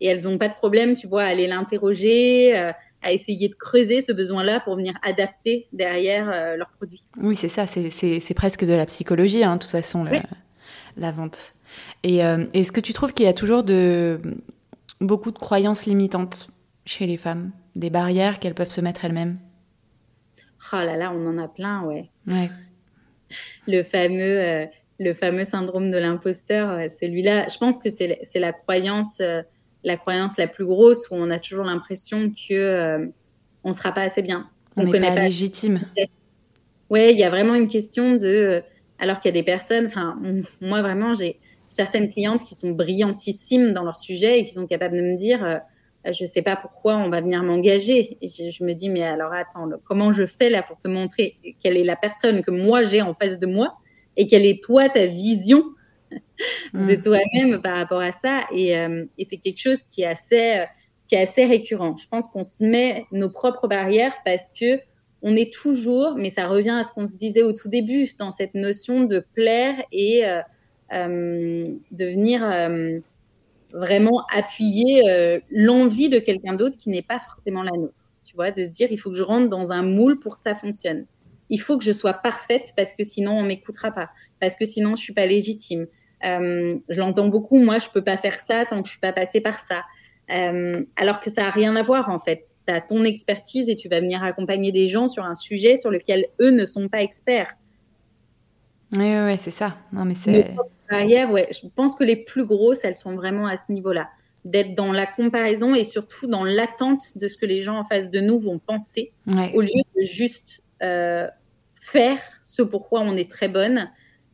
Et 0.00 0.06
elles 0.06 0.22
n'ont 0.22 0.38
pas 0.38 0.48
de 0.48 0.54
problème 0.54 0.94
tu 0.94 1.06
vois 1.06 1.22
à 1.22 1.26
aller 1.26 1.46
l'interroger, 1.46 2.58
euh, 2.58 2.72
à 3.02 3.12
essayer 3.12 3.48
de 3.48 3.54
creuser 3.54 4.00
ce 4.00 4.10
besoin-là 4.10 4.60
pour 4.60 4.76
venir 4.76 4.94
adapter 5.02 5.68
derrière 5.72 6.30
euh, 6.32 6.56
leur 6.56 6.70
produit. 6.70 7.02
Oui 7.18 7.36
c'est 7.36 7.48
ça, 7.48 7.66
c'est 7.66 8.34
presque 8.34 8.64
de 8.64 8.72
la 8.72 8.86
psychologie 8.86 9.44
hein, 9.44 9.56
de 9.56 9.62
toute 9.62 9.70
façon 9.70 10.06
oui. 10.10 10.18
La 10.96 11.12
vente. 11.12 11.54
Et 12.02 12.24
euh, 12.24 12.44
est-ce 12.54 12.72
que 12.72 12.80
tu 12.80 12.92
trouves 12.92 13.12
qu'il 13.12 13.26
y 13.26 13.28
a 13.28 13.32
toujours 13.32 13.62
de 13.62 14.18
beaucoup 15.00 15.30
de 15.30 15.38
croyances 15.38 15.86
limitantes 15.86 16.48
chez 16.84 17.06
les 17.06 17.16
femmes? 17.16 17.50
Des 17.76 17.90
barrières 17.90 18.38
qu'elles 18.38 18.54
peuvent 18.54 18.70
se 18.70 18.80
mettre 18.80 19.04
elles-mêmes? 19.04 19.38
Oh 20.72 20.76
là 20.76 20.96
là, 20.96 21.12
on 21.14 21.26
en 21.26 21.38
a 21.38 21.48
plein, 21.48 21.82
ouais. 21.84 22.10
ouais. 22.28 22.50
Le 23.66 23.82
fameux, 23.82 24.40
euh, 24.40 24.66
le 24.98 25.14
fameux 25.14 25.44
syndrome 25.44 25.90
de 25.90 25.98
l'imposteur, 25.98 26.70
euh, 26.70 26.88
celui-là, 26.88 27.48
je 27.48 27.58
pense 27.58 27.78
que 27.78 27.90
c'est 27.90 28.38
la 28.38 28.52
croyance, 28.52 29.20
euh, 29.20 29.42
la 29.84 29.96
croyance 29.96 30.36
la 30.38 30.46
plus 30.46 30.64
grosse 30.64 31.08
où 31.10 31.14
on 31.14 31.30
a 31.30 31.38
toujours 31.38 31.64
l'impression 31.64 32.30
que 32.30 33.10
on 33.64 33.72
sera 33.72 33.92
pas 33.92 34.02
assez 34.02 34.22
bien. 34.22 34.48
On 34.76 34.84
n'est 34.84 35.00
pas, 35.00 35.14
pas, 35.14 35.22
légitime. 35.22 35.80
Ouais, 36.90 37.12
il 37.12 37.18
y 37.18 37.24
a 37.24 37.30
vraiment 37.30 37.54
une 37.54 37.68
question 37.68 38.16
de, 38.16 38.62
alors 39.02 39.20
qu'il 39.20 39.28
y 39.28 39.34
a 39.34 39.38
des 39.38 39.42
personnes, 39.42 39.86
enfin, 39.86 40.18
moi 40.60 40.80
vraiment, 40.80 41.12
j'ai 41.12 41.38
certaines 41.68 42.08
clientes 42.08 42.44
qui 42.44 42.54
sont 42.54 42.70
brillantissimes 42.70 43.72
dans 43.72 43.82
leur 43.82 43.96
sujet 43.96 44.38
et 44.38 44.44
qui 44.44 44.52
sont 44.52 44.66
capables 44.66 44.96
de 44.96 45.02
me 45.02 45.16
dire 45.16 45.60
je 46.10 46.24
sais 46.24 46.42
pas 46.42 46.56
pourquoi 46.56 46.96
on 46.96 47.10
va 47.10 47.20
venir 47.20 47.42
m'engager. 47.42 48.18
Et 48.20 48.28
je, 48.28 48.50
je, 48.50 48.64
me 48.64 48.72
dis, 48.72 48.88
mais 48.88 49.02
alors 49.02 49.32
attends, 49.32 49.66
le, 49.66 49.76
comment 49.84 50.12
je 50.12 50.26
fais 50.26 50.50
là 50.50 50.62
pour 50.62 50.78
te 50.78 50.88
montrer 50.88 51.36
quelle 51.62 51.76
est 51.76 51.84
la 51.84 51.96
personne 51.96 52.42
que 52.42 52.50
moi 52.50 52.82
j'ai 52.82 53.02
en 53.02 53.12
face 53.12 53.38
de 53.38 53.46
moi 53.46 53.76
et 54.16 54.26
quelle 54.26 54.44
est 54.44 54.62
toi 54.62 54.88
ta 54.88 55.06
vision 55.06 55.64
de 56.74 56.94
toi-même 56.96 57.62
par 57.62 57.76
rapport 57.76 58.00
à 58.00 58.12
ça? 58.12 58.40
Et, 58.52 58.76
euh, 58.76 59.04
et 59.18 59.24
c'est 59.24 59.36
quelque 59.36 59.60
chose 59.60 59.82
qui 59.84 60.02
est 60.02 60.06
assez, 60.06 60.64
qui 61.06 61.14
est 61.14 61.22
assez 61.22 61.44
récurrent. 61.44 61.96
Je 61.96 62.08
pense 62.08 62.26
qu'on 62.28 62.42
se 62.42 62.64
met 62.64 63.06
nos 63.12 63.30
propres 63.30 63.68
barrières 63.68 64.14
parce 64.24 64.50
que 64.58 64.80
on 65.22 65.36
est 65.36 65.52
toujours, 65.52 66.14
mais 66.16 66.30
ça 66.30 66.46
revient 66.48 66.76
à 66.78 66.82
ce 66.82 66.92
qu'on 66.92 67.06
se 67.06 67.16
disait 67.16 67.42
au 67.42 67.52
tout 67.52 67.68
début, 67.68 68.08
dans 68.18 68.30
cette 68.30 68.54
notion 68.54 69.04
de 69.04 69.24
plaire 69.34 69.74
et 69.92 70.26
euh, 70.26 70.40
euh, 70.92 71.64
de 71.90 72.04
venir 72.04 72.42
vraiment 73.72 74.24
appuyer 74.34 75.08
euh, 75.08 75.40
l'envie 75.50 76.08
de 76.08 76.18
quelqu'un 76.18 76.54
d'autre 76.54 76.76
qui 76.78 76.90
n'est 76.90 77.02
pas 77.02 77.18
forcément 77.18 77.62
la 77.62 77.72
nôtre. 77.72 78.04
Tu 78.24 78.34
vois, 78.34 78.50
de 78.50 78.62
se 78.62 78.68
dire, 78.68 78.88
il 78.90 78.98
faut 78.98 79.10
que 79.10 79.16
je 79.16 79.22
rentre 79.22 79.48
dans 79.48 79.72
un 79.72 79.82
moule 79.82 80.18
pour 80.18 80.36
que 80.36 80.40
ça 80.40 80.54
fonctionne. 80.54 81.06
Il 81.48 81.60
faut 81.60 81.76
que 81.76 81.84
je 81.84 81.92
sois 81.92 82.14
parfaite 82.14 82.72
parce 82.76 82.94
que 82.94 83.04
sinon 83.04 83.32
on 83.32 83.42
m'écoutera 83.42 83.90
pas, 83.90 84.10
parce 84.40 84.56
que 84.56 84.64
sinon 84.64 84.96
je 84.96 85.02
suis 85.02 85.12
pas 85.12 85.26
légitime. 85.26 85.86
Euh, 86.24 86.78
je 86.88 86.98
l'entends 86.98 87.28
beaucoup, 87.28 87.58
moi 87.58 87.78
je 87.78 87.88
peux 87.90 88.02
pas 88.02 88.16
faire 88.16 88.38
ça 88.38 88.64
tant 88.64 88.80
que 88.80 88.86
je 88.86 88.92
suis 88.92 89.00
pas 89.00 89.12
passée 89.12 89.40
par 89.40 89.58
ça. 89.58 89.82
Euh, 90.30 90.84
alors 90.96 91.20
que 91.20 91.30
ça 91.30 91.46
a 91.46 91.50
rien 91.50 91.76
à 91.76 91.82
voir 91.82 92.08
en 92.08 92.18
fait. 92.18 92.56
Tu 92.66 92.72
as 92.72 92.80
ton 92.80 93.04
expertise 93.04 93.68
et 93.68 93.76
tu 93.76 93.88
vas 93.88 94.00
venir 94.00 94.22
accompagner 94.22 94.72
des 94.72 94.86
gens 94.86 95.08
sur 95.08 95.24
un 95.24 95.34
sujet 95.34 95.76
sur 95.76 95.90
lequel 95.90 96.26
eux 96.40 96.50
ne 96.50 96.64
sont 96.64 96.88
pas 96.88 97.02
experts. 97.02 97.54
Oui, 98.92 99.00
oui, 99.00 99.24
oui 99.26 99.36
c'est 99.38 99.50
ça. 99.50 99.78
Non, 99.92 100.04
mais 100.04 100.14
c'est 100.14 100.54
barrières, 100.92 101.30
ouais, 101.30 101.48
je 101.50 101.66
pense 101.74 101.94
que 101.94 102.04
les 102.04 102.16
plus 102.16 102.44
grosses, 102.44 102.84
elles 102.84 102.96
sont 102.96 103.16
vraiment 103.16 103.46
à 103.46 103.56
ce 103.56 103.72
niveau-là. 103.72 104.10
D'être 104.44 104.74
dans 104.74 104.92
la 104.92 105.06
comparaison 105.06 105.74
et 105.74 105.84
surtout 105.84 106.26
dans 106.26 106.44
l'attente 106.44 107.16
de 107.16 107.28
ce 107.28 107.36
que 107.36 107.46
les 107.46 107.60
gens 107.60 107.78
en 107.78 107.84
face 107.84 108.10
de 108.10 108.20
nous 108.20 108.38
vont 108.38 108.58
penser, 108.58 109.12
ouais. 109.28 109.52
au 109.54 109.60
lieu 109.60 109.82
de 109.96 110.02
juste 110.02 110.62
euh, 110.82 111.28
faire 111.74 112.18
ce 112.40 112.62
pourquoi 112.62 113.00
on 113.00 113.16
est 113.16 113.30
très 113.30 113.48
bonne 113.48 113.90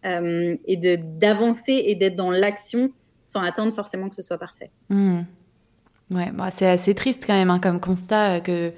euh, 0.06 0.56
et 0.66 0.76
d'avancer 0.76 1.82
et 1.86 1.94
d'être 1.94 2.16
dans 2.16 2.30
l'action 2.30 2.90
sans 3.22 3.42
attendre 3.42 3.74
forcément 3.74 4.08
que 4.08 4.16
ce 4.16 4.22
soit 4.22 4.38
parfait. 4.38 4.70
Mmh. 4.88 5.20
Ouais, 6.10 6.30
bah, 6.32 6.50
c'est 6.50 6.68
assez 6.68 6.94
triste 6.94 7.24
quand 7.26 7.34
même 7.34 7.50
hein, 7.50 7.58
comme 7.58 7.80
constat 7.80 8.36
euh, 8.36 8.40
que 8.40 8.72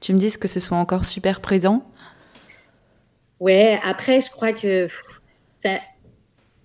tu 0.00 0.12
me 0.12 0.18
dises 0.18 0.36
que 0.36 0.48
ce 0.48 0.60
soit 0.60 0.76
encore 0.76 1.04
super 1.04 1.40
présent. 1.40 1.84
Ouais, 3.40 3.78
après, 3.84 4.20
je 4.20 4.30
crois 4.30 4.52
que 4.52 4.84
pff, 4.84 5.20
ça, 5.58 5.78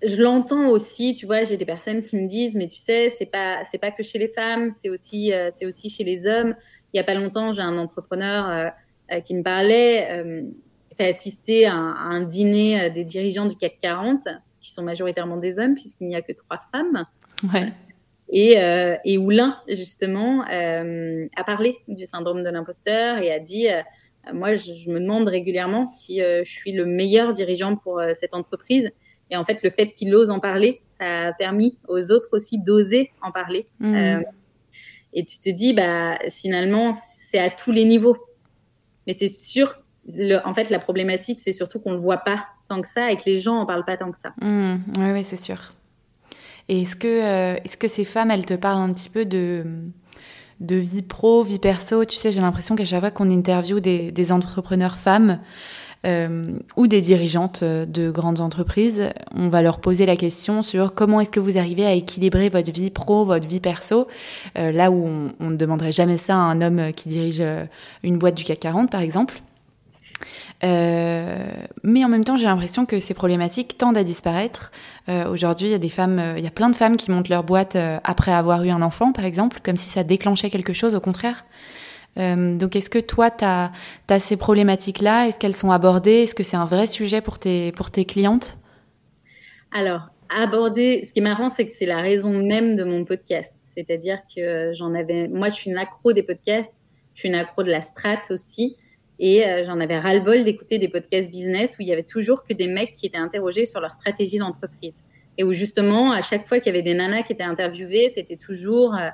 je 0.02 0.20
l'entends 0.20 0.68
aussi, 0.68 1.14
tu 1.14 1.26
vois, 1.26 1.44
j'ai 1.44 1.56
des 1.56 1.64
personnes 1.64 2.02
qui 2.02 2.16
me 2.16 2.26
disent, 2.26 2.54
mais 2.54 2.66
tu 2.66 2.78
sais, 2.78 3.10
c'est 3.10 3.26
pas, 3.26 3.64
c'est 3.64 3.78
pas 3.78 3.90
que 3.90 4.02
chez 4.02 4.18
les 4.18 4.28
femmes, 4.28 4.70
c'est 4.70 4.88
aussi, 4.88 5.32
euh, 5.32 5.48
c'est 5.54 5.66
aussi 5.66 5.90
chez 5.90 6.04
les 6.04 6.26
hommes. 6.26 6.54
Il 6.92 6.96
y 6.96 7.00
a 7.00 7.04
pas 7.04 7.14
longtemps, 7.14 7.52
j'ai 7.52 7.62
un 7.62 7.78
entrepreneur 7.78 8.48
euh, 8.48 8.70
euh, 9.12 9.20
qui 9.20 9.34
me 9.34 9.42
parlait, 9.42 10.24
qui 10.88 10.94
fait 10.96 11.08
assister 11.08 11.66
à 11.66 11.74
un, 11.74 11.92
à 11.92 12.04
un 12.04 12.20
dîner 12.22 12.90
des 12.90 13.04
dirigeants 13.04 13.46
du 13.46 13.56
CAC 13.56 13.78
40, 13.80 14.28
qui 14.60 14.72
sont 14.72 14.82
majoritairement 14.82 15.36
des 15.36 15.58
hommes, 15.58 15.74
puisqu'il 15.74 16.08
n'y 16.08 16.16
a 16.16 16.22
que 16.22 16.32
trois 16.32 16.60
femmes. 16.72 17.06
Ouais. 17.52 17.72
Et, 18.34 18.56
et 19.04 19.18
où 19.18 19.28
l'un, 19.28 19.58
justement, 19.68 20.42
a 20.42 21.44
parlé 21.44 21.76
du 21.86 22.06
syndrome 22.06 22.42
de 22.42 22.48
l'imposteur 22.48 23.18
et 23.18 23.30
a 23.30 23.38
dit, 23.38 23.66
moi, 24.32 24.54
je, 24.54 24.72
je, 24.72 24.88
me 24.90 25.00
demande 25.00 25.28
régulièrement 25.28 25.86
si 25.86 26.20
je 26.20 26.42
suis 26.42 26.72
le 26.72 26.86
meilleur 26.86 27.34
dirigeant 27.34 27.76
pour 27.76 28.00
cette 28.14 28.32
entreprise 28.32 28.90
et 29.32 29.36
en 29.36 29.44
fait, 29.44 29.62
le 29.62 29.70
fait 29.70 29.86
qu'il 29.86 30.14
ose 30.14 30.30
en 30.30 30.40
parler, 30.40 30.82
ça 30.88 31.28
a 31.28 31.32
permis 31.32 31.78
aux 31.88 32.12
autres 32.12 32.28
aussi 32.32 32.58
d'oser 32.58 33.10
en 33.22 33.32
parler. 33.32 33.66
Mmh. 33.80 33.94
Euh, 33.94 34.20
et 35.14 35.24
tu 35.24 35.38
te 35.38 35.48
dis, 35.48 35.72
bah, 35.72 36.18
finalement, 36.30 36.92
c'est 36.92 37.38
à 37.38 37.48
tous 37.48 37.72
les 37.72 37.86
niveaux. 37.86 38.18
Mais 39.06 39.14
c'est 39.14 39.30
sûr, 39.30 39.74
le, 40.16 40.36
en 40.46 40.52
fait, 40.52 40.68
la 40.68 40.78
problématique, 40.78 41.40
c'est 41.40 41.54
surtout 41.54 41.80
qu'on 41.80 41.92
ne 41.92 41.96
le 41.96 42.02
voit 42.02 42.18
pas 42.18 42.46
tant 42.68 42.82
que 42.82 42.88
ça 42.88 43.10
et 43.10 43.16
que 43.16 43.22
les 43.24 43.38
gens 43.38 43.56
en 43.56 43.64
parlent 43.64 43.86
pas 43.86 43.96
tant 43.96 44.12
que 44.12 44.18
ça. 44.18 44.34
Mmh. 44.42 44.74
Oui, 44.98 45.12
oui, 45.12 45.24
c'est 45.24 45.42
sûr. 45.42 45.72
Et 46.68 46.82
est-ce 46.82 46.96
que, 46.96 47.06
euh, 47.06 47.56
est-ce 47.64 47.76
que 47.76 47.88
ces 47.88 48.04
femmes, 48.04 48.30
elles 48.30 48.46
te 48.46 48.54
parlent 48.54 48.82
un 48.82 48.92
petit 48.92 49.10
peu 49.10 49.24
de, 49.24 49.64
vie 50.60 51.02
pro, 51.02 51.42
vie 51.42 51.58
perso? 51.58 52.04
Tu 52.04 52.16
sais, 52.16 52.32
j'ai 52.32 52.40
l'impression 52.40 52.76
qu'à 52.76 52.84
chaque 52.84 53.00
fois 53.00 53.10
qu'on 53.10 53.30
interviewe 53.30 53.80
des, 53.80 54.32
entrepreneurs 54.32 54.96
femmes, 54.96 55.40
euh, 56.04 56.58
ou 56.76 56.88
des 56.88 57.00
dirigeantes 57.00 57.62
de 57.62 58.10
grandes 58.10 58.40
entreprises, 58.40 59.10
on 59.36 59.48
va 59.48 59.62
leur 59.62 59.80
poser 59.80 60.04
la 60.04 60.16
question 60.16 60.62
sur 60.62 60.94
comment 60.94 61.20
est-ce 61.20 61.30
que 61.30 61.38
vous 61.38 61.58
arrivez 61.58 61.86
à 61.86 61.92
équilibrer 61.92 62.48
votre 62.48 62.72
vie 62.72 62.90
pro, 62.90 63.24
votre 63.24 63.46
vie 63.46 63.60
perso, 63.60 64.08
euh, 64.58 64.72
là 64.72 64.90
où 64.90 65.06
on, 65.06 65.32
on, 65.38 65.50
ne 65.50 65.56
demanderait 65.56 65.92
jamais 65.92 66.16
ça 66.16 66.34
à 66.34 66.40
un 66.40 66.60
homme 66.60 66.92
qui 66.92 67.08
dirige 67.08 67.40
euh, 67.40 67.62
une 68.02 68.18
boîte 68.18 68.34
du 68.34 68.42
CAC 68.42 68.58
40 68.58 68.90
par 68.90 69.00
exemple. 69.00 69.42
Euh, 70.64 71.44
mais 71.82 72.04
en 72.04 72.08
même 72.08 72.24
temps, 72.24 72.36
j'ai 72.36 72.44
l'impression 72.46 72.86
que 72.86 72.98
ces 72.98 73.14
problématiques 73.14 73.76
tendent 73.78 73.96
à 73.96 74.04
disparaître. 74.04 74.70
Euh, 75.08 75.28
Aujourd'hui, 75.28 75.68
il 75.68 75.70
y 75.72 75.74
a 75.74 75.78
des 75.78 75.88
femmes, 75.88 76.34
il 76.36 76.44
y 76.44 76.46
a 76.46 76.52
plein 76.52 76.70
de 76.70 76.76
femmes 76.76 76.96
qui 76.96 77.10
montent 77.10 77.28
leur 77.28 77.42
boîte 77.42 77.76
après 78.04 78.32
avoir 78.32 78.62
eu 78.62 78.70
un 78.70 78.82
enfant, 78.82 79.12
par 79.12 79.24
exemple, 79.24 79.58
comme 79.62 79.76
si 79.76 79.88
ça 79.88 80.04
déclenchait 80.04 80.50
quelque 80.50 80.72
chose, 80.72 80.94
au 80.94 81.00
contraire. 81.00 81.44
Euh, 82.18 82.56
donc, 82.56 82.76
est-ce 82.76 82.90
que 82.90 82.98
toi, 82.98 83.30
tu 83.30 83.44
as, 83.44 83.70
ces 84.20 84.36
problématiques-là? 84.36 85.28
Est-ce 85.28 85.38
qu'elles 85.38 85.56
sont 85.56 85.70
abordées? 85.70 86.22
Est-ce 86.22 86.34
que 86.34 86.42
c'est 86.42 86.56
un 86.56 86.64
vrai 86.64 86.86
sujet 86.86 87.20
pour 87.20 87.38
tes, 87.38 87.72
pour 87.72 87.90
tes 87.90 88.04
clientes? 88.04 88.58
Alors, 89.72 90.08
aborder, 90.28 91.04
ce 91.04 91.12
qui 91.12 91.20
est 91.20 91.22
marrant, 91.22 91.48
c'est 91.48 91.66
que 91.66 91.72
c'est 91.72 91.86
la 91.86 92.00
raison 92.00 92.32
même 92.32 92.76
de 92.76 92.84
mon 92.84 93.04
podcast. 93.04 93.54
C'est-à-dire 93.60 94.18
que 94.34 94.72
j'en 94.74 94.94
avais, 94.94 95.28
moi, 95.28 95.48
je 95.48 95.54
suis 95.54 95.70
une 95.70 95.78
accro 95.78 96.12
des 96.12 96.22
podcasts, 96.22 96.72
je 97.14 97.20
suis 97.20 97.28
une 97.28 97.34
accro 97.34 97.62
de 97.62 97.70
la 97.70 97.80
strat 97.80 98.20
aussi. 98.30 98.76
Et 99.18 99.46
euh, 99.46 99.62
j'en 99.64 99.78
avais 99.80 99.98
ras-le-bol 99.98 100.44
d'écouter 100.44 100.78
des 100.78 100.88
podcasts 100.88 101.30
business 101.30 101.76
où 101.78 101.82
il 101.82 101.88
y 101.88 101.92
avait 101.92 102.02
toujours 102.02 102.44
que 102.44 102.54
des 102.54 102.66
mecs 102.66 102.94
qui 102.94 103.06
étaient 103.06 103.18
interrogés 103.18 103.64
sur 103.64 103.80
leur 103.80 103.92
stratégie 103.92 104.38
d'entreprise. 104.38 105.02
Et 105.38 105.44
où 105.44 105.52
justement, 105.52 106.12
à 106.12 106.22
chaque 106.22 106.46
fois 106.46 106.58
qu'il 106.58 106.66
y 106.66 106.74
avait 106.76 106.82
des 106.82 106.94
nanas 106.94 107.22
qui 107.22 107.32
étaient 107.32 107.42
interviewées, 107.42 108.08
c'était 108.08 108.36
toujours... 108.36 108.94
Euh, 108.94 109.08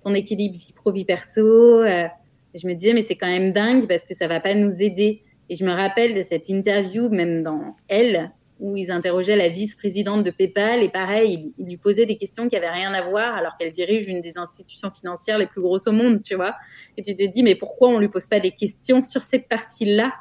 ton 0.00 0.14
équilibre 0.14 0.56
vie 0.56 0.72
pro 0.76 0.92
vie 0.92 1.04
perso. 1.04 1.82
je 1.82 2.66
me 2.68 2.72
disais 2.72 2.92
mais 2.92 3.02
c'est 3.02 3.16
quand 3.16 3.26
même 3.26 3.52
dingue 3.52 3.88
parce 3.88 4.04
que 4.04 4.14
ça 4.14 4.28
va 4.28 4.38
pas 4.38 4.54
nous 4.54 4.80
aider. 4.80 5.24
Et 5.48 5.54
je 5.54 5.64
me 5.64 5.72
rappelle 5.72 6.14
de 6.14 6.22
cette 6.22 6.48
interview, 6.48 7.08
même 7.08 7.42
dans 7.42 7.74
Elle, 7.88 8.30
où 8.60 8.76
ils 8.76 8.90
interrogeaient 8.90 9.36
la 9.36 9.48
vice-présidente 9.48 10.22
de 10.24 10.30
PayPal 10.30 10.82
et 10.82 10.88
pareil, 10.88 11.52
ils, 11.58 11.64
lui 11.64 11.76
posaient 11.76 12.06
des 12.06 12.16
questions 12.16 12.48
qui 12.48 12.56
avaient 12.56 12.70
rien 12.70 12.92
à 12.92 13.02
voir 13.02 13.34
alors 13.36 13.56
qu'elle 13.56 13.72
dirige 13.72 14.08
une 14.08 14.20
des 14.20 14.38
institutions 14.38 14.90
financières 14.90 15.38
les 15.38 15.46
plus 15.46 15.60
grosses 15.60 15.86
au 15.86 15.92
monde, 15.92 16.22
tu 16.22 16.34
vois. 16.34 16.54
Et 16.96 17.02
tu 17.02 17.14
te 17.14 17.24
dis, 17.24 17.42
mais 17.42 17.54
pourquoi 17.54 17.88
on 17.88 17.98
lui 17.98 18.08
pose 18.08 18.26
pas 18.26 18.40
des 18.40 18.50
questions 18.50 19.02
sur 19.02 19.22
cette 19.22 19.48
partie-là? 19.48 20.12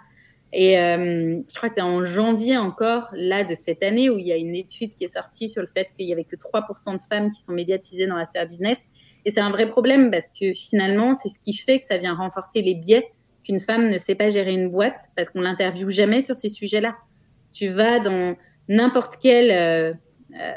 Et 0.54 0.80
euh, 0.80 1.38
je 1.38 1.56
crois 1.56 1.70
que 1.70 1.76
c'est 1.76 1.82
en 1.82 2.06
janvier 2.06 2.58
encore, 2.58 3.10
là, 3.14 3.44
de 3.44 3.54
cette 3.54 3.84
année, 3.84 4.10
où 4.10 4.18
il 4.18 4.28
y 4.28 4.32
a 4.32 4.38
une 4.38 4.56
étude 4.56 4.94
qui 4.96 5.04
est 5.04 5.14
sortie 5.14 5.50
sur 5.50 5.62
le 5.62 5.68
fait 5.68 5.88
qu'il 5.98 6.08
y 6.08 6.14
avait 6.14 6.24
que 6.24 6.36
3% 6.36 6.96
de 6.96 7.02
femmes 7.02 7.32
qui 7.32 7.42
sont 7.42 7.52
médiatisées 7.52 8.08
dans 8.08 8.16
la 8.16 8.26
sphère 8.26 8.48
business. 8.48 8.78
Et 9.26 9.32
c'est 9.32 9.42
un 9.42 9.50
vrai 9.50 9.68
problème 9.68 10.10
parce 10.10 10.28
que 10.28 10.54
finalement, 10.54 11.16
c'est 11.16 11.30
ce 11.30 11.40
qui 11.40 11.54
fait 11.54 11.80
que 11.80 11.86
ça 11.86 11.98
vient 11.98 12.16
renforcer 12.16 12.62
les 12.62 12.76
biais 12.76 13.12
qu'une 13.44 13.60
femme 13.60 13.90
ne 13.90 13.98
sait 13.98 14.16
pas 14.16 14.30
gérer 14.30 14.54
une 14.54 14.70
boîte 14.70 15.00
parce 15.16 15.30
qu'on 15.30 15.42
l'interviewe 15.42 15.90
jamais 15.90 16.22
sur 16.22 16.36
ces 16.36 16.50
sujets-là. 16.50 16.96
Tu 17.52 17.70
vas 17.70 18.00
dans 18.00 18.36
n'importe 18.68 19.18
quel 19.22 19.52
euh, 19.52 19.94
euh, 20.40 20.54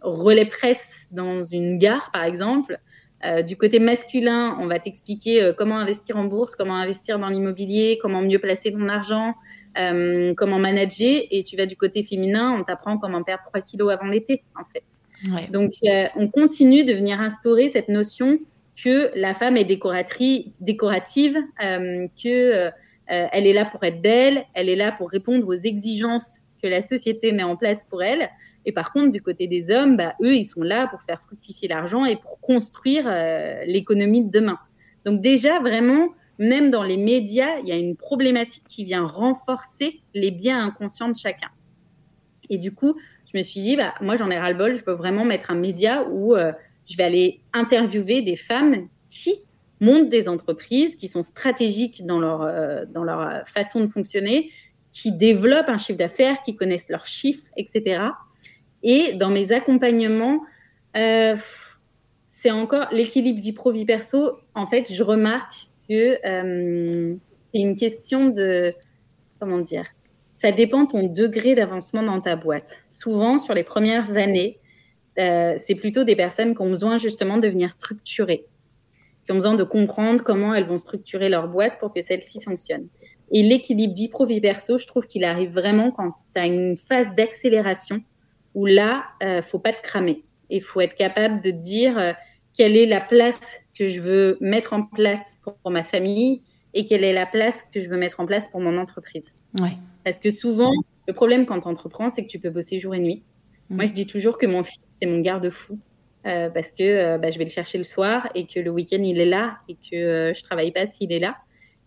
relais 0.00 0.46
presse 0.46 1.06
dans 1.10 1.44
une 1.44 1.78
gare, 1.78 2.10
par 2.12 2.24
exemple. 2.24 2.78
Euh, 3.24 3.42
du 3.42 3.56
côté 3.56 3.78
masculin, 3.80 4.56
on 4.60 4.66
va 4.66 4.78
t'expliquer 4.78 5.52
comment 5.58 5.76
investir 5.76 6.16
en 6.16 6.24
bourse, 6.24 6.54
comment 6.54 6.76
investir 6.76 7.18
dans 7.18 7.28
l'immobilier, 7.28 7.98
comment 8.00 8.22
mieux 8.22 8.38
placer 8.38 8.72
ton 8.72 8.88
argent, 8.88 9.34
comment 9.74 10.58
manager. 10.58 11.20
Et 11.30 11.42
tu 11.42 11.56
vas 11.56 11.66
du 11.66 11.76
côté 11.76 12.02
féminin, 12.02 12.56
on 12.58 12.64
t'apprend 12.64 12.96
comment 12.96 13.22
perdre 13.22 13.42
3 13.52 13.60
kilos 13.60 13.92
avant 13.92 14.06
l'été, 14.06 14.42
en 14.58 14.64
fait. 14.64 15.50
Donc, 15.52 15.72
on 16.16 16.28
continue 16.28 16.82
de 16.84 16.94
venir 16.94 17.20
instaurer 17.20 17.68
cette 17.68 17.90
notion 17.90 18.38
que 18.82 19.10
la 19.14 19.34
femme 19.34 19.58
est 19.58 19.64
décorative, 19.64 21.36
que 21.60 22.70
euh, 23.10 23.26
elle 23.32 23.46
est 23.46 23.52
là 23.52 23.64
pour 23.64 23.82
être 23.84 24.00
belle, 24.00 24.44
elle 24.54 24.68
est 24.68 24.76
là 24.76 24.92
pour 24.92 25.10
répondre 25.10 25.46
aux 25.46 25.52
exigences 25.52 26.38
que 26.62 26.68
la 26.68 26.80
société 26.80 27.32
met 27.32 27.42
en 27.42 27.56
place 27.56 27.84
pour 27.84 28.02
elle. 28.02 28.28
Et 28.66 28.72
par 28.72 28.92
contre, 28.92 29.10
du 29.10 29.22
côté 29.22 29.46
des 29.46 29.70
hommes, 29.70 29.96
bah, 29.96 30.14
eux, 30.22 30.34
ils 30.34 30.44
sont 30.44 30.62
là 30.62 30.86
pour 30.86 31.02
faire 31.02 31.20
fructifier 31.22 31.68
l'argent 31.68 32.04
et 32.04 32.16
pour 32.16 32.40
construire 32.40 33.04
euh, 33.06 33.64
l'économie 33.64 34.22
de 34.22 34.30
demain. 34.30 34.58
Donc 35.04 35.20
déjà, 35.20 35.60
vraiment, 35.60 36.08
même 36.38 36.70
dans 36.70 36.82
les 36.82 36.96
médias, 36.96 37.58
il 37.62 37.68
y 37.68 37.72
a 37.72 37.76
une 37.76 37.96
problématique 37.96 38.64
qui 38.68 38.84
vient 38.84 39.06
renforcer 39.06 40.02
les 40.14 40.30
biens 40.30 40.64
inconscients 40.64 41.08
de 41.08 41.16
chacun. 41.16 41.48
Et 42.50 42.58
du 42.58 42.72
coup, 42.72 42.94
je 43.32 43.38
me 43.38 43.42
suis 43.42 43.60
dit, 43.60 43.76
bah, 43.76 43.94
moi, 44.00 44.16
j'en 44.16 44.30
ai 44.30 44.38
ras-le-bol, 44.38 44.74
je 44.74 44.82
peux 44.82 44.92
vraiment 44.92 45.24
mettre 45.24 45.50
un 45.50 45.54
média 45.54 46.06
où 46.10 46.34
euh, 46.34 46.52
je 46.86 46.96
vais 46.96 47.04
aller 47.04 47.40
interviewer 47.52 48.22
des 48.22 48.36
femmes 48.36 48.88
qui 49.08 49.34
montent 49.80 50.08
des 50.08 50.28
entreprises 50.28 50.96
qui 50.96 51.08
sont 51.08 51.22
stratégiques 51.22 52.04
dans 52.06 52.20
leur, 52.20 52.42
euh, 52.42 52.84
dans 52.86 53.02
leur 53.02 53.46
façon 53.48 53.80
de 53.80 53.86
fonctionner, 53.86 54.50
qui 54.92 55.12
développent 55.12 55.68
un 55.68 55.78
chiffre 55.78 55.98
d'affaires, 55.98 56.40
qui 56.42 56.54
connaissent 56.54 56.90
leurs 56.90 57.06
chiffres, 57.06 57.44
etc. 57.56 58.02
Et 58.82 59.14
dans 59.14 59.30
mes 59.30 59.52
accompagnements, 59.52 60.42
euh, 60.96 61.36
c'est 62.26 62.50
encore 62.50 62.86
l'équilibre 62.92 63.40
vie 63.40 63.52
pro, 63.52 63.72
vie 63.72 63.84
perso. 63.84 64.38
En 64.54 64.66
fait, 64.66 64.92
je 64.92 65.02
remarque 65.02 65.54
que 65.88 66.18
euh, 66.26 67.14
c'est 67.52 67.60
une 67.60 67.76
question 67.76 68.28
de, 68.28 68.72
comment 69.38 69.58
dire, 69.58 69.86
ça 70.38 70.52
dépend 70.52 70.86
ton 70.86 71.06
degré 71.06 71.54
d'avancement 71.54 72.02
dans 72.02 72.20
ta 72.20 72.36
boîte. 72.36 72.80
Souvent, 72.88 73.38
sur 73.38 73.54
les 73.54 73.64
premières 73.64 74.16
années, 74.16 74.58
c'est 75.16 75.74
plutôt 75.74 76.02
des 76.02 76.16
personnes 76.16 76.54
qui 76.54 76.62
ont 76.62 76.70
besoin 76.70 76.96
justement 76.96 77.36
de 77.36 77.46
venir 77.46 77.70
structurer 77.70 78.46
qui 79.30 79.34
ont 79.34 79.36
besoin 79.36 79.54
de 79.54 79.62
comprendre 79.62 80.24
comment 80.24 80.52
elles 80.54 80.66
vont 80.66 80.78
structurer 80.78 81.28
leur 81.28 81.46
boîte 81.46 81.78
pour 81.78 81.94
que 81.94 82.02
celle-ci 82.02 82.40
fonctionne. 82.40 82.88
Et 83.30 83.44
l'équilibre 83.44 83.94
vie 83.94 84.08
pro 84.08 84.26
vie 84.26 84.40
perso, 84.40 84.76
je 84.76 84.88
trouve 84.88 85.06
qu'il 85.06 85.22
arrive 85.22 85.52
vraiment 85.52 85.92
quand 85.92 86.16
tu 86.34 86.40
as 86.40 86.46
une 86.46 86.76
phase 86.76 87.14
d'accélération 87.14 88.02
où 88.56 88.66
là, 88.66 89.04
euh, 89.22 89.40
faut 89.40 89.60
pas 89.60 89.72
te 89.72 89.80
cramer. 89.82 90.24
Il 90.48 90.62
faut 90.62 90.80
être 90.80 90.96
capable 90.96 91.40
de 91.42 91.52
dire 91.52 91.96
euh, 91.96 92.12
quelle 92.54 92.76
est 92.76 92.86
la 92.86 93.00
place 93.00 93.60
que 93.72 93.86
je 93.86 94.00
veux 94.00 94.36
mettre 94.40 94.72
en 94.72 94.82
place 94.82 95.38
pour, 95.44 95.70
ma 95.70 95.84
famille 95.84 96.42
et 96.74 96.86
quelle 96.86 97.04
est 97.04 97.12
la 97.12 97.26
place 97.26 97.64
que 97.72 97.80
je 97.80 97.88
veux 97.88 97.98
mettre 97.98 98.18
en 98.18 98.26
place 98.26 98.48
pour 98.48 98.60
mon 98.60 98.78
entreprise. 98.78 99.32
Ouais. 99.60 99.78
Parce 100.02 100.18
que 100.18 100.32
souvent, 100.32 100.72
le 101.06 101.14
problème 101.14 101.46
quand 101.46 101.60
tu 101.60 101.68
entreprends, 101.68 102.10
c'est 102.10 102.24
que 102.24 102.28
tu 102.28 102.40
peux 102.40 102.50
bosser 102.50 102.80
jour 102.80 102.96
et 102.96 103.00
nuit. 103.00 103.22
Mm. 103.68 103.76
Moi, 103.76 103.86
je 103.86 103.92
dis 103.92 104.06
toujours 104.08 104.38
que 104.38 104.46
mon 104.46 104.64
fils, 104.64 104.80
c'est 104.90 105.06
mon 105.06 105.20
garde-fou. 105.20 105.78
Euh, 106.26 106.50
parce 106.50 106.70
que 106.70 106.82
euh, 106.82 107.18
bah, 107.18 107.30
je 107.30 107.38
vais 107.38 107.44
le 107.44 107.50
chercher 107.50 107.78
le 107.78 107.84
soir 107.84 108.28
et 108.34 108.46
que 108.46 108.60
le 108.60 108.70
week-end 108.70 109.02
il 109.02 109.18
est 109.18 109.26
là 109.26 109.56
et 109.70 109.74
que 109.74 109.96
euh, 109.96 110.34
je 110.34 110.42
travaille 110.42 110.70
pas 110.70 110.86
s'il 110.86 111.12
est 111.12 111.18
là. 111.18 111.36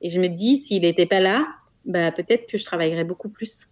Et 0.02 0.10
je 0.10 0.20
me 0.20 0.28
dis 0.28 0.58
s'il 0.58 0.82
n'était 0.82 1.06
pas 1.06 1.20
là, 1.20 1.46
bah, 1.86 2.12
peut-être 2.12 2.48
que 2.48 2.58
je 2.58 2.66
travaillerais 2.66 3.04
beaucoup 3.04 3.30
plus. 3.30 3.68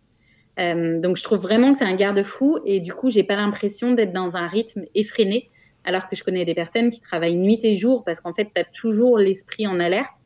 donc 0.58 1.18
je 1.18 1.24
trouve 1.24 1.42
vraiment 1.42 1.72
que 1.72 1.80
c'est 1.80 1.86
un 1.86 1.96
garde-fou 1.96 2.60
et 2.66 2.80
du 2.80 2.94
coup 2.94 3.10
j'ai 3.10 3.24
pas 3.24 3.36
l'impression 3.36 3.94
d'être 3.94 4.14
dans 4.14 4.38
un 4.38 4.48
rythme 4.48 4.84
effréné 4.94 5.50
alors 5.84 6.08
que 6.08 6.16
je 6.16 6.24
connais 6.24 6.46
des 6.46 6.54
personnes 6.54 6.92
qui 6.92 7.00
travaillent 7.00 7.38
nuit 7.38 7.60
et 7.64 7.74
jour 7.74 8.04
parce 8.04 8.20
qu'en 8.20 8.34
fait 8.34 8.50
tu 8.54 8.62
as 8.62 8.66
toujours 8.66 9.18
l'esprit 9.18 9.66
en 9.66 9.80
alerte 9.80 10.18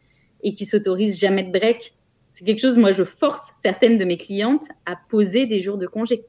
et 0.43 0.53
qui 0.53 0.65
s'autorisent 0.65 1.17
jamais 1.17 1.43
de 1.43 1.51
break. 1.57 1.93
C'est 2.31 2.43
quelque 2.43 2.59
chose, 2.59 2.77
moi 2.77 2.91
je 2.91 3.05
force 3.05 3.53
certaines 3.55 3.97
de 3.97 4.03
mes 4.03 4.17
clientes 4.17 4.67
à 4.85 4.97
poser 5.09 5.45
des 5.45 5.61
jours 5.61 5.77
de 5.77 5.87
congé. 5.87 6.25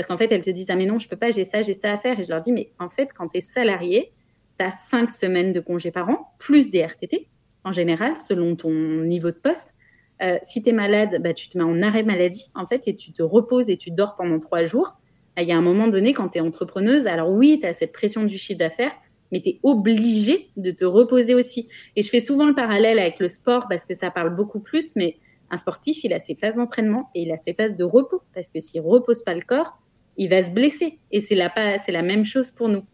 Parce 0.00 0.08
qu'en 0.08 0.16
fait, 0.16 0.32
elles 0.32 0.42
te 0.42 0.48
disent 0.48 0.70
Ah, 0.70 0.76
mais 0.76 0.86
non, 0.86 0.98
je 0.98 1.06
peux 1.06 1.16
pas, 1.16 1.30
j'ai 1.30 1.44
ça, 1.44 1.60
j'ai 1.60 1.74
ça 1.74 1.92
à 1.92 1.98
faire. 1.98 2.18
Et 2.18 2.22
je 2.22 2.30
leur 2.30 2.40
dis 2.40 2.52
Mais 2.52 2.72
en 2.78 2.88
fait, 2.88 3.10
quand 3.12 3.28
tu 3.28 3.36
es 3.36 3.40
salarié, 3.42 4.12
tu 4.58 4.64
as 4.64 4.70
cinq 4.70 5.10
semaines 5.10 5.52
de 5.52 5.60
congés 5.60 5.90
par 5.90 6.08
an, 6.08 6.32
plus 6.38 6.70
des 6.70 6.80
RTT, 6.80 7.28
en 7.64 7.72
général, 7.72 8.16
selon 8.16 8.56
ton 8.56 8.70
niveau 8.70 9.30
de 9.30 9.36
poste. 9.36 9.74
Euh, 10.22 10.38
si 10.40 10.62
tu 10.62 10.70
es 10.70 10.72
malade, 10.72 11.20
bah, 11.22 11.34
tu 11.34 11.50
te 11.50 11.58
mets 11.58 11.64
en 11.64 11.82
arrêt 11.82 12.02
maladie, 12.02 12.50
en 12.54 12.66
fait, 12.66 12.88
et 12.88 12.96
tu 12.96 13.12
te 13.12 13.22
reposes 13.22 13.68
et 13.68 13.76
tu 13.76 13.90
dors 13.90 14.16
pendant 14.16 14.38
trois 14.38 14.64
jours. 14.64 14.96
Il 15.36 15.46
y 15.46 15.52
a 15.52 15.56
un 15.58 15.60
moment 15.60 15.86
donné, 15.86 16.14
quand 16.14 16.30
tu 16.30 16.38
es 16.38 16.40
entrepreneuse, 16.40 17.06
alors 17.06 17.28
oui, 17.28 17.58
tu 17.60 17.66
as 17.66 17.74
cette 17.74 17.92
pression 17.92 18.24
du 18.24 18.38
chiffre 18.38 18.58
d'affaires, 18.58 18.92
mais 19.32 19.42
tu 19.42 19.50
es 19.50 19.60
obligé 19.62 20.48
de 20.56 20.70
te 20.70 20.86
reposer 20.86 21.34
aussi. 21.34 21.68
Et 21.94 22.02
je 22.02 22.08
fais 22.08 22.22
souvent 22.22 22.46
le 22.46 22.54
parallèle 22.54 22.98
avec 22.98 23.18
le 23.18 23.28
sport 23.28 23.66
parce 23.68 23.84
que 23.84 23.92
ça 23.92 24.10
parle 24.10 24.34
beaucoup 24.34 24.60
plus, 24.60 24.96
mais 24.96 25.18
un 25.50 25.58
sportif, 25.58 26.04
il 26.04 26.14
a 26.14 26.18
ses 26.18 26.34
phases 26.34 26.56
d'entraînement 26.56 27.10
et 27.14 27.22
il 27.22 27.32
a 27.32 27.36
ses 27.36 27.52
phases 27.52 27.76
de 27.76 27.84
repos. 27.84 28.22
Parce 28.34 28.50
que 28.50 28.60
s'il 28.60 28.80
repose 28.80 29.22
pas 29.22 29.34
le 29.34 29.42
corps, 29.42 29.79
il 30.20 30.28
va 30.28 30.44
se 30.44 30.50
blesser. 30.50 30.98
Et 31.10 31.20
c'est 31.20 31.34
la, 31.34 31.50
c'est 31.84 31.92
la 31.92 32.02
même 32.02 32.24
chose 32.24 32.50
pour 32.50 32.68
nous. 32.68 32.84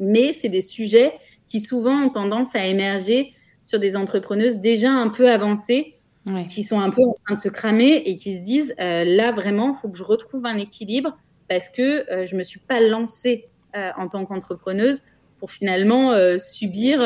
Mais 0.00 0.32
c'est 0.32 0.48
des 0.48 0.60
sujets 0.60 1.12
qui 1.48 1.60
souvent 1.60 1.94
ont 2.02 2.10
tendance 2.10 2.54
à 2.54 2.66
émerger 2.66 3.32
sur 3.62 3.78
des 3.78 3.96
entrepreneuses 3.96 4.56
déjà 4.56 4.90
un 4.90 5.08
peu 5.08 5.30
avancées, 5.30 5.94
qui 6.48 6.62
sont 6.62 6.78
un 6.78 6.90
peu 6.90 7.00
en 7.00 7.14
train 7.24 7.34
de 7.36 7.38
se 7.38 7.48
cramer 7.48 8.02
et 8.04 8.16
qui 8.16 8.36
se 8.36 8.40
disent 8.40 8.74
euh, 8.80 9.02
là 9.04 9.32
vraiment, 9.32 9.74
il 9.74 9.80
faut 9.80 9.88
que 9.88 9.96
je 9.96 10.04
retrouve 10.04 10.44
un 10.44 10.58
équilibre 10.58 11.16
parce 11.48 11.70
que 11.70 12.04
euh, 12.12 12.26
je 12.26 12.36
me 12.36 12.42
suis 12.42 12.60
pas 12.60 12.82
lancée 12.82 13.48
euh, 13.74 13.90
en 13.96 14.08
tant 14.08 14.26
qu'entrepreneuse 14.26 15.00
pour 15.38 15.50
finalement 15.50 16.14
subir 16.38 16.98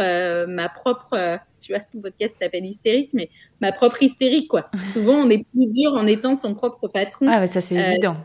ma 0.49 0.69
propre, 0.71 1.39
tu 1.61 1.75
vois, 1.75 1.83
ton 1.83 2.01
podcast 2.01 2.39
s'appelle 2.41 2.65
hystérique, 2.65 3.11
mais 3.13 3.29
ma 3.61 3.71
propre 3.71 4.03
hystérique 4.03 4.49
quoi. 4.49 4.71
Souvent, 4.95 5.17
on 5.17 5.29
est 5.29 5.45
plus 5.53 5.67
dur 5.67 5.93
en 5.93 6.07
étant 6.07 6.35
son 6.35 6.55
propre 6.55 6.89
patron. 6.89 7.27
Ah, 7.29 7.47
ça 7.47 7.61
c'est 7.61 7.75
évident 7.75 8.17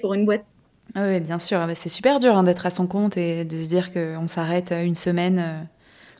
pour 0.00 0.14
une 0.14 0.24
boîte. 0.24 0.52
Ah 0.94 1.06
oui, 1.08 1.20
bien 1.20 1.38
sûr. 1.38 1.58
Ah 1.58 1.66
bah, 1.66 1.74
c'est 1.74 1.88
super 1.88 2.20
dur 2.20 2.36
hein, 2.36 2.42
d'être 2.42 2.66
à 2.66 2.70
son 2.70 2.86
compte 2.86 3.16
et 3.16 3.44
de 3.44 3.56
se 3.56 3.68
dire 3.68 3.92
qu'on 3.92 4.26
s'arrête 4.26 4.72
une 4.72 4.94
semaine. 4.94 5.38
Euh, 5.38 5.62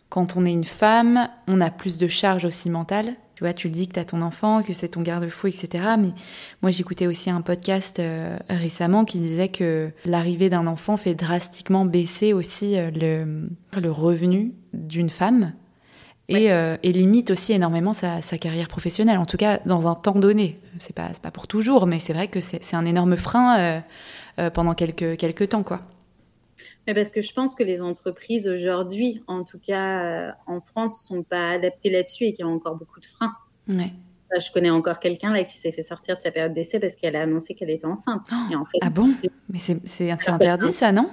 quand 0.09 0.37
on 0.37 0.45
est 0.45 0.53
une 0.53 0.65
femme, 0.65 1.29
on 1.49 1.61
a 1.61 1.71
plus 1.71 1.99
de 1.99 2.09
charges 2.09 2.45
aussi 2.45 2.71
mentales. 2.71 3.15
Tu 3.35 3.45
vois, 3.45 3.53
tu 3.53 3.69
le 3.69 3.75
dis 3.75 3.87
que 3.87 3.95
tu 3.95 4.01
as 4.01 4.05
ton 4.05 4.23
enfant, 4.23 4.63
que 4.63 4.73
c'est 4.73 4.89
ton 4.89 5.03
garde-fou, 5.03 5.49
etc. 5.49 5.85
Mais 5.99 6.13
moi, 6.63 6.71
j'écoutais 6.71 7.07
aussi 7.07 7.29
un 7.29 7.43
podcast 7.43 7.99
euh, 7.99 8.39
récemment 8.49 9.05
qui 9.05 9.19
disait 9.19 9.49
que 9.49 9.91
l'arrivée 10.07 10.49
d'un 10.49 10.67
enfant 10.67 10.97
fait 10.97 11.15
drastiquement 11.15 11.85
baisser 11.85 12.33
aussi 12.33 12.79
euh, 12.79 12.91
le, 12.91 13.51
le 13.79 13.91
revenu 13.91 14.55
d'une 14.73 15.11
femme 15.11 15.53
et, 16.29 16.53
euh, 16.53 16.77
et, 16.83 16.93
limite 16.93 17.31
aussi 17.31 17.53
énormément 17.53 17.93
sa, 17.93 18.21
sa, 18.21 18.37
carrière 18.39 18.69
professionnelle, 18.69 19.19
en 19.19 19.27
tout 19.27 19.37
cas 19.37 19.61
dans 19.65 19.87
un 19.87 19.95
temps 19.95 20.19
donné. 20.19 20.59
C'est 20.79 20.95
pas, 20.95 21.11
pas 21.23 21.31
pour 21.31 21.47
toujours, 21.47 21.87
mais 21.87 21.99
c'est 21.99 22.13
vrai 22.13 22.29
que 22.29 22.41
c'est 22.41 22.75
un 22.75 22.85
énorme 22.85 23.17
frein 23.17 23.59
euh, 23.59 23.81
euh, 24.39 24.51
pendant 24.51 24.75
quelques, 24.75 25.17
quelques 25.17 25.51
temps. 25.51 25.63
quoi. 25.63 25.83
Mais 26.87 26.95
parce 26.95 27.11
que 27.11 27.21
je 27.21 27.33
pense 27.33 27.55
que 27.55 27.63
les 27.63 27.83
entreprises 27.83 28.49
aujourd'hui, 28.49 29.23
en 29.27 29.45
tout 29.45 29.59
cas 29.59 30.05
euh, 30.05 30.33
en 30.47 30.61
France, 30.61 31.05
sont 31.05 31.23
pas 31.23 31.51
adaptées 31.51 31.91
là-dessus 31.91 32.25
et 32.25 32.33
qu'il 32.33 32.45
y 32.45 32.49
a 32.49 32.51
encore 32.51 32.77
beaucoup 32.77 33.01
de 33.01 33.07
freins. 33.07 33.35
Ouais. 33.69 33.93
Je 34.39 34.51
connais 34.53 34.71
encore 34.71 34.99
quelqu'un 34.99 35.33
là 35.33 35.45
qui 35.45 35.57
s'est 35.57 35.73
fait 35.73 35.83
sortir 35.83 36.17
de 36.17 36.23
sa 36.23 36.31
période 36.33 36.53
d'essai 36.53 36.81
parce 36.81 36.97
qu'elle 36.97 37.15
a 37.17 37.23
annoncé 37.23 37.55
qu'elle 37.55 37.71
était 37.71 37.87
enceinte. 37.87 38.23
Oh, 38.33 38.53
et 38.53 38.57
en 38.57 38.65
fait, 38.65 38.79
ah 38.83 38.89
bon? 38.95 39.15
Mais 39.49 39.59
c'est 39.59 40.11
interdit 40.11 40.73
ça, 40.73 40.91
non? 40.91 41.09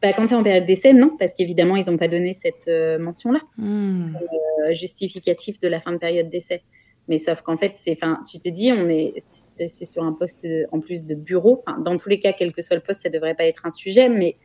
Bah, 0.00 0.12
quand 0.12 0.26
tu 0.26 0.32
es 0.32 0.36
en 0.36 0.42
période 0.42 0.66
d'essai, 0.66 0.92
non, 0.92 1.16
parce 1.18 1.32
qu'évidemment, 1.34 1.76
ils 1.76 1.90
n'ont 1.90 1.96
pas 1.96 2.08
donné 2.08 2.32
cette 2.32 2.68
euh, 2.68 2.98
mention-là, 2.98 3.40
hmm. 3.56 4.16
euh, 4.16 4.72
justificatif 4.72 5.58
de 5.60 5.68
la 5.68 5.80
fin 5.80 5.92
de 5.92 5.98
période 5.98 6.28
d'essai. 6.28 6.60
Mais 7.08 7.18
sauf 7.18 7.42
qu'en 7.42 7.56
fait, 7.56 7.72
c'est, 7.74 7.98
tu 8.30 8.38
te 8.38 8.48
dis, 8.48 8.72
on 8.72 8.88
est, 8.88 9.14
c'est 9.26 9.84
sur 9.84 10.04
un 10.04 10.12
poste 10.12 10.46
en 10.70 10.78
plus 10.78 11.04
de 11.04 11.16
bureau. 11.16 11.64
dans 11.84 11.96
tous 11.96 12.08
les 12.08 12.20
cas, 12.20 12.32
quel 12.32 12.52
que 12.52 12.62
soit 12.62 12.76
le 12.76 12.82
poste, 12.82 13.00
ça 13.00 13.08
devrait 13.08 13.34
pas 13.34 13.44
être 13.44 13.66
un 13.66 13.70
sujet, 13.70 14.08
mais 14.08 14.36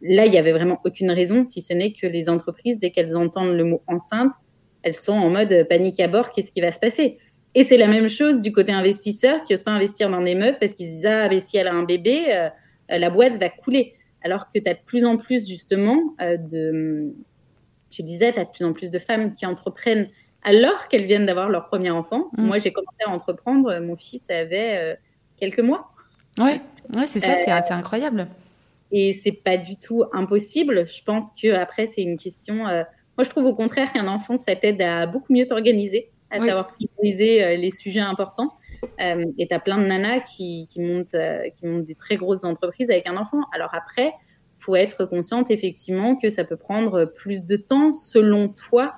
là, 0.00 0.24
il 0.24 0.32
y 0.32 0.38
avait 0.38 0.52
vraiment 0.52 0.80
aucune 0.84 1.10
raison, 1.10 1.44
si 1.44 1.60
ce 1.60 1.74
n'est 1.74 1.92
que 1.92 2.06
les 2.06 2.30
entreprises, 2.30 2.78
dès 2.78 2.90
qu'elles 2.90 3.14
entendent 3.14 3.54
le 3.54 3.64
mot 3.64 3.82
enceinte, 3.86 4.32
elles 4.82 4.94
sont 4.94 5.12
en 5.12 5.28
mode 5.28 5.66
panique 5.68 6.00
à 6.00 6.08
bord, 6.08 6.32
qu'est-ce 6.32 6.50
qui 6.50 6.62
va 6.62 6.72
se 6.72 6.78
passer? 6.78 7.18
Et 7.54 7.64
c'est 7.64 7.76
la 7.76 7.88
même 7.88 8.08
chose 8.08 8.40
du 8.40 8.52
côté 8.52 8.72
investisseur 8.72 9.42
qui 9.44 9.52
n'ose 9.52 9.62
pas 9.62 9.72
investir 9.72 10.10
dans 10.10 10.22
des 10.22 10.34
meufs 10.34 10.58
parce 10.58 10.74
qu'ils 10.74 10.86
se 10.86 10.92
disent 10.92 11.06
ah 11.06 11.28
mais 11.28 11.40
si 11.40 11.56
elle 11.56 11.66
a 11.66 11.74
un 11.74 11.82
bébé, 11.82 12.26
euh, 12.28 12.48
la 12.88 13.10
boîte 13.10 13.40
va 13.40 13.48
couler. 13.48 13.94
Alors 14.22 14.50
que 14.52 14.58
tu 14.58 14.68
as 14.68 14.74
de 14.74 14.80
plus 14.84 15.04
en 15.04 15.16
plus 15.16 15.48
justement 15.48 15.98
euh, 16.20 16.36
de, 16.36 17.14
tu 17.90 18.02
disais, 18.02 18.32
tu 18.32 18.40
as 18.40 18.44
de 18.44 18.50
plus 18.50 18.64
en 18.64 18.72
plus 18.72 18.90
de 18.90 18.98
femmes 18.98 19.34
qui 19.34 19.46
entreprennent 19.46 20.08
alors 20.42 20.88
qu'elles 20.88 21.06
viennent 21.06 21.26
d'avoir 21.26 21.48
leur 21.48 21.66
premier 21.66 21.90
enfant. 21.90 22.28
Mm. 22.36 22.46
Moi, 22.46 22.58
j'ai 22.58 22.72
commencé 22.72 22.98
à 23.06 23.10
entreprendre, 23.10 23.78
mon 23.80 23.96
fils 23.96 24.28
avait 24.30 24.76
euh, 24.76 24.94
quelques 25.38 25.60
mois. 25.60 25.90
Ouais, 26.38 26.60
ouais 26.94 27.06
c'est 27.08 27.20
ça, 27.20 27.36
c'est 27.36 27.72
incroyable. 27.72 28.28
Et 28.90 29.12
c'est 29.12 29.32
pas 29.32 29.56
du 29.56 29.76
tout 29.76 30.04
impossible. 30.12 30.86
Je 30.86 31.02
pense 31.02 31.30
que 31.30 31.52
après, 31.54 31.86
c'est 31.86 32.02
une 32.02 32.16
question. 32.16 32.64
moi, 32.64 33.24
je 33.24 33.28
trouve 33.28 33.44
au 33.44 33.54
contraire 33.54 33.92
qu'un 33.92 34.08
enfant, 34.08 34.36
ça 34.36 34.56
t'aide 34.56 34.80
à 34.80 35.06
beaucoup 35.06 35.32
mieux 35.32 35.46
t'organiser 35.46 36.10
à 36.30 36.38
savoir 36.38 36.68
prioriser 36.68 37.44
euh, 37.44 37.56
les 37.56 37.70
sujets 37.70 38.00
importants. 38.00 38.54
Euh, 39.00 39.24
et 39.38 39.48
tu 39.48 39.54
as 39.54 39.60
plein 39.60 39.78
de 39.78 39.86
nanas 39.86 40.20
qui, 40.20 40.66
qui 40.70 40.80
montent, 40.80 41.14
euh, 41.14 41.48
qui 41.50 41.66
montent 41.66 41.84
des 41.84 41.94
très 41.94 42.16
grosses 42.16 42.44
entreprises 42.44 42.90
avec 42.90 43.06
un 43.06 43.16
enfant. 43.16 43.40
Alors 43.54 43.70
après, 43.72 44.12
faut 44.54 44.76
être 44.76 45.04
consciente 45.04 45.50
effectivement 45.50 46.16
que 46.16 46.28
ça 46.28 46.44
peut 46.44 46.56
prendre 46.56 47.04
plus 47.04 47.44
de 47.44 47.56
temps 47.56 47.92
selon 47.92 48.48
toi, 48.48 48.94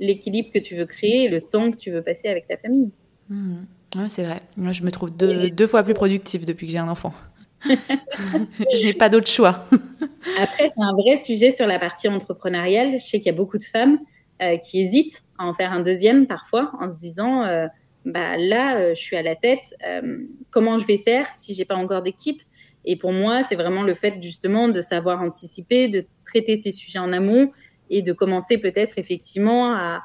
l'équilibre 0.00 0.50
que 0.52 0.58
tu 0.58 0.74
veux 0.74 0.86
créer, 0.86 1.28
le 1.28 1.40
temps 1.40 1.70
que 1.70 1.76
tu 1.76 1.90
veux 1.90 2.02
passer 2.02 2.28
avec 2.28 2.46
ta 2.46 2.56
famille. 2.56 2.90
Mmh. 3.28 3.56
Ouais, 3.96 4.08
c'est 4.08 4.24
vrai. 4.24 4.40
Moi, 4.56 4.72
je 4.72 4.82
me 4.82 4.90
trouve 4.90 5.10
deux, 5.10 5.50
deux 5.50 5.66
fois 5.66 5.82
plus 5.82 5.94
productive 5.94 6.46
depuis 6.46 6.66
que 6.66 6.72
j'ai 6.72 6.78
un 6.78 6.88
enfant. 6.88 7.12
je 7.64 8.84
n'ai 8.84 8.94
pas 8.94 9.08
d'autre 9.08 9.28
choix. 9.28 9.66
Après, 10.40 10.68
c'est 10.68 10.82
un 10.82 10.92
vrai 10.92 11.16
sujet 11.18 11.50
sur 11.50 11.66
la 11.66 11.78
partie 11.78 12.08
entrepreneuriale. 12.08 12.92
Je 12.92 13.04
sais 13.04 13.18
qu'il 13.18 13.26
y 13.26 13.34
a 13.34 13.36
beaucoup 13.36 13.58
de 13.58 13.64
femmes 13.64 13.98
euh, 14.42 14.56
qui 14.56 14.80
hésitent 14.80 15.22
à 15.38 15.46
en 15.46 15.52
faire 15.52 15.72
un 15.72 15.80
deuxième 15.80 16.26
parfois 16.26 16.72
en 16.80 16.88
se 16.88 16.96
disant 16.96 17.44
euh, 17.44 17.66
bah 18.04 18.36
là 18.36 18.78
euh, 18.78 18.94
je 18.94 19.00
suis 19.00 19.16
à 19.16 19.22
la 19.22 19.36
tête. 19.36 19.74
Comment 20.50 20.76
je 20.76 20.84
vais 20.84 20.98
faire 20.98 21.26
si 21.34 21.54
j'ai 21.54 21.64
pas 21.64 21.76
encore 21.76 22.02
d'équipe? 22.02 22.42
Et 22.84 22.96
pour 22.96 23.12
moi 23.12 23.42
c'est 23.48 23.54
vraiment 23.54 23.82
le 23.82 23.94
fait 23.94 24.22
justement 24.22 24.68
de 24.68 24.80
savoir 24.80 25.20
anticiper 25.20 25.88
de 25.88 26.04
traiter 26.24 26.60
ces 26.60 26.72
sujets 26.72 26.98
en 26.98 27.12
amont 27.12 27.50
et 27.90 28.02
de 28.02 28.12
commencer 28.12 28.58
peut-être 28.58 28.98
effectivement 28.98 29.74
à, 29.74 30.02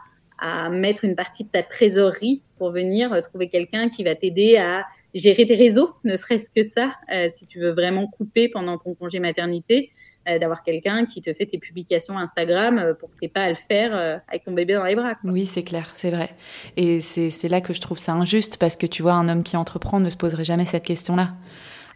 mettre 0.69 1.03
une 1.03 1.15
partie 1.15 1.45
de 1.45 1.49
ta 1.49 1.63
trésorerie 1.63 2.43
pour 2.59 2.71
venir 2.71 3.19
trouver 3.23 3.49
quelqu'un 3.49 3.89
qui 3.89 4.03
va 4.03 4.13
t'aider 4.13 4.57
à 4.57 4.85
gérer 5.15 5.47
tes 5.47 5.55
réseaux, 5.55 5.95
ne 6.03 6.15
serait-ce 6.15 6.51
que 6.51 6.63
ça, 6.63 6.93
si 7.31 7.47
tu 7.47 7.59
veux 7.59 7.71
vraiment 7.71 8.05
couper 8.05 8.47
pendant 8.47 8.77
ton 8.77 8.93
congé 8.93 9.17
maternité, 9.17 9.89
euh, 9.89 9.96
d'avoir 10.39 10.63
quelqu'un 10.63 11.05
qui 11.05 11.21
te 11.21 11.33
fait 11.33 11.45
tes 11.45 11.57
publications 11.57 12.17
Instagram 12.17 12.77
euh, 12.77 12.93
pour 12.93 13.09
que 13.09 13.15
tu 13.15 13.25
n'aies 13.25 13.29
pas 13.29 13.43
à 13.43 13.49
le 13.49 13.55
faire 13.55 13.95
euh, 13.95 14.17
avec 14.27 14.43
ton 14.43 14.51
bébé 14.51 14.73
dans 14.73 14.83
les 14.83 14.95
bras. 14.95 15.15
Oui, 15.23 15.45
c'est 15.45 15.63
clair, 15.63 15.91
c'est 15.95 16.11
vrai. 16.11 16.29
Et 16.75 17.01
c'est 17.01 17.49
là 17.49 17.61
que 17.61 17.73
je 17.73 17.81
trouve 17.81 17.97
ça 17.97 18.13
injuste 18.13 18.57
parce 18.57 18.75
que 18.75 18.85
tu 18.85 19.01
vois, 19.01 19.13
un 19.13 19.29
homme 19.29 19.43
qui 19.43 19.57
entreprend 19.57 19.99
ne 19.99 20.09
se 20.09 20.17
poserait 20.17 20.43
jamais 20.43 20.65
cette 20.65 20.83
question-là. 20.83 21.33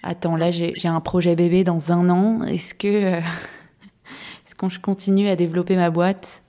Attends, 0.03 0.35
là, 0.35 0.49
j'ai 0.51 0.87
un 0.87 1.01
projet 1.01 1.35
bébé 1.35 1.63
dans 1.63 1.91
un 1.91 2.09
an. 2.09 2.43
Est-ce 2.43 2.73
que 2.73 2.87
est-ce 4.47 4.55
qu'on 4.55 4.69
continue 4.81 5.27
à 5.27 5.35
développer 5.35 5.75
ma 5.75 5.89
boîte? 5.89 6.41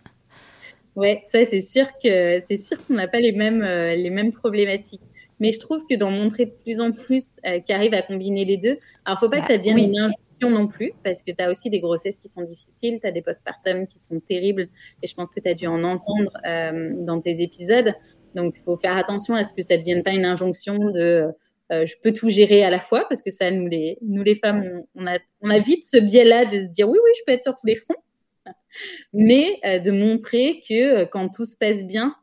Ouais, 0.95 1.23
ça 1.25 1.39
c'est 1.47 1.63
sûr 1.63 1.87
que 2.03 2.39
c'est 2.47 2.59
sûr 2.59 2.77
qu'on 2.87 2.95
n'a 2.95 3.09
pas 3.09 3.21
les 3.21 3.33
mêmes 3.33 3.63
les 3.63 4.11
mêmes 4.11 4.33
problématiques. 4.33 5.03
Mais 5.41 5.51
je 5.51 5.59
trouve 5.59 5.85
que 5.87 5.97
d'en 5.97 6.11
montrer 6.11 6.47
de 6.47 6.55
plus 6.65 6.81
en 6.81 6.93
plus 6.93 7.41
qui 7.65 7.73
arrivent 7.73 7.95
à 7.95 8.03
combiner 8.03 8.45
les 8.45 8.59
deux. 8.59 8.79
Alors, 9.05 9.19
faut 9.19 9.29
pas 9.29 9.39
que 9.39 9.43
bah 9.43 9.49
ça 9.49 9.59
devienne 9.59 9.79
une 9.79 9.99
injonction 9.99 10.32
non 10.51 10.69
plus, 10.69 10.93
parce 11.05 11.23
que 11.23 11.33
tu 11.33 11.43
as 11.43 11.51
aussi 11.51 11.71
des 11.71 11.81
grossesses 11.81 12.19
qui 12.19 12.29
sont 12.29 12.43
difficiles, 12.43 12.99
tu 13.01 13.07
as 13.07 13.13
des 13.13 13.23
postpartum 13.23 13.87
qui 13.87 13.99
sont 13.99 14.21
terribles, 14.21 14.69
et 15.03 15.07
je 15.07 15.15
pense 15.15 15.31
que 15.31 15.41
tu 15.41 15.49
as 15.49 15.55
dû 15.55 15.67
en 15.67 15.83
entendre 15.85 16.31
euh, 16.47 16.93
dans 16.99 17.21
tes 17.21 17.41
épisodes. 17.43 17.95
Donc, 18.35 18.55
il 18.59 18.63
faut 18.63 18.77
faire 18.77 18.97
attention 18.97 19.35
à 19.35 19.45
ce 19.45 19.53
que 19.53 19.63
ça 19.63 19.75
ne 19.75 19.81
devienne 19.81 20.03
pas 20.03 20.13
une 20.13 20.25
injonction 20.25 20.77
de 20.91 21.27
euh, 21.71 21.87
je 21.87 21.95
peux 22.03 22.13
tout 22.13 22.29
gérer 22.29 22.65
à 22.65 22.71
la 22.71 22.81
fois, 22.81 23.07
parce 23.09 23.23
que 23.23 23.31
ça, 23.31 23.51
nous 23.51 23.67
les, 23.67 23.99
nous 24.03 24.23
les 24.23 24.35
femmes, 24.35 24.83
on, 24.95 25.07
a, 25.07 25.19
on 25.41 25.51
a 25.51 25.59
vite 25.59 25.85
ce 25.85 25.99
biais-là 25.99 26.45
de 26.45 26.61
se 26.61 26.67
dire 26.67 26.89
oui, 26.89 26.99
oui, 27.03 27.11
je 27.19 27.25
peux 27.27 27.33
être 27.33 27.43
sur 27.43 27.55
tous 27.55 27.67
les 27.67 27.77
fronts, 27.77 28.03
mais 29.13 29.59
euh, 29.65 29.79
de 29.79 29.91
montrer 29.91 30.63
que 30.69 31.05
quand 31.05 31.29
tout 31.29 31.45
se 31.45 31.57
passe 31.57 31.85
bien, 31.85 32.15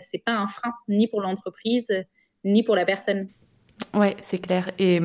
c'est 0.00 0.24
pas 0.24 0.32
un 0.32 0.48
frein, 0.48 0.72
ni 0.88 1.06
pour 1.06 1.20
l'entreprise, 1.20 1.86
ni 2.42 2.64
pour 2.64 2.74
la 2.74 2.84
personne. 2.84 3.28
Ouais, 3.94 4.16
c'est 4.22 4.38
clair. 4.38 4.72
Et 4.80 4.98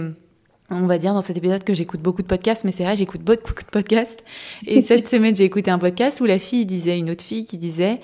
on 0.73 0.85
va 0.85 0.97
dire 0.97 1.13
dans 1.13 1.21
cet 1.21 1.37
épisode 1.37 1.63
que 1.63 1.73
j'écoute 1.73 2.01
beaucoup 2.01 2.21
de 2.21 2.27
podcasts, 2.27 2.63
mais 2.63 2.71
c'est 2.71 2.83
vrai, 2.83 2.95
j'écoute 2.95 3.21
beaucoup 3.21 3.53
de 3.53 3.69
podcasts. 3.71 4.23
Et 4.65 4.81
cette 4.81 5.07
semaine, 5.09 5.35
j'ai 5.35 5.43
écouté 5.43 5.71
un 5.71 5.79
podcast 5.79 6.21
où 6.21 6.25
la 6.25 6.39
fille 6.39 6.65
disait, 6.65 6.97
une 6.97 7.09
autre 7.09 7.23
fille 7.23 7.45
qui 7.45 7.57
disait, 7.57 7.99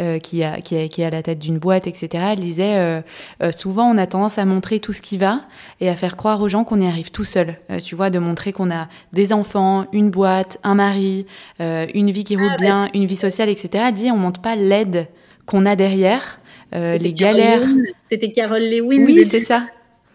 euh, 0.00 0.18
qui, 0.18 0.42
a, 0.44 0.60
qui, 0.60 0.76
a, 0.76 0.88
qui 0.88 1.02
est 1.02 1.04
à 1.04 1.10
la 1.10 1.22
tête 1.22 1.38
d'une 1.38 1.58
boîte, 1.58 1.86
etc., 1.86 2.24
elle 2.32 2.40
disait, 2.40 2.76
euh, 2.76 3.00
euh, 3.42 3.52
souvent 3.52 3.90
on 3.90 3.98
a 3.98 4.06
tendance 4.06 4.38
à 4.38 4.44
montrer 4.44 4.80
tout 4.80 4.92
ce 4.92 5.02
qui 5.02 5.18
va 5.18 5.42
et 5.80 5.88
à 5.88 5.96
faire 5.96 6.16
croire 6.16 6.40
aux 6.40 6.48
gens 6.48 6.64
qu'on 6.64 6.80
y 6.80 6.86
arrive 6.86 7.10
tout 7.10 7.24
seul. 7.24 7.56
tu 7.84 7.94
vois, 7.94 8.10
de 8.10 8.18
montrer 8.18 8.52
qu'on 8.52 8.70
a 8.70 8.88
des 9.12 9.32
enfants, 9.32 9.86
une 9.92 10.10
boîte, 10.10 10.58
un 10.62 10.74
mari, 10.74 11.26
une 11.58 12.10
vie 12.10 12.24
qui 12.24 12.36
roule 12.36 12.52
ah, 12.52 12.56
bien, 12.56 12.88
une 12.94 13.06
vie 13.06 13.16
sociale, 13.16 13.48
etc. 13.48 13.84
Elle 13.88 13.94
dit, 13.94 14.10
on 14.10 14.16
montre 14.16 14.40
pas 14.40 14.56
l'aide 14.56 15.08
qu'on 15.46 15.66
a 15.66 15.76
derrière, 15.76 16.40
les 16.72 17.12
galères. 17.12 17.62
C'était 18.10 18.32
Carole 18.32 18.62
Lewin. 18.62 19.04
Oui, 19.04 19.26
c'est 19.28 19.40
ça. 19.40 19.66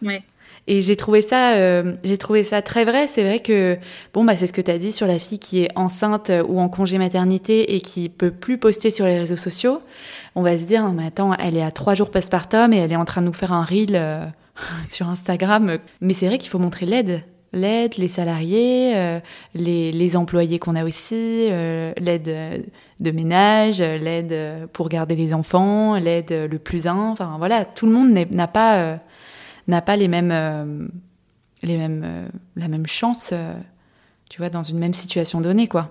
Ouais. 0.01 0.24
Et 0.68 0.82
j'ai 0.82 0.95
trouvé 0.95 1.22
ça, 1.22 1.53
euh, 1.55 1.93
j'ai 2.03 2.18
trouvé 2.18 2.41
ça 2.41 2.61
très 2.61 2.86
vrai. 2.86 3.07
C'est 3.07 3.24
vrai 3.24 3.39
que 3.39 3.78
bon 4.13 4.24
bah 4.24 4.36
c'est 4.36 4.47
ce 4.47 4.53
que 4.53 4.61
tu 4.61 4.72
as 4.72 4.80
dit 4.80 4.91
sur 4.91 5.05
la 5.05 5.20
fille 5.20 5.38
qui 5.38 5.61
est 5.63 5.70
enceinte 5.76 6.32
euh, 6.32 6.43
ou 6.47 6.59
en 6.59 6.70
congé 6.70 6.97
maternité 6.97 7.76
et 7.76 7.82
qui 7.82 8.09
peut 8.09 8.32
plus 8.32 8.57
poster 8.57 8.89
sur 8.89 9.05
les 9.05 9.20
réseaux 9.20 9.36
sociaux. 9.36 9.82
On 10.34 10.41
va 10.41 10.57
se 10.57 10.66
dire 10.66 10.84
non, 10.84 10.91
mais 10.91 11.05
attends, 11.05 11.34
elle 11.36 11.55
est 11.55 11.63
à 11.63 11.72
trois 11.72 11.93
jours 11.93 12.09
postpartum 12.09 12.74
et 12.74 12.78
elle 12.78 12.91
est 12.91 12.97
en 12.97 13.05
train 13.05 13.22
de 13.22 13.28
nous 13.28 13.34
faire 13.34 13.53
un 13.53 13.61
reel 13.63 13.91
euh, 13.95 14.26
sur 14.89 15.07
Instagram. 15.07 15.78
Mais 16.01 16.16
c'est 16.16 16.26
vrai 16.26 16.39
qu'il 16.39 16.49
faut 16.49 16.59
montrer 16.59 16.86
l'aide 16.86 17.22
l'aide, 17.53 17.95
les 17.95 18.09
salariés, 18.09 19.22
les, 19.53 19.93
les, 19.93 20.16
employés 20.18 20.59
qu'on 20.59 20.76
a 20.76 20.84
aussi, 20.84 21.47
l'aide 21.47 22.66
de 22.99 23.11
ménage, 23.11 23.80
l'aide 23.80 24.68
pour 24.74 24.89
garder 24.89 25.16
les 25.16 25.34
enfants, 25.34 25.95
l'aide 25.95 26.49
le 26.51 26.59
plus 26.59 26.86
un. 26.86 27.11
Enfin 27.11 27.36
voilà, 27.38 27.63
tout 27.63 27.86
le 27.86 27.93
monde 27.93 28.11
n'a 28.11 28.47
pas 28.47 28.99
n'a 29.68 29.82
pas 29.82 29.95
les 29.95 30.07
mêmes, 30.07 30.32
euh, 30.32 30.88
les 31.63 31.78
mêmes, 31.78 32.03
euh, 32.05 32.28
la 32.55 32.68
même 32.68 32.88
chance, 32.88 33.32
euh, 33.34 33.53
tu 34.30 34.39
vois, 34.39 34.49
dans 34.49 34.63
une 34.63 34.80
même 34.80 34.93
situation 34.93 35.41
donnée, 35.41 35.68
quoi. 35.68 35.89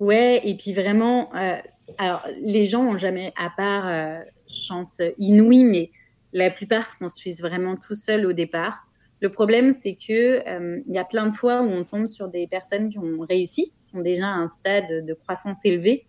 Ouais, 0.00 0.40
et 0.44 0.56
puis 0.56 0.72
vraiment, 0.72 1.30
alors 1.98 2.26
les 2.40 2.64
gens 2.64 2.82
ont 2.82 2.98
jamais, 2.98 3.32
à 3.36 3.50
part 3.50 3.88
chance 4.48 5.00
inouïe, 5.18 5.62
mais 5.62 5.90
la 6.32 6.50
plupart 6.50 6.88
se 6.88 6.98
construisent 6.98 7.40
vraiment 7.40 7.76
tout 7.76 7.94
seuls 7.94 8.26
au 8.26 8.32
départ. 8.32 8.88
Le 9.20 9.28
problème, 9.28 9.72
c'est 9.72 9.94
que 9.94 10.42
il 10.88 10.92
y 10.92 10.98
a 10.98 11.04
plein 11.04 11.26
de 11.26 11.32
fois 11.32 11.62
où 11.62 11.70
on 11.70 11.84
tombe 11.84 12.06
sur 12.06 12.26
des 12.26 12.48
personnes 12.48 12.88
qui 12.88 12.98
ont 12.98 13.20
réussi, 13.20 13.66
qui 13.66 13.86
sont 13.86 14.00
déjà 14.00 14.26
à 14.26 14.32
un 14.32 14.48
stade 14.48 15.04
de 15.04 15.14
croissance 15.14 15.64
élevé, 15.64 16.04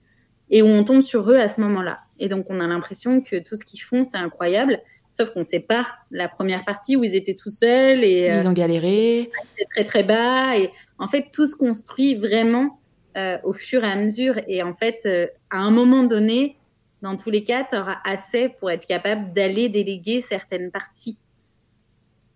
et 0.49 0.63
où 0.63 0.67
on 0.67 0.83
tombe 0.83 1.01
sur 1.01 1.29
eux 1.29 1.37
à 1.37 1.47
ce 1.47 1.61
moment-là. 1.61 1.99
Et 2.17 2.29
donc, 2.29 2.47
on 2.49 2.59
a 2.59 2.65
l'impression 2.65 3.21
que 3.21 3.37
tout 3.37 3.55
ce 3.55 3.63
qu'ils 3.63 3.81
font, 3.81 4.03
c'est 4.03 4.17
incroyable. 4.17 4.79
Sauf 5.13 5.29
qu'on 5.29 5.39
ne 5.39 5.45
sait 5.45 5.59
pas 5.59 5.87
la 6.09 6.27
première 6.27 6.65
partie 6.65 6.95
où 6.95 7.03
ils 7.03 7.15
étaient 7.15 7.35
tout 7.35 7.51
seuls 7.51 8.03
et 8.03 8.27
ils 8.27 8.47
ont 8.47 8.51
euh, 8.51 8.53
galéré, 8.53 9.31
très 9.71 9.83
très 9.83 10.03
bas 10.03 10.57
et 10.57 10.71
en 10.97 11.07
fait 11.07 11.27
tout 11.31 11.45
se 11.45 11.55
construit 11.55 12.15
vraiment 12.15 12.79
euh, 13.15 13.37
au 13.43 13.53
fur 13.53 13.83
et 13.83 13.91
à 13.91 13.95
mesure 13.95 14.39
et 14.47 14.63
en 14.63 14.73
fait 14.73 15.01
euh, 15.05 15.27
à 15.51 15.59
un 15.59 15.69
moment 15.69 16.03
donné, 16.03 16.57
dans 17.03 17.15
tous 17.15 17.29
les 17.29 17.43
cas, 17.43 17.67
tu 17.69 17.75
auras 17.75 17.97
assez 18.05 18.49
pour 18.49 18.71
être 18.71 18.87
capable 18.87 19.33
d'aller 19.33 19.69
déléguer 19.69 20.21
certaines 20.21 20.71
parties. 20.71 21.19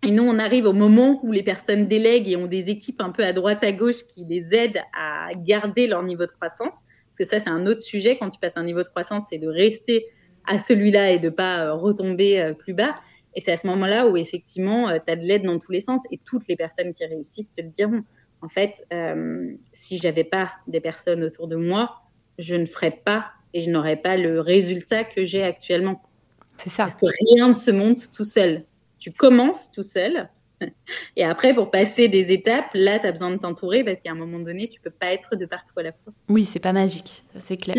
Et 0.06 0.12
nous, 0.12 0.22
on 0.22 0.38
arrive 0.38 0.66
au 0.66 0.72
moment 0.72 1.18
où 1.24 1.32
les 1.32 1.42
personnes 1.42 1.88
délèguent 1.88 2.28
et 2.28 2.36
ont 2.36 2.46
des 2.46 2.70
équipes 2.70 3.00
un 3.00 3.10
peu 3.10 3.24
à 3.24 3.32
droite 3.32 3.64
à 3.64 3.72
gauche 3.72 4.06
qui 4.14 4.24
les 4.24 4.54
aident 4.54 4.80
à 4.96 5.30
garder 5.34 5.86
leur 5.88 6.02
niveau 6.02 6.26
de 6.26 6.30
croissance. 6.30 6.74
Parce 7.08 7.18
que 7.18 7.24
ça, 7.24 7.40
c'est 7.40 7.50
un 7.50 7.66
autre 7.66 7.80
sujet. 7.80 8.16
Quand 8.18 8.30
tu 8.30 8.38
passes 8.38 8.56
un 8.56 8.62
niveau 8.62 8.82
de 8.82 8.88
croissance, 8.88 9.24
c'est 9.30 9.38
de 9.38 9.48
rester 9.48 10.06
à 10.48 10.58
celui-là 10.58 11.12
et 11.12 11.18
de 11.18 11.28
pas 11.28 11.60
euh, 11.60 11.74
retomber 11.74 12.40
euh, 12.40 12.54
plus 12.54 12.74
bas. 12.74 12.94
Et 13.34 13.40
c'est 13.40 13.52
à 13.52 13.56
ce 13.56 13.66
moment-là 13.66 14.06
où 14.06 14.16
effectivement, 14.16 14.88
euh, 14.88 14.98
tu 15.04 15.12
as 15.12 15.16
de 15.16 15.24
l'aide 15.24 15.42
dans 15.42 15.58
tous 15.58 15.72
les 15.72 15.80
sens 15.80 16.02
et 16.10 16.18
toutes 16.18 16.48
les 16.48 16.56
personnes 16.56 16.92
qui 16.92 17.04
réussissent 17.04 17.52
te 17.52 17.60
le 17.60 17.68
diront. 17.68 18.02
En 18.40 18.48
fait, 18.48 18.86
si 19.72 19.98
j'avais 19.98 20.22
pas 20.22 20.52
des 20.68 20.78
personnes 20.78 21.24
autour 21.24 21.48
de 21.48 21.56
moi, 21.56 22.02
je 22.38 22.54
ne 22.54 22.66
ferais 22.66 22.92
pas 22.92 23.32
et 23.52 23.60
je 23.60 23.68
n'aurais 23.68 23.96
pas 23.96 24.16
le 24.16 24.38
résultat 24.38 25.02
que 25.02 25.24
j'ai 25.24 25.42
actuellement. 25.42 26.00
C'est 26.56 26.70
ça. 26.70 26.84
Parce 26.84 26.94
que 26.94 27.06
rien 27.06 27.48
ne 27.48 27.54
se 27.54 27.72
monte 27.72 28.12
tout 28.12 28.22
seul. 28.22 28.62
Tu 29.00 29.10
commences 29.10 29.72
tout 29.72 29.82
seul. 29.82 30.28
Et 31.16 31.24
après, 31.24 31.54
pour 31.54 31.70
passer 31.70 32.08
des 32.08 32.32
étapes, 32.32 32.70
là, 32.74 32.98
tu 32.98 33.06
as 33.06 33.12
besoin 33.12 33.30
de 33.30 33.36
t'entourer 33.36 33.84
parce 33.84 34.00
qu'à 34.00 34.10
un 34.10 34.16
moment 34.16 34.38
donné, 34.38 34.68
tu 34.68 34.80
peux 34.80 34.90
pas 34.90 35.12
être 35.12 35.36
de 35.36 35.46
partout 35.46 35.74
à 35.78 35.82
la 35.82 35.92
fois. 35.92 36.12
Oui, 36.28 36.44
c'est 36.44 36.58
pas 36.58 36.72
magique, 36.72 37.24
c'est 37.38 37.56
clair. 37.56 37.76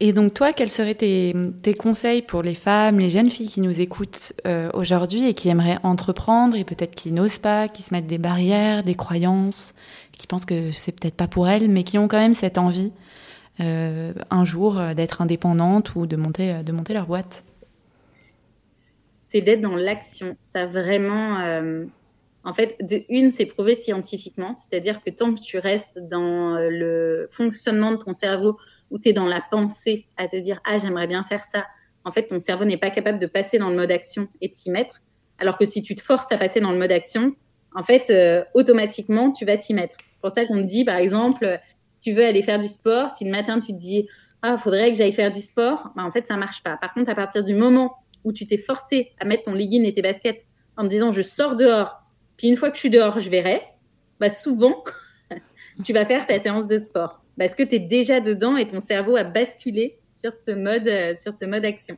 Et 0.00 0.12
donc 0.12 0.34
toi, 0.34 0.52
quels 0.52 0.70
seraient 0.70 0.94
tes, 0.94 1.34
conseils 1.78 2.22
pour 2.22 2.42
les 2.42 2.54
femmes, 2.54 2.98
les 2.98 3.10
jeunes 3.10 3.30
filles 3.30 3.48
qui 3.48 3.60
nous 3.60 3.80
écoutent 3.80 4.32
euh, 4.46 4.70
aujourd'hui 4.74 5.28
et 5.28 5.34
qui 5.34 5.48
aimeraient 5.48 5.78
entreprendre 5.82 6.56
et 6.56 6.64
peut-être 6.64 6.94
qui 6.94 7.12
n'osent 7.12 7.38
pas, 7.38 7.68
qui 7.68 7.82
se 7.82 7.94
mettent 7.94 8.06
des 8.06 8.18
barrières, 8.18 8.82
des 8.82 8.94
croyances 8.94 9.74
qui 10.12 10.26
pensent 10.26 10.46
que 10.46 10.72
c'est 10.72 10.92
peut-être 10.92 11.16
pas 11.16 11.28
pour 11.28 11.48
elles, 11.48 11.68
mais 11.68 11.84
qui 11.84 11.98
ont 11.98 12.08
quand 12.08 12.18
même 12.18 12.34
cette 12.34 12.58
envie 12.58 12.92
un 13.60 14.44
jour 14.44 14.80
d'être 14.96 15.22
indépendantes 15.22 15.94
ou 15.94 16.06
de 16.06 16.16
monter, 16.16 16.64
de 16.64 16.72
monter 16.72 16.92
leur 16.92 17.06
boîte? 17.06 17.44
C'est 19.28 19.42
d'être 19.42 19.60
dans 19.60 19.76
l'action. 19.76 20.36
Ça 20.40 20.66
vraiment. 20.66 21.38
En 22.44 22.52
fait, 22.52 22.76
de 22.80 23.02
une, 23.08 23.32
c'est 23.32 23.46
prouvé 23.46 23.74
scientifiquement, 23.74 24.54
c'est-à-dire 24.54 25.00
que 25.00 25.10
tant 25.10 25.34
que 25.34 25.40
tu 25.40 25.58
restes 25.58 26.00
dans 26.10 26.56
le 26.58 27.28
fonctionnement 27.30 27.92
de 27.92 27.96
ton 27.96 28.12
cerveau, 28.12 28.58
où 28.90 28.98
tu 28.98 29.08
es 29.08 29.12
dans 29.12 29.26
la 29.26 29.42
pensée 29.50 30.06
à 30.16 30.28
te 30.28 30.36
dire 30.36 30.60
ah 30.64 30.78
j'aimerais 30.78 31.06
bien 31.06 31.22
faire 31.24 31.44
ça, 31.44 31.66
en 32.04 32.10
fait 32.10 32.26
ton 32.26 32.38
cerveau 32.38 32.64
n'est 32.64 32.76
pas 32.76 32.90
capable 32.90 33.18
de 33.18 33.26
passer 33.26 33.58
dans 33.58 33.70
le 33.70 33.76
mode 33.76 33.90
action 33.90 34.28
et 34.40 34.48
de 34.48 34.54
s'y 34.54 34.70
mettre. 34.70 35.02
Alors 35.38 35.58
que 35.58 35.66
si 35.66 35.82
tu 35.82 35.94
te 35.94 36.02
forces 36.02 36.30
à 36.32 36.38
passer 36.38 36.60
dans 36.60 36.70
le 36.70 36.78
mode 36.78 36.92
action, 36.92 37.34
en 37.74 37.82
fait 37.82 38.10
euh, 38.10 38.44
automatiquement 38.54 39.32
tu 39.32 39.44
vas 39.44 39.56
t'y 39.56 39.74
mettre. 39.74 39.96
C'est 39.98 40.20
pour 40.20 40.30
ça 40.30 40.44
qu'on 40.46 40.62
te 40.62 40.66
dit 40.66 40.84
par 40.84 40.96
exemple 40.96 41.60
si 41.90 41.98
tu 41.98 42.12
veux 42.12 42.24
aller 42.24 42.42
faire 42.42 42.58
du 42.58 42.68
sport, 42.68 43.10
si 43.10 43.24
le 43.24 43.30
matin 43.30 43.58
tu 43.60 43.72
te 43.72 43.78
dis 43.78 44.08
ah 44.42 44.58
faudrait 44.58 44.92
que 44.92 44.98
j'aille 44.98 45.12
faire 45.12 45.30
du 45.30 45.40
sport, 45.40 45.90
bah, 45.96 46.04
en 46.04 46.10
fait 46.10 46.26
ça 46.26 46.36
marche 46.36 46.62
pas. 46.62 46.76
Par 46.76 46.92
contre 46.92 47.10
à 47.10 47.14
partir 47.14 47.42
du 47.42 47.54
moment 47.54 47.96
où 48.24 48.32
tu 48.32 48.46
t'es 48.46 48.58
forcé 48.58 49.12
à 49.20 49.24
mettre 49.24 49.44
ton 49.44 49.54
legging 49.54 49.84
et 49.84 49.92
tes 49.92 50.02
baskets 50.02 50.46
en 50.76 50.82
te 50.82 50.88
disant 50.88 51.12
je 51.12 51.22
sors 51.22 51.56
dehors, 51.56 52.02
puis 52.36 52.48
une 52.48 52.56
fois 52.56 52.70
que 52.70 52.76
je 52.76 52.80
suis 52.80 52.90
dehors 52.90 53.18
je 53.20 53.30
verrai, 53.30 53.62
bah 54.20 54.30
souvent 54.30 54.84
tu 55.84 55.92
vas 55.92 56.04
faire 56.04 56.26
ta 56.26 56.38
séance 56.38 56.66
de 56.66 56.78
sport 56.78 57.23
parce 57.38 57.54
que 57.54 57.62
tu 57.62 57.76
es 57.76 57.78
déjà 57.78 58.20
dedans 58.20 58.56
et 58.56 58.66
ton 58.66 58.80
cerveau 58.80 59.16
a 59.16 59.24
basculé 59.24 59.98
sur 60.08 60.32
ce 60.32 60.52
mode, 60.52 60.88
euh, 60.88 61.14
sur 61.14 61.32
ce 61.32 61.44
mode 61.44 61.64
action. 61.64 61.96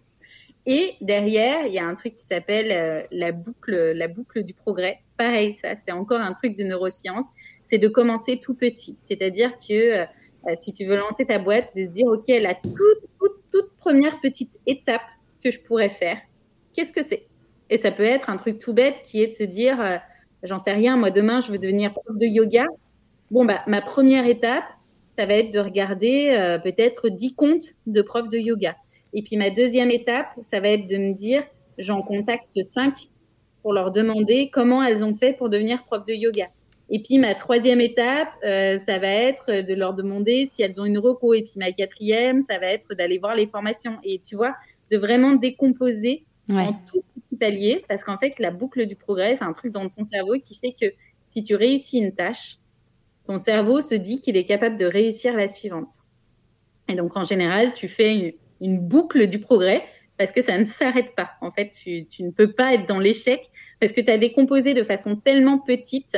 Et 0.64 0.94
derrière, 1.00 1.66
il 1.66 1.72
y 1.72 1.78
a 1.78 1.86
un 1.86 1.94
truc 1.94 2.16
qui 2.16 2.26
s'appelle 2.26 2.72
euh, 2.72 3.06
la 3.12 3.32
boucle, 3.32 3.92
la 3.92 4.08
boucle 4.08 4.42
du 4.42 4.52
progrès. 4.52 5.00
Pareil, 5.16 5.52
ça, 5.52 5.74
c'est 5.76 5.92
encore 5.92 6.20
un 6.20 6.32
truc 6.32 6.56
de 6.56 6.64
neurosciences. 6.64 7.26
C'est 7.62 7.78
de 7.78 7.88
commencer 7.88 8.38
tout 8.38 8.54
petit. 8.54 8.94
C'est-à-dire 8.96 9.56
que 9.58 10.00
euh, 10.00 10.06
si 10.56 10.72
tu 10.72 10.84
veux 10.84 10.96
lancer 10.96 11.26
ta 11.26 11.38
boîte, 11.38 11.68
de 11.76 11.84
se 11.84 11.90
dire, 11.90 12.06
OK, 12.06 12.26
la 12.28 12.54
toute, 12.54 12.74
toute, 13.20 13.50
toute 13.52 13.76
première 13.76 14.20
petite 14.20 14.58
étape 14.66 15.02
que 15.42 15.50
je 15.50 15.60
pourrais 15.60 15.88
faire, 15.88 16.18
qu'est-ce 16.72 16.92
que 16.92 17.02
c'est? 17.02 17.26
Et 17.70 17.78
ça 17.78 17.90
peut 17.90 18.04
être 18.04 18.30
un 18.30 18.36
truc 18.36 18.58
tout 18.58 18.72
bête 18.72 19.02
qui 19.02 19.22
est 19.22 19.26
de 19.26 19.32
se 19.32 19.42
dire, 19.42 20.00
j'en 20.44 20.58
sais 20.58 20.72
rien, 20.72 20.96
moi 20.96 21.10
demain, 21.10 21.40
je 21.40 21.50
veux 21.50 21.58
devenir 21.58 21.92
prof 21.92 22.16
de 22.16 22.26
yoga. 22.26 22.64
Bon, 23.32 23.44
bah, 23.44 23.62
ma 23.66 23.80
première 23.80 24.24
étape, 24.24 24.64
ça 25.18 25.26
va 25.26 25.34
être 25.34 25.52
de 25.52 25.58
regarder 25.58 26.30
euh, 26.36 26.58
peut-être 26.58 27.08
10 27.08 27.34
comptes 27.34 27.74
de 27.86 28.02
profs 28.02 28.28
de 28.28 28.38
yoga. 28.38 28.76
Et 29.12 29.22
puis 29.22 29.36
ma 29.36 29.50
deuxième 29.50 29.90
étape, 29.90 30.28
ça 30.42 30.60
va 30.60 30.68
être 30.68 30.86
de 30.86 30.96
me 30.96 31.14
dire, 31.14 31.42
j'en 31.78 32.02
contacte 32.02 32.62
5 32.62 33.08
pour 33.62 33.72
leur 33.72 33.90
demander 33.90 34.50
comment 34.50 34.82
elles 34.82 35.04
ont 35.04 35.14
fait 35.14 35.32
pour 35.32 35.48
devenir 35.48 35.84
prof 35.84 36.04
de 36.04 36.12
yoga. 36.12 36.48
Et 36.90 37.02
puis 37.02 37.18
ma 37.18 37.34
troisième 37.34 37.80
étape, 37.80 38.28
euh, 38.44 38.78
ça 38.78 38.98
va 38.98 39.08
être 39.08 39.62
de 39.62 39.74
leur 39.74 39.94
demander 39.94 40.46
si 40.46 40.62
elles 40.62 40.80
ont 40.80 40.84
une 40.84 40.98
reco. 40.98 41.34
Et 41.34 41.42
puis 41.42 41.54
ma 41.56 41.72
quatrième, 41.72 42.42
ça 42.42 42.58
va 42.58 42.66
être 42.66 42.94
d'aller 42.94 43.18
voir 43.18 43.34
les 43.34 43.46
formations. 43.46 43.96
Et 44.04 44.20
tu 44.20 44.36
vois, 44.36 44.54
de 44.90 44.96
vraiment 44.96 45.32
décomposer 45.32 46.24
en 46.48 46.72
tout 46.72 47.02
petit 47.16 47.36
palier, 47.36 47.84
parce 47.88 48.04
qu'en 48.04 48.18
fait, 48.18 48.38
la 48.38 48.52
boucle 48.52 48.86
du 48.86 48.94
progrès, 48.94 49.34
c'est 49.34 49.44
un 49.44 49.52
truc 49.52 49.72
dans 49.72 49.88
ton 49.88 50.04
cerveau 50.04 50.34
qui 50.40 50.54
fait 50.54 50.72
que 50.80 50.94
si 51.26 51.42
tu 51.42 51.56
réussis 51.56 51.98
une 51.98 52.12
tâche, 52.12 52.58
ton 53.26 53.38
cerveau 53.38 53.80
se 53.80 53.94
dit 53.94 54.20
qu'il 54.20 54.36
est 54.36 54.44
capable 54.44 54.76
de 54.76 54.86
réussir 54.86 55.34
la 55.34 55.48
suivante. 55.48 56.02
Et 56.88 56.94
donc, 56.94 57.16
en 57.16 57.24
général, 57.24 57.74
tu 57.74 57.88
fais 57.88 58.36
une, 58.60 58.78
boucle 58.78 59.26
du 59.26 59.38
progrès 59.38 59.82
parce 60.16 60.32
que 60.32 60.42
ça 60.42 60.56
ne 60.56 60.64
s'arrête 60.64 61.14
pas. 61.14 61.30
En 61.40 61.50
fait, 61.50 61.70
tu, 61.70 62.06
ne 62.20 62.30
peux 62.30 62.52
pas 62.52 62.74
être 62.74 62.88
dans 62.88 62.98
l'échec 62.98 63.50
parce 63.80 63.92
que 63.92 64.00
tu 64.00 64.10
as 64.10 64.18
décomposé 64.18 64.72
de 64.72 64.82
façon 64.82 65.16
tellement 65.16 65.58
petite 65.58 66.16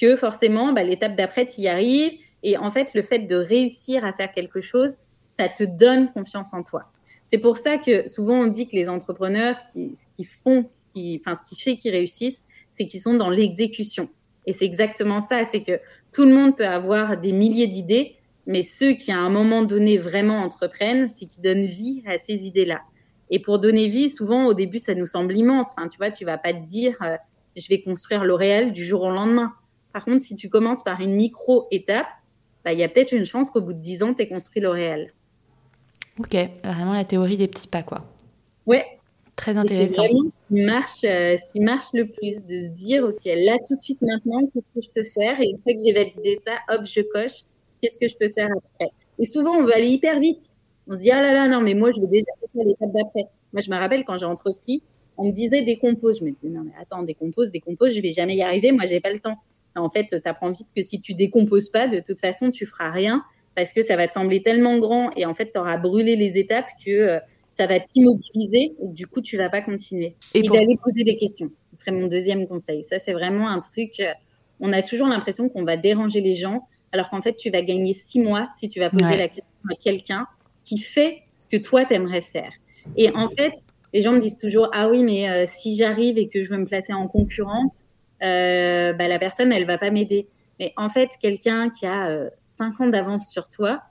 que 0.00 0.14
forcément, 0.14 0.72
bah, 0.72 0.84
l'étape 0.84 1.16
d'après, 1.16 1.46
tu 1.46 1.62
y 1.62 1.68
arrives. 1.68 2.12
Et 2.42 2.56
en 2.56 2.70
fait, 2.70 2.94
le 2.94 3.02
fait 3.02 3.20
de 3.20 3.34
réussir 3.34 4.04
à 4.04 4.12
faire 4.12 4.30
quelque 4.32 4.60
chose, 4.60 4.94
ça 5.38 5.48
te 5.48 5.64
donne 5.64 6.12
confiance 6.12 6.52
en 6.54 6.62
toi. 6.62 6.82
C'est 7.26 7.38
pour 7.38 7.58
ça 7.58 7.76
que 7.76 8.08
souvent 8.08 8.40
on 8.40 8.46
dit 8.46 8.66
que 8.66 8.74
les 8.74 8.88
entrepreneurs, 8.88 9.54
ce 9.54 10.06
qui, 10.16 10.24
font, 10.24 10.70
enfin, 10.96 11.36
ce 11.36 11.42
qui 11.48 11.60
fait 11.60 11.76
qu'ils 11.76 11.92
réussissent, 11.92 12.44
c'est 12.72 12.86
qu'ils 12.86 13.02
sont 13.02 13.14
dans 13.14 13.30
l'exécution. 13.30 14.08
Et 14.46 14.52
c'est 14.52 14.64
exactement 14.64 15.20
ça, 15.20 15.44
c'est 15.44 15.62
que 15.62 15.78
tout 16.12 16.24
le 16.24 16.34
monde 16.34 16.56
peut 16.56 16.66
avoir 16.66 17.16
des 17.16 17.32
milliers 17.32 17.66
d'idées, 17.66 18.16
mais 18.46 18.62
ceux 18.62 18.92
qui 18.92 19.12
à 19.12 19.18
un 19.18 19.30
moment 19.30 19.62
donné 19.62 19.98
vraiment 19.98 20.38
entreprennent, 20.38 21.08
c'est 21.08 21.26
qui 21.26 21.40
donnent 21.40 21.66
vie 21.66 22.02
à 22.06 22.18
ces 22.18 22.46
idées-là. 22.46 22.80
Et 23.30 23.38
pour 23.38 23.58
donner 23.58 23.88
vie, 23.88 24.08
souvent 24.08 24.46
au 24.46 24.54
début, 24.54 24.78
ça 24.78 24.94
nous 24.94 25.06
semble 25.06 25.36
immense. 25.36 25.72
Enfin, 25.76 25.88
tu 25.88 25.98
vois, 25.98 26.10
tu 26.10 26.24
vas 26.24 26.38
pas 26.38 26.54
te 26.54 26.64
dire, 26.64 26.96
euh, 27.02 27.16
je 27.56 27.68
vais 27.68 27.82
construire 27.82 28.24
L'Oréal 28.24 28.72
du 28.72 28.84
jour 28.86 29.02
au 29.02 29.10
lendemain. 29.10 29.52
Par 29.92 30.04
contre, 30.04 30.22
si 30.22 30.34
tu 30.34 30.48
commences 30.48 30.82
par 30.82 31.00
une 31.00 31.14
micro-étape, 31.14 32.08
bah, 32.64 32.72
il 32.72 32.78
y 32.78 32.82
a 32.82 32.88
peut-être 32.88 33.12
une 33.12 33.26
chance 33.26 33.50
qu'au 33.50 33.60
bout 33.60 33.74
de 33.74 33.80
10 33.80 34.02
ans, 34.02 34.14
tu 34.14 34.22
aies 34.22 34.28
construit 34.28 34.62
L'Oréal. 34.62 35.12
Ok, 36.18 36.36
vraiment 36.64 36.94
la 36.94 37.04
théorie 37.04 37.36
des 37.36 37.48
petits 37.48 37.68
pas, 37.68 37.82
quoi. 37.82 38.00
Ouais, 38.66 38.98
Très 39.38 39.56
intéressant. 39.56 40.02
Vraiment 40.02 40.30
qui, 40.48 40.62
marche, 40.62 41.04
euh, 41.04 41.36
ce 41.36 41.52
qui 41.52 41.60
marche 41.60 41.92
le 41.94 42.06
plus, 42.06 42.44
de 42.44 42.56
se 42.56 42.66
dire, 42.68 43.04
OK, 43.04 43.24
là, 43.24 43.56
tout 43.66 43.76
de 43.76 43.80
suite, 43.80 44.00
maintenant, 44.02 44.40
qu'est-ce 44.46 44.74
que 44.74 44.84
je 44.84 44.90
peux 44.94 45.04
faire? 45.04 45.40
Et 45.40 45.46
une 45.50 45.58
fois 45.58 45.72
que 45.72 45.78
j'ai 45.84 45.92
validé 45.92 46.36
ça, 46.36 46.52
hop, 46.70 46.84
je 46.84 47.00
coche, 47.02 47.44
qu'est-ce 47.80 47.98
que 47.98 48.08
je 48.08 48.16
peux 48.16 48.28
faire 48.28 48.48
après? 48.56 48.90
Et 49.18 49.26
souvent, 49.26 49.52
on 49.52 49.64
veut 49.64 49.74
aller 49.74 49.88
hyper 49.88 50.18
vite. 50.20 50.52
On 50.86 50.92
se 50.92 51.02
dit, 51.02 51.10
ah 51.10 51.22
là 51.22 51.32
là, 51.32 51.48
non, 51.48 51.60
mais 51.60 51.74
moi, 51.74 51.90
je 51.92 52.00
vais 52.00 52.06
déjà 52.06 52.30
faire 52.54 52.64
l'étape 52.64 52.92
d'après. 52.92 53.24
Moi, 53.52 53.60
je 53.60 53.70
me 53.70 53.76
rappelle 53.76 54.04
quand 54.04 54.18
j'ai 54.18 54.26
entrepris, 54.26 54.82
on 55.16 55.26
me 55.26 55.32
disait 55.32 55.62
décompose. 55.62 56.20
Je 56.20 56.24
me 56.24 56.30
disais, 56.30 56.48
non, 56.48 56.62
mais 56.64 56.72
attends, 56.80 57.02
décompose, 57.02 57.50
décompose, 57.50 57.94
je 57.94 58.00
vais 58.00 58.12
jamais 58.12 58.36
y 58.36 58.42
arriver. 58.42 58.72
Moi, 58.72 58.86
j'ai 58.86 59.00
pas 59.00 59.12
le 59.12 59.18
temps. 59.18 59.36
En 59.76 59.90
fait, 59.90 60.06
tu 60.06 60.16
apprends 60.24 60.50
vite 60.50 60.68
que 60.74 60.82
si 60.82 61.00
tu 61.00 61.14
décomposes 61.14 61.68
pas, 61.68 61.86
de 61.86 62.00
toute 62.00 62.20
façon, 62.20 62.50
tu 62.50 62.66
feras 62.66 62.90
rien 62.90 63.22
parce 63.54 63.72
que 63.72 63.82
ça 63.82 63.96
va 63.96 64.06
te 64.06 64.12
sembler 64.12 64.42
tellement 64.42 64.78
grand 64.78 65.10
et 65.16 65.26
en 65.26 65.34
fait, 65.34 65.50
tu 65.52 65.58
auras 65.58 65.76
brûlé 65.76 66.16
les 66.16 66.38
étapes 66.38 66.68
que 66.84 66.90
euh, 66.90 67.18
ça 67.58 67.66
va 67.66 67.80
t'immobiliser 67.80 68.76
et 68.80 68.86
du 68.86 69.08
coup, 69.08 69.20
tu 69.20 69.36
vas 69.36 69.50
pas 69.50 69.60
continuer. 69.60 70.14
Et, 70.32 70.42
d'aller 70.42 70.78
poser 70.80 71.02
des 71.02 71.16
questions. 71.16 71.50
Ce 71.60 71.76
serait 71.76 71.90
mon 71.90 72.06
deuxième 72.06 72.46
conseil. 72.46 72.84
Ça, 72.84 73.00
c'est 73.00 73.12
vraiment 73.12 73.48
un 73.48 73.58
truc. 73.58 73.98
Euh, 73.98 74.12
on 74.60 74.72
a 74.72 74.80
toujours 74.80 75.08
l'impression 75.08 75.48
qu'on 75.48 75.64
va 75.64 75.76
déranger 75.76 76.20
les 76.20 76.34
gens, 76.34 76.68
alors 76.92 77.10
qu'en 77.10 77.20
fait, 77.20 77.34
tu 77.34 77.50
vas 77.50 77.62
gagner 77.62 77.94
six 77.94 78.20
mois 78.20 78.46
si 78.56 78.68
tu 78.68 78.78
vas 78.78 78.90
poser 78.90 79.16
la 79.16 79.26
question 79.26 79.50
à 79.72 79.74
quelqu'un 79.74 80.28
qui 80.64 80.78
fait 80.78 81.22
ce 81.34 81.48
que 81.48 81.56
toi, 81.56 81.84
tu 81.84 81.94
aimerais 81.94 82.20
faire. 82.20 82.52
Et 82.96 83.10
en 83.16 83.28
fait, 83.28 83.54
les 83.92 84.02
gens 84.02 84.12
me 84.12 84.20
disent 84.20 84.38
toujours 84.38 84.70
Ah 84.72 84.88
oui, 84.88 85.02
mais 85.02 85.28
euh, 85.28 85.44
si 85.44 85.74
j'arrive 85.74 86.16
et 86.16 86.28
que 86.28 86.44
je 86.44 86.50
veux 86.50 86.58
me 86.58 86.66
placer 86.66 86.92
en 86.92 87.08
concurrente, 87.08 87.72
euh, 88.22 88.92
bah, 88.92 89.08
la 89.08 89.18
personne, 89.18 89.52
elle 89.52 89.66
va 89.66 89.78
pas 89.78 89.90
m'aider. 89.90 90.28
Mais 90.60 90.72
en 90.76 90.88
fait, 90.88 91.10
quelqu'un 91.20 91.70
qui 91.70 91.86
a 91.86 92.30
cinq 92.42 92.80
ans 92.80 92.86
d'avance 92.86 93.32
sur 93.32 93.48
toi, 93.48 93.82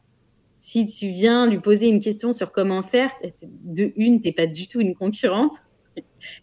si 0.68 0.86
tu 0.86 1.12
viens 1.12 1.48
lui 1.48 1.60
poser 1.60 1.88
une 1.88 2.02
question 2.02 2.34
sur 2.34 2.52
comment 2.52 2.84
faire, 2.84 3.10
de 3.64 3.94
une, 3.96 4.20
tu 4.20 4.28
n'es 4.28 4.34
pas 4.34 4.48
du 4.48 4.68
tout 4.68 4.82
une 4.82 4.96
concurrente. 4.96 5.54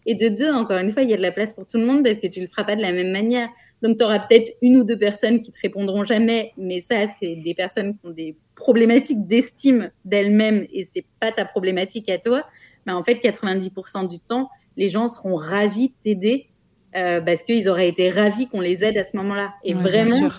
Et 0.07 0.15
de 0.15 0.29
deux, 0.29 0.51
encore 0.51 0.79
une 0.79 0.89
fois, 0.89 1.03
il 1.03 1.11
y 1.11 1.13
a 1.13 1.17
de 1.17 1.21
la 1.21 1.31
place 1.31 1.53
pour 1.53 1.67
tout 1.67 1.77
le 1.77 1.85
monde 1.85 2.03
parce 2.03 2.17
que 2.17 2.25
tu 2.25 2.39
ne 2.39 2.45
le 2.45 2.49
feras 2.49 2.63
pas 2.63 2.75
de 2.75 2.81
la 2.81 2.91
même 2.91 3.11
manière. 3.11 3.49
Donc, 3.83 3.99
tu 3.99 4.03
auras 4.03 4.17
peut-être 4.17 4.49
une 4.63 4.77
ou 4.77 4.83
deux 4.83 4.97
personnes 4.97 5.41
qui 5.41 5.51
te 5.51 5.59
répondront 5.61 6.03
jamais, 6.05 6.53
mais 6.57 6.81
ça, 6.81 7.05
c'est 7.19 7.35
des 7.35 7.53
personnes 7.53 7.99
qui 7.99 7.99
ont 8.03 8.09
des 8.09 8.35
problématiques 8.55 9.27
d'estime 9.27 9.91
d'elles-mêmes 10.05 10.65
et 10.73 10.83
c'est 10.83 11.05
pas 11.19 11.31
ta 11.31 11.45
problématique 11.45 12.09
à 12.09 12.17
toi. 12.17 12.41
Mais 12.87 12.93
en 12.93 13.03
fait, 13.03 13.23
90% 13.23 14.09
du 14.09 14.19
temps, 14.19 14.49
les 14.75 14.89
gens 14.89 15.07
seront 15.07 15.35
ravis 15.35 15.89
de 15.89 15.93
t'aider 16.01 16.47
euh, 16.95 17.21
parce 17.21 17.43
qu'ils 17.43 17.69
auraient 17.69 17.89
été 17.89 18.09
ravis 18.09 18.47
qu'on 18.47 18.61
les 18.61 18.83
aide 18.83 18.97
à 18.97 19.03
ce 19.03 19.15
moment-là. 19.17 19.53
Et 19.63 19.75
vraiment, 19.75 20.31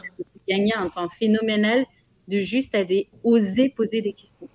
gagner 0.49 0.75
un 0.75 0.89
temps 0.89 1.09
phénoménal 1.09 1.87
de 2.29 2.39
juste 2.41 2.75
aller 2.75 3.09
oser 3.25 3.69
poser 3.69 4.01
des 4.01 4.13
questions. 4.13 4.49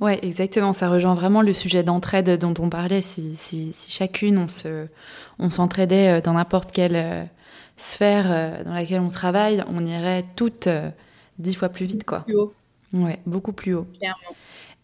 Ouais, 0.00 0.18
exactement. 0.22 0.72
Ça 0.72 0.88
rejoint 0.88 1.14
vraiment 1.14 1.42
le 1.42 1.52
sujet 1.52 1.82
d'entraide 1.82 2.38
dont 2.38 2.54
on 2.58 2.70
parlait. 2.70 3.02
Si, 3.02 3.34
si, 3.34 3.72
si 3.72 3.90
chacune, 3.90 4.38
on 4.38 4.46
se, 4.46 4.86
on 5.38 5.50
s'entraidait 5.50 6.18
euh, 6.18 6.20
dans 6.20 6.34
n'importe 6.34 6.70
quelle 6.70 6.96
euh, 6.96 7.24
sphère 7.76 8.30
euh, 8.30 8.64
dans 8.64 8.74
laquelle 8.74 9.00
on 9.00 9.08
travaille, 9.08 9.64
on 9.66 9.84
irait 9.84 10.24
toutes 10.36 10.68
dix 11.38 11.54
fois 11.54 11.68
plus 11.68 11.86
vite, 11.86 12.04
quoi. 12.04 12.20
Plus 12.20 12.36
haut. 12.36 12.54
Ouais, 12.92 13.18
beaucoup 13.26 13.52
plus 13.52 13.74
haut. 13.74 13.86
Clairement. 13.98 14.36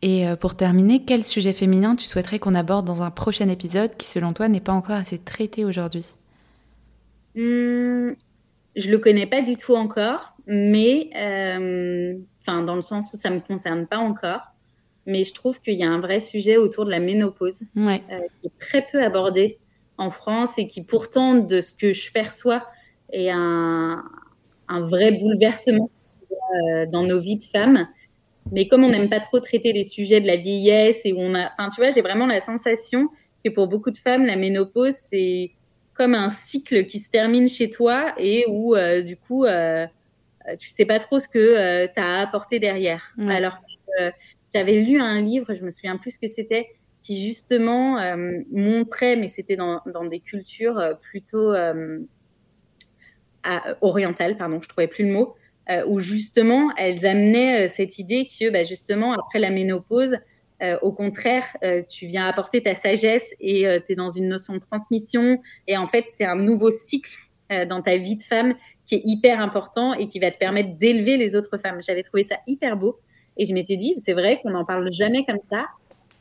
Et 0.03 0.27
pour 0.39 0.55
terminer, 0.55 1.03
quel 1.07 1.25
sujet 1.25 1.55
féminin 1.55 1.97
tu 1.97 2.05
souhaiterais 2.05 2.39
qu'on 2.39 2.55
aborde 2.55 2.85
dans 2.85 3.01
un 3.03 3.11
prochain 3.11 3.49
épisode 3.49 3.97
qui, 3.97 4.07
selon 4.07 4.35
toi, 4.35 4.49
n'est 4.49 4.61
pas 4.61 4.73
encore 4.73 4.97
assez 4.97 5.17
traité 5.17 5.65
aujourd'hui? 5.65 6.05
Mmh, 7.35 8.11
Je 8.77 8.91
le 8.91 8.99
connais 8.99 9.27
pas 9.27 9.43
du 9.43 9.57
tout 9.57 9.75
encore 9.75 10.35
mais 10.47 11.11
euh, 11.17 12.17
enfin 12.41 12.63
dans 12.63 12.75
le 12.75 12.81
sens 12.81 13.13
où 13.13 13.17
ça 13.17 13.31
me 13.31 13.41
concerne 13.41 13.87
pas 13.87 13.99
encore. 13.99 14.41
Mais 15.07 15.25
je 15.25 15.35
trouve 15.35 15.61
qu'il 15.61 15.75
y 15.75 15.85
a 15.85 15.91
un 15.91 16.01
vrai 16.01 16.19
sujet 16.19 16.57
autour 16.57 16.87
de 16.87 16.91
la 16.91 16.99
ménopause 16.99 17.61
euh, 17.77 17.99
qui 18.41 18.47
est 18.47 18.59
très 18.59 18.87
peu 18.91 19.03
abordé 19.03 19.59
en 19.99 20.11
France 20.11 20.55
et 20.57 20.67
qui 20.67 20.83
pourtant, 20.83 21.35
de 21.35 21.61
ce 21.61 21.75
que 21.75 21.93
je 21.93 22.11
perçois, 22.11 22.67
est 23.13 23.29
un, 23.31 24.03
un 24.67 24.81
vrai 24.81 25.13
bouleversement 25.13 25.91
euh, 26.33 26.87
dans 26.87 27.03
nos 27.03 27.21
vies 27.21 27.37
de 27.37 27.45
femmes. 27.45 27.87
Mais 28.51 28.67
comme 28.67 28.83
on 28.83 28.89
n'aime 28.89 29.11
pas 29.11 29.21
trop 29.21 29.41
traiter 29.41 29.75
les 29.75 29.85
sujets 29.85 30.23
de 30.23 30.27
la 30.27 30.37
vieillesse 30.37 31.03
et 31.05 31.13
où 31.13 31.19
on 31.19 31.35
a, 31.35 31.51
enfin 31.59 31.69
tu 31.69 31.83
vois, 31.83 31.91
j'ai 31.91 32.03
vraiment 32.03 32.27
la 32.27 32.41
sensation 32.41 33.11
que 33.45 33.51
pour 33.51 33.69
beaucoup 33.69 33.91
de 33.91 33.99
femmes, 33.99 34.25
la 34.25 34.37
ménopause 34.37 34.95
c'est 34.99 35.53
comme 35.95 36.15
un 36.15 36.29
cycle 36.29 36.87
qui 36.87 37.01
se 37.01 37.09
termine 37.09 37.49
chez 37.49 37.71
toi 37.71 38.13
et 38.19 38.45
où 38.49 38.75
du 39.05 39.17
coup 39.17 39.47
tu 40.59 40.69
sais 40.69 40.85
pas 40.85 40.99
trop 40.99 41.19
ce 41.19 41.29
que 41.29 41.87
tu 41.87 42.01
as 42.01 42.21
apporté 42.21 42.59
derrière. 42.59 43.15
Alors 43.29 43.59
j'avais 44.53 44.81
lu 44.81 45.01
un 45.01 45.21
livre, 45.21 45.55
je 45.55 45.63
me 45.63 45.71
souviens 45.71 45.97
plus 45.97 46.13
ce 46.13 46.19
que 46.19 46.27
c'était, 46.27 46.69
qui 47.03 47.27
justement 47.27 47.99
montrait, 48.51 49.17
mais 49.17 49.29
c'était 49.29 49.57
dans, 49.57 49.81
dans, 49.87 50.05
des 50.05 50.21
cultures 50.21 50.99
plutôt 51.01 51.55
orientales, 53.81 54.37
pardon, 54.37 54.61
je 54.61 54.69
trouvais 54.69 54.89
plus 54.89 55.07
le 55.07 55.13
mot, 55.13 55.35
où 55.87 56.01
justement 56.01 56.75
elles 56.77 57.07
amenaient 57.07 57.69
cette 57.69 57.99
idée 57.99 58.29
que 58.29 58.51
bah, 58.51 58.65
justement 58.65 59.13
après 59.13 59.39
la 59.39 59.51
ménopause, 59.51 60.17
euh, 60.63 60.79
au 60.83 60.93
contraire, 60.93 61.45
euh, 61.65 61.83
tu 61.89 62.07
viens 62.07 62.27
apporter 62.27 62.63
ta 62.63 62.75
sagesse 62.75 63.35
et 63.41 63.67
euh, 63.67 63.81
tu 63.85 63.93
es 63.93 63.95
dans 63.97 64.09
une 64.09 64.29
notion 64.29 64.55
de 64.55 64.61
transmission. 64.61 65.41
Et 65.67 65.77
en 65.77 65.87
fait, 65.87 66.05
c'est 66.09 66.25
un 66.25 66.37
nouveau 66.37 66.71
cycle 66.71 67.11
dans 67.69 67.83
ta 67.83 67.99
vie 67.99 68.17
de 68.17 68.23
femme 68.23 68.55
qui 68.87 68.95
est 68.97 69.03
hyper 69.05 69.39
important 69.39 69.93
et 69.93 70.09
qui 70.09 70.19
va 70.19 70.31
te 70.31 70.39
permettre 70.39 70.77
d'élever 70.77 71.19
les 71.19 71.37
autres 71.37 71.59
femmes. 71.59 71.81
J'avais 71.83 72.03
trouvé 72.03 72.25
ça 72.25 72.37
hyper 72.47 72.77
beau. 72.77 72.99
Et 73.37 73.45
je 73.45 73.53
m'étais 73.53 73.77
dit, 73.77 73.95
c'est 73.97 74.15
vrai 74.15 74.41
qu'on 74.41 74.51
n'en 74.51 74.65
parle 74.65 74.91
jamais 74.91 75.25
comme 75.27 75.39
ça. 75.43 75.67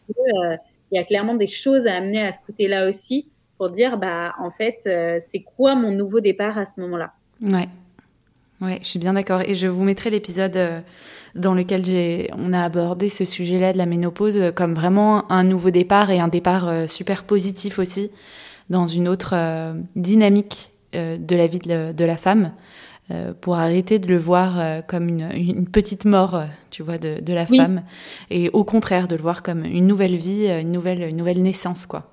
Il 0.09 0.57
y 0.91 0.97
a 0.97 1.03
clairement 1.05 1.33
des 1.35 1.47
choses 1.47 1.87
à 1.87 1.95
amener 1.95 2.21
à 2.21 2.31
ce 2.33 2.39
côté-là 2.45 2.87
aussi 2.87 3.31
pour 3.57 3.69
dire, 3.69 3.97
bah, 3.97 4.35
en 4.37 4.51
fait, 4.51 4.75
c'est 5.21 5.43
quoi 5.55 5.75
mon 5.75 5.91
nouveau 5.91 6.19
départ 6.19 6.57
à 6.57 6.65
ce 6.65 6.73
moment-là? 6.81 7.13
Ouais. 7.41 7.69
Ouais, 8.63 8.79
je 8.81 8.87
suis 8.87 8.99
bien 8.99 9.13
d'accord. 9.13 9.41
Et 9.41 9.55
je 9.55 9.67
vous 9.67 9.83
mettrai 9.83 10.09
l'épisode 10.09 10.55
euh, 10.55 10.79
dans 11.35 11.53
lequel 11.53 11.83
j'ai, 11.83 12.29
on 12.37 12.53
a 12.53 12.63
abordé 12.63 13.09
ce 13.09 13.25
sujet-là 13.25 13.73
de 13.73 13.77
la 13.77 13.85
ménopause 13.85 14.37
euh, 14.37 14.51
comme 14.51 14.73
vraiment 14.73 15.29
un 15.29 15.43
nouveau 15.43 15.69
départ 15.69 16.11
et 16.11 16.19
un 16.21 16.29
départ 16.29 16.69
euh, 16.69 16.87
super 16.87 17.25
positif 17.25 17.77
aussi 17.77 18.09
dans 18.69 18.87
une 18.87 19.09
autre 19.09 19.35
dynamique 19.97 20.71
de 20.93 21.35
la 21.35 21.47
vie 21.47 21.59
de, 21.59 22.05
la 22.05 22.15
femme 22.15 22.53
pour 23.41 23.57
arrêter 23.57 23.99
de 23.99 24.07
le 24.07 24.17
voir 24.17 24.85
comme 24.87 25.09
une, 25.09 25.67
petite 25.67 26.05
mort, 26.05 26.41
tu 26.71 26.81
vois, 26.81 26.97
de, 26.97 27.33
la 27.33 27.45
femme 27.45 27.83
et 28.29 28.49
au 28.51 28.63
contraire 28.63 29.09
de 29.09 29.17
le 29.17 29.21
voir 29.21 29.43
comme 29.43 29.65
une 29.65 29.85
nouvelle 29.85 30.15
vie, 30.15 30.47
une 30.47 30.71
nouvelle, 30.71 31.03
une 31.03 31.17
nouvelle 31.17 31.41
naissance, 31.41 31.85
quoi. 31.85 32.12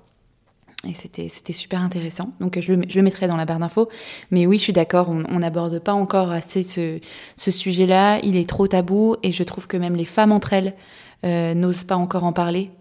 Et 0.87 0.93
c'était, 0.95 1.29
super 1.53 1.81
intéressant. 1.81 2.33
Donc 2.39 2.59
je 2.59 2.73
le, 2.73 2.81
je 2.87 2.95
le 2.95 3.03
mettrai 3.03 3.27
dans 3.27 3.37
la 3.37 3.45
barre 3.45 3.59
d'infos. 3.59 3.89
Mais 4.31 4.47
oui, 4.47 4.57
je 4.57 4.63
suis 4.63 4.73
d'accord, 4.73 5.09
on 5.09 5.39
n'aborde 5.39 5.79
pas 5.79 5.93
encore 5.93 6.31
assez 6.31 6.63
ce, 6.63 6.99
sujet-là. 7.37 8.19
Il 8.23 8.35
est 8.35 8.49
trop 8.49 8.67
tabou 8.67 9.15
et 9.21 9.31
je 9.31 9.43
trouve 9.43 9.67
que 9.67 9.77
même 9.77 9.95
les 9.95 10.05
femmes 10.05 10.31
entre 10.31 10.53
elles 10.53 10.73
euh, 11.23 11.53
n'osent 11.53 11.83
pas 11.83 11.95
encore 11.95 12.23
en 12.23 12.33
parler, 12.33 12.71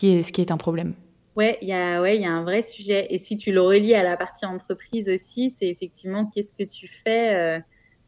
ce 0.00 0.32
qui 0.32 0.40
est, 0.40 0.50
un 0.50 0.56
problème. 0.56 0.94
Ouais, 1.36 1.58
il 1.60 1.68
y 1.68 1.72
a 1.72 2.00
ouais, 2.00 2.18
y 2.18 2.24
a 2.24 2.30
un 2.30 2.44
vrai 2.44 2.62
sujet. 2.62 3.08
Et 3.10 3.18
si 3.18 3.36
tu 3.36 3.52
le 3.52 3.60
relis 3.60 3.94
à 3.94 4.02
la 4.02 4.16
partie 4.16 4.46
entreprise 4.46 5.08
aussi, 5.08 5.50
c'est 5.50 5.66
effectivement 5.66 6.26
qu'est-ce 6.26 6.52
que 6.52 6.64
tu 6.64 6.86
fais 6.86 7.34
euh, 7.34 7.58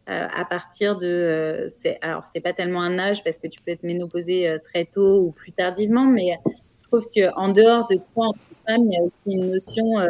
euh 0.09 0.29
à 0.35 0.45
partir 0.45 0.97
de. 0.97 1.07
Euh, 1.07 1.69
c'est, 1.69 1.99
alors 2.03 2.25
c'est 2.25 2.41
pas 2.41 2.53
tellement 2.53 2.83
un 2.83 2.99
âge 2.99 3.25
parce 3.25 3.39
que 3.39 3.49
tu 3.49 3.61
peux 3.61 3.73
être 3.73 3.83
ménopausée 3.83 4.49
euh, 4.49 4.59
très 4.63 4.85
tôt 4.85 5.23
ou 5.23 5.33
plus 5.33 5.53
tardivement, 5.53 6.05
mais 6.05 6.39
je 6.87 6.97
trouve 6.97 7.11
que 7.15 7.35
en 7.37 7.49
dehors 7.51 7.87
de 7.89 7.97
toi 7.97 8.33
il 8.69 8.93
y 8.93 8.97
a 8.97 9.03
aussi 9.03 9.37
une 9.37 9.51
notion, 9.51 9.99
euh, 9.99 10.09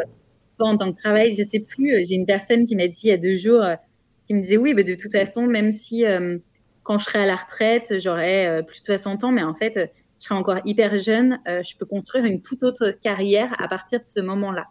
en 0.59 0.77
tant 0.77 0.91
que 0.91 0.97
travail, 0.97 1.35
je 1.35 1.43
sais 1.43 1.59
plus, 1.59 1.93
euh, 1.93 2.03
j'ai 2.07 2.15
une 2.15 2.25
personne 2.25 2.65
qui 2.65 2.75
m'a 2.75 2.87
dit 2.87 3.01
il 3.03 3.09
y 3.09 3.11
a 3.11 3.17
deux 3.17 3.35
jours, 3.35 3.61
euh, 3.61 3.75
qui 4.27 4.33
me 4.33 4.41
disait 4.41 4.57
oui, 4.57 4.73
mais 4.73 4.83
de 4.83 4.95
toute 4.95 5.11
façon, 5.11 5.43
même 5.43 5.71
si 5.71 6.03
quand 6.83 6.97
je 6.97 7.05
serai 7.05 7.19
à 7.19 7.25
la 7.25 7.35
retraite, 7.35 7.93
j'aurai 7.97 8.61
plus 8.67 8.81
de 8.81 8.85
60 8.85 9.23
ans, 9.23 9.31
mais 9.31 9.43
en 9.43 9.53
fait, 9.53 9.93
je 10.19 10.25
serai 10.25 10.35
encore 10.35 10.57
hyper 10.65 10.97
jeune, 10.97 11.39
je 11.45 11.77
peux 11.77 11.85
construire 11.85 12.25
une 12.25 12.41
toute 12.41 12.63
autre 12.63 12.91
carrière 13.01 13.53
à 13.57 13.69
partir 13.69 14.01
de 14.01 14.05
ce 14.05 14.19
moment-là. 14.19 14.67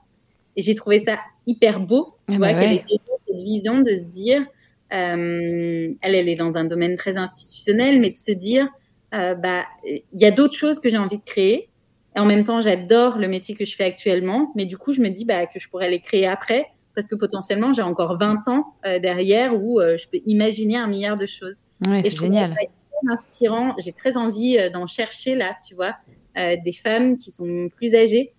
Et 0.56 0.62
j'ai 0.62 0.74
trouvé 0.74 0.98
ça 0.98 1.18
hyper 1.46 1.80
beau, 1.80 2.16
tu 2.28 2.34
ah 2.34 2.36
vois, 2.36 2.52
bah 2.52 2.60
qu'elle 2.60 2.82
cette 3.26 3.36
vision 3.36 3.80
de 3.80 3.94
se 3.94 4.04
dire, 4.04 4.44
elle, 4.90 5.96
elle 6.02 6.28
est 6.28 6.36
dans 6.36 6.58
un 6.58 6.64
domaine 6.64 6.96
très 6.96 7.16
institutionnel, 7.16 7.98
mais 7.98 8.10
de 8.10 8.16
se 8.16 8.32
dire, 8.32 8.68
bah, 9.12 9.64
il 9.86 10.20
y 10.20 10.26
a 10.26 10.30
d'autres 10.30 10.56
choses 10.56 10.80
que 10.80 10.90
j'ai 10.90 10.98
envie 10.98 11.16
de 11.16 11.24
créer. 11.24 11.70
Et 12.16 12.18
en 12.18 12.24
même 12.24 12.44
temps, 12.44 12.60
j'adore 12.60 13.18
le 13.18 13.28
métier 13.28 13.54
que 13.54 13.66
je 13.66 13.76
fais 13.76 13.84
actuellement, 13.84 14.50
mais 14.56 14.64
du 14.64 14.78
coup, 14.78 14.94
je 14.94 15.02
me 15.02 15.10
dis 15.10 15.26
bah, 15.26 15.44
que 15.44 15.58
je 15.58 15.68
pourrais 15.68 15.90
les 15.90 16.00
créer 16.00 16.26
après, 16.26 16.70
parce 16.94 17.06
que 17.06 17.14
potentiellement, 17.14 17.74
j'ai 17.74 17.82
encore 17.82 18.16
20 18.18 18.48
ans 18.48 18.74
euh, 18.86 18.98
derrière 18.98 19.54
où 19.54 19.80
euh, 19.80 19.98
je 19.98 20.08
peux 20.08 20.18
imaginer 20.24 20.78
un 20.78 20.86
milliard 20.86 21.18
de 21.18 21.26
choses. 21.26 21.58
Ouais, 21.86 22.00
c'est 22.02 22.16
génial. 22.16 22.56
C'est 22.58 23.10
inspirant. 23.12 23.74
J'ai 23.78 23.92
très 23.92 24.16
envie 24.16 24.56
euh, 24.58 24.70
d'en 24.70 24.86
chercher 24.86 25.34
là, 25.34 25.54
tu 25.66 25.74
vois, 25.74 25.94
des 26.36 26.72
femmes 26.72 27.16
qui 27.16 27.30
sont 27.30 27.70
plus 27.74 27.94
âgées. 27.94 28.34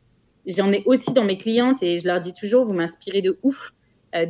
J'en 0.46 0.72
ai 0.72 0.84
aussi 0.86 1.14
dans 1.14 1.24
mes 1.24 1.38
clientes 1.38 1.82
et 1.82 2.00
je 2.00 2.06
leur 2.06 2.20
dis 2.20 2.32
toujours, 2.32 2.64
vous 2.64 2.74
m'inspirez 2.74 3.24
de 3.24 3.40
ouf. 3.42 3.74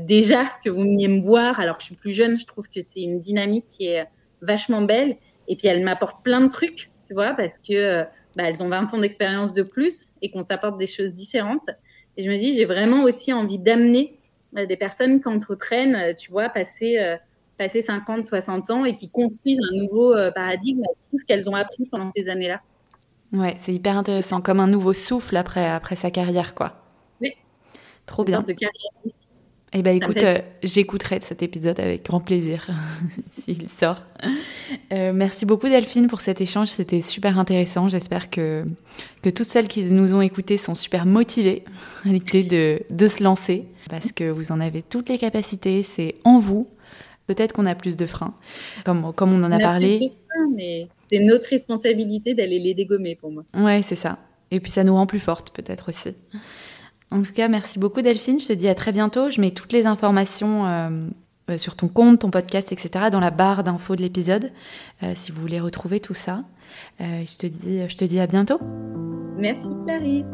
déjà 0.06 0.46
que 0.64 0.70
vous 0.70 0.84
veniez 0.84 1.10
me 1.10 1.20
voir 1.20 1.60
alors 1.60 1.76
que 1.76 1.84
je 1.84 1.88
suis 1.88 1.96
plus 1.96 2.14
jeune, 2.14 2.40
je 2.40 2.46
trouve 2.46 2.70
que 2.74 2.80
c'est 2.80 3.02
une 3.02 3.20
dynamique 3.20 3.66
qui 3.68 3.88
est 3.88 4.06
vachement 4.42 4.84
belle. 4.84 5.18
Et 5.50 5.58
puis, 5.58 5.68
elle 5.68 5.84
m'apporte 5.84 6.24
plein 6.24 6.40
de 6.40 6.48
trucs, 6.48 6.92
tu 7.06 7.14
vois, 7.14 7.34
parce 7.34 7.58
que 7.58 8.06
bah, 8.38 8.44
elles 8.46 8.62
ont 8.64 8.70
20 8.70 8.94
ans 8.94 9.00
d'expérience 9.00 9.54
de 9.54 9.64
plus 9.64 10.12
et 10.22 10.30
qu'on 10.30 10.44
s'apporte 10.44 10.78
des 10.78 10.86
choses 10.86 11.12
différentes. 11.12 11.70
Et 12.18 12.24
je 12.24 12.30
me 12.30 12.36
dis, 12.36 12.54
j'ai 12.54 12.66
vraiment 12.66 13.04
aussi 13.04 13.34
envie 13.34 13.58
d'amener 13.58 14.20
euh, 14.56 14.68
des 14.68 14.78
personnes 14.78 15.20
qui 15.20 15.28
entreprennent, 15.28 15.96
euh, 15.96 16.14
tu 16.14 16.30
vois, 16.30 16.48
passer, 16.50 17.00
euh, 17.00 17.16
passer 17.58 17.82
50, 17.82 18.26
60 18.26 18.70
ans 18.70 18.86
et 18.86 18.96
qui 18.96 19.10
construisent 19.10 19.60
un 19.72 19.76
nouveau 19.76 20.16
paradigme 20.36 20.84
avec 20.84 20.98
tout 21.10 21.18
ce 21.18 21.26
qu'elles 21.26 21.50
ont 21.50 21.56
appris 21.56 21.88
pendant 21.88 22.12
ces 22.16 22.30
années-là. 22.30 22.62
Ouais, 23.34 23.56
c'est 23.58 23.74
hyper 23.74 23.98
intéressant, 23.98 24.40
comme 24.40 24.60
un 24.60 24.68
nouveau 24.68 24.94
souffle 24.94 25.36
après, 25.36 25.68
après 25.68 25.96
sa 25.96 26.12
carrière, 26.12 26.54
quoi. 26.54 26.76
Oui. 27.20 27.34
Trop 28.06 28.24
bien. 28.24 28.36
Sorte 28.36 28.50
de 28.50 28.54
carrière 28.54 28.92
eh 29.80 29.84
ben 29.84 29.96
écoute, 29.96 30.24
euh, 30.24 30.40
j'écouterai 30.64 31.20
cet 31.22 31.44
épisode 31.44 31.80
avec 31.80 32.06
grand 32.06 32.20
plaisir 32.20 32.68
s'il 33.42 33.70
sort. 33.70 34.06
Euh, 34.92 35.14
merci 35.14 35.46
beaucoup 35.46 35.68
Delphine 35.68 36.08
pour 36.08 36.22
cet 36.22 36.42
échange, 36.42 36.70
c'était 36.70 37.02
super 37.02 37.38
intéressant. 37.38 37.88
J'espère 37.90 38.30
que, 38.30 38.66
que 39.22 39.30
toutes 39.30 39.48
celles 39.48 39.68
qui 39.68 39.84
nous 39.86 40.14
ont 40.16 40.22
écoutées 40.22 40.58
sont 40.58 40.76
super 40.76 41.06
motivées 41.06 41.64
à 42.06 42.10
l'idée 42.10 42.44
de, 42.44 42.82
de 42.90 43.08
se 43.08 43.24
lancer 43.24 43.66
parce 43.90 44.12
que 44.12 44.30
vous 44.30 44.52
en 44.52 44.60
avez 44.60 44.82
toutes 44.82 45.10
les 45.10 45.18
capacités, 45.18 45.84
c'est 45.84 46.16
en 46.24 46.40
vous. 46.40 46.68
Peut-être 47.28 47.52
qu'on 47.52 47.66
a 47.66 47.76
plus 47.76 47.98
de 47.98 48.06
freins, 48.06 48.34
comme, 48.86 49.12
comme 49.14 49.34
on 49.34 49.44
en 49.44 49.52
a, 49.52 49.60
parlé. 49.60 49.98
Plus 49.98 50.06
de 50.06 50.12
freins, 50.12 50.50
mais 50.56 50.88
c'est 51.12 51.20
notre 51.20 51.50
responsabilité 51.50 52.34
d'aller 52.34 52.58
les 52.58 52.74
dégommer 52.74 53.16
pour 53.16 53.32
moi. 53.32 53.44
Ouais, 53.54 53.82
c'est 53.82 53.98
ça. 53.98 54.18
Et 54.50 54.62
puis 54.62 54.72
ça 54.72 54.86
nous 54.86 54.96
rend 54.96 55.06
plus 55.06 55.20
fortes 55.20 55.52
peut-être 55.52 55.90
aussi. 55.90 56.16
En 57.12 57.22
tout 57.22 57.32
cas, 57.34 57.48
merci 57.48 57.80
beaucoup 57.80 58.02
Delphine. 58.02 58.40
Je 58.40 58.48
te 58.48 58.54
dis 58.54 58.68
à 58.68 58.76
très 58.76 58.92
bientôt. 58.92 59.30
Je 59.30 59.40
mets 59.40 59.52
toutes 59.52 59.72
les 59.72 59.86
informations 59.86 60.66
euh, 60.66 60.90
euh, 61.50 61.58
sur 61.58 61.76
ton 61.76 61.88
compte, 61.88 62.20
ton 62.20 62.30
podcast, 62.30 62.72
etc. 62.72 63.06
dans 63.12 63.20
la 63.20 63.32
barre 63.32 63.64
d'infos 63.64 63.96
de 63.96 64.02
l'épisode, 64.02 64.52
euh, 65.04 65.14
si 65.16 65.32
vous 65.32 65.42
voulez 65.42 65.60
retrouver 65.60 66.00
tout 66.00 66.14
ça. 66.14 66.42
je, 67.00 67.26
je 67.26 67.96
te 67.96 68.06
dis 68.06 68.20
à 68.20 68.28
bientôt. 68.28 68.60
Merci 69.38 69.70
Clarisse. 69.86 70.34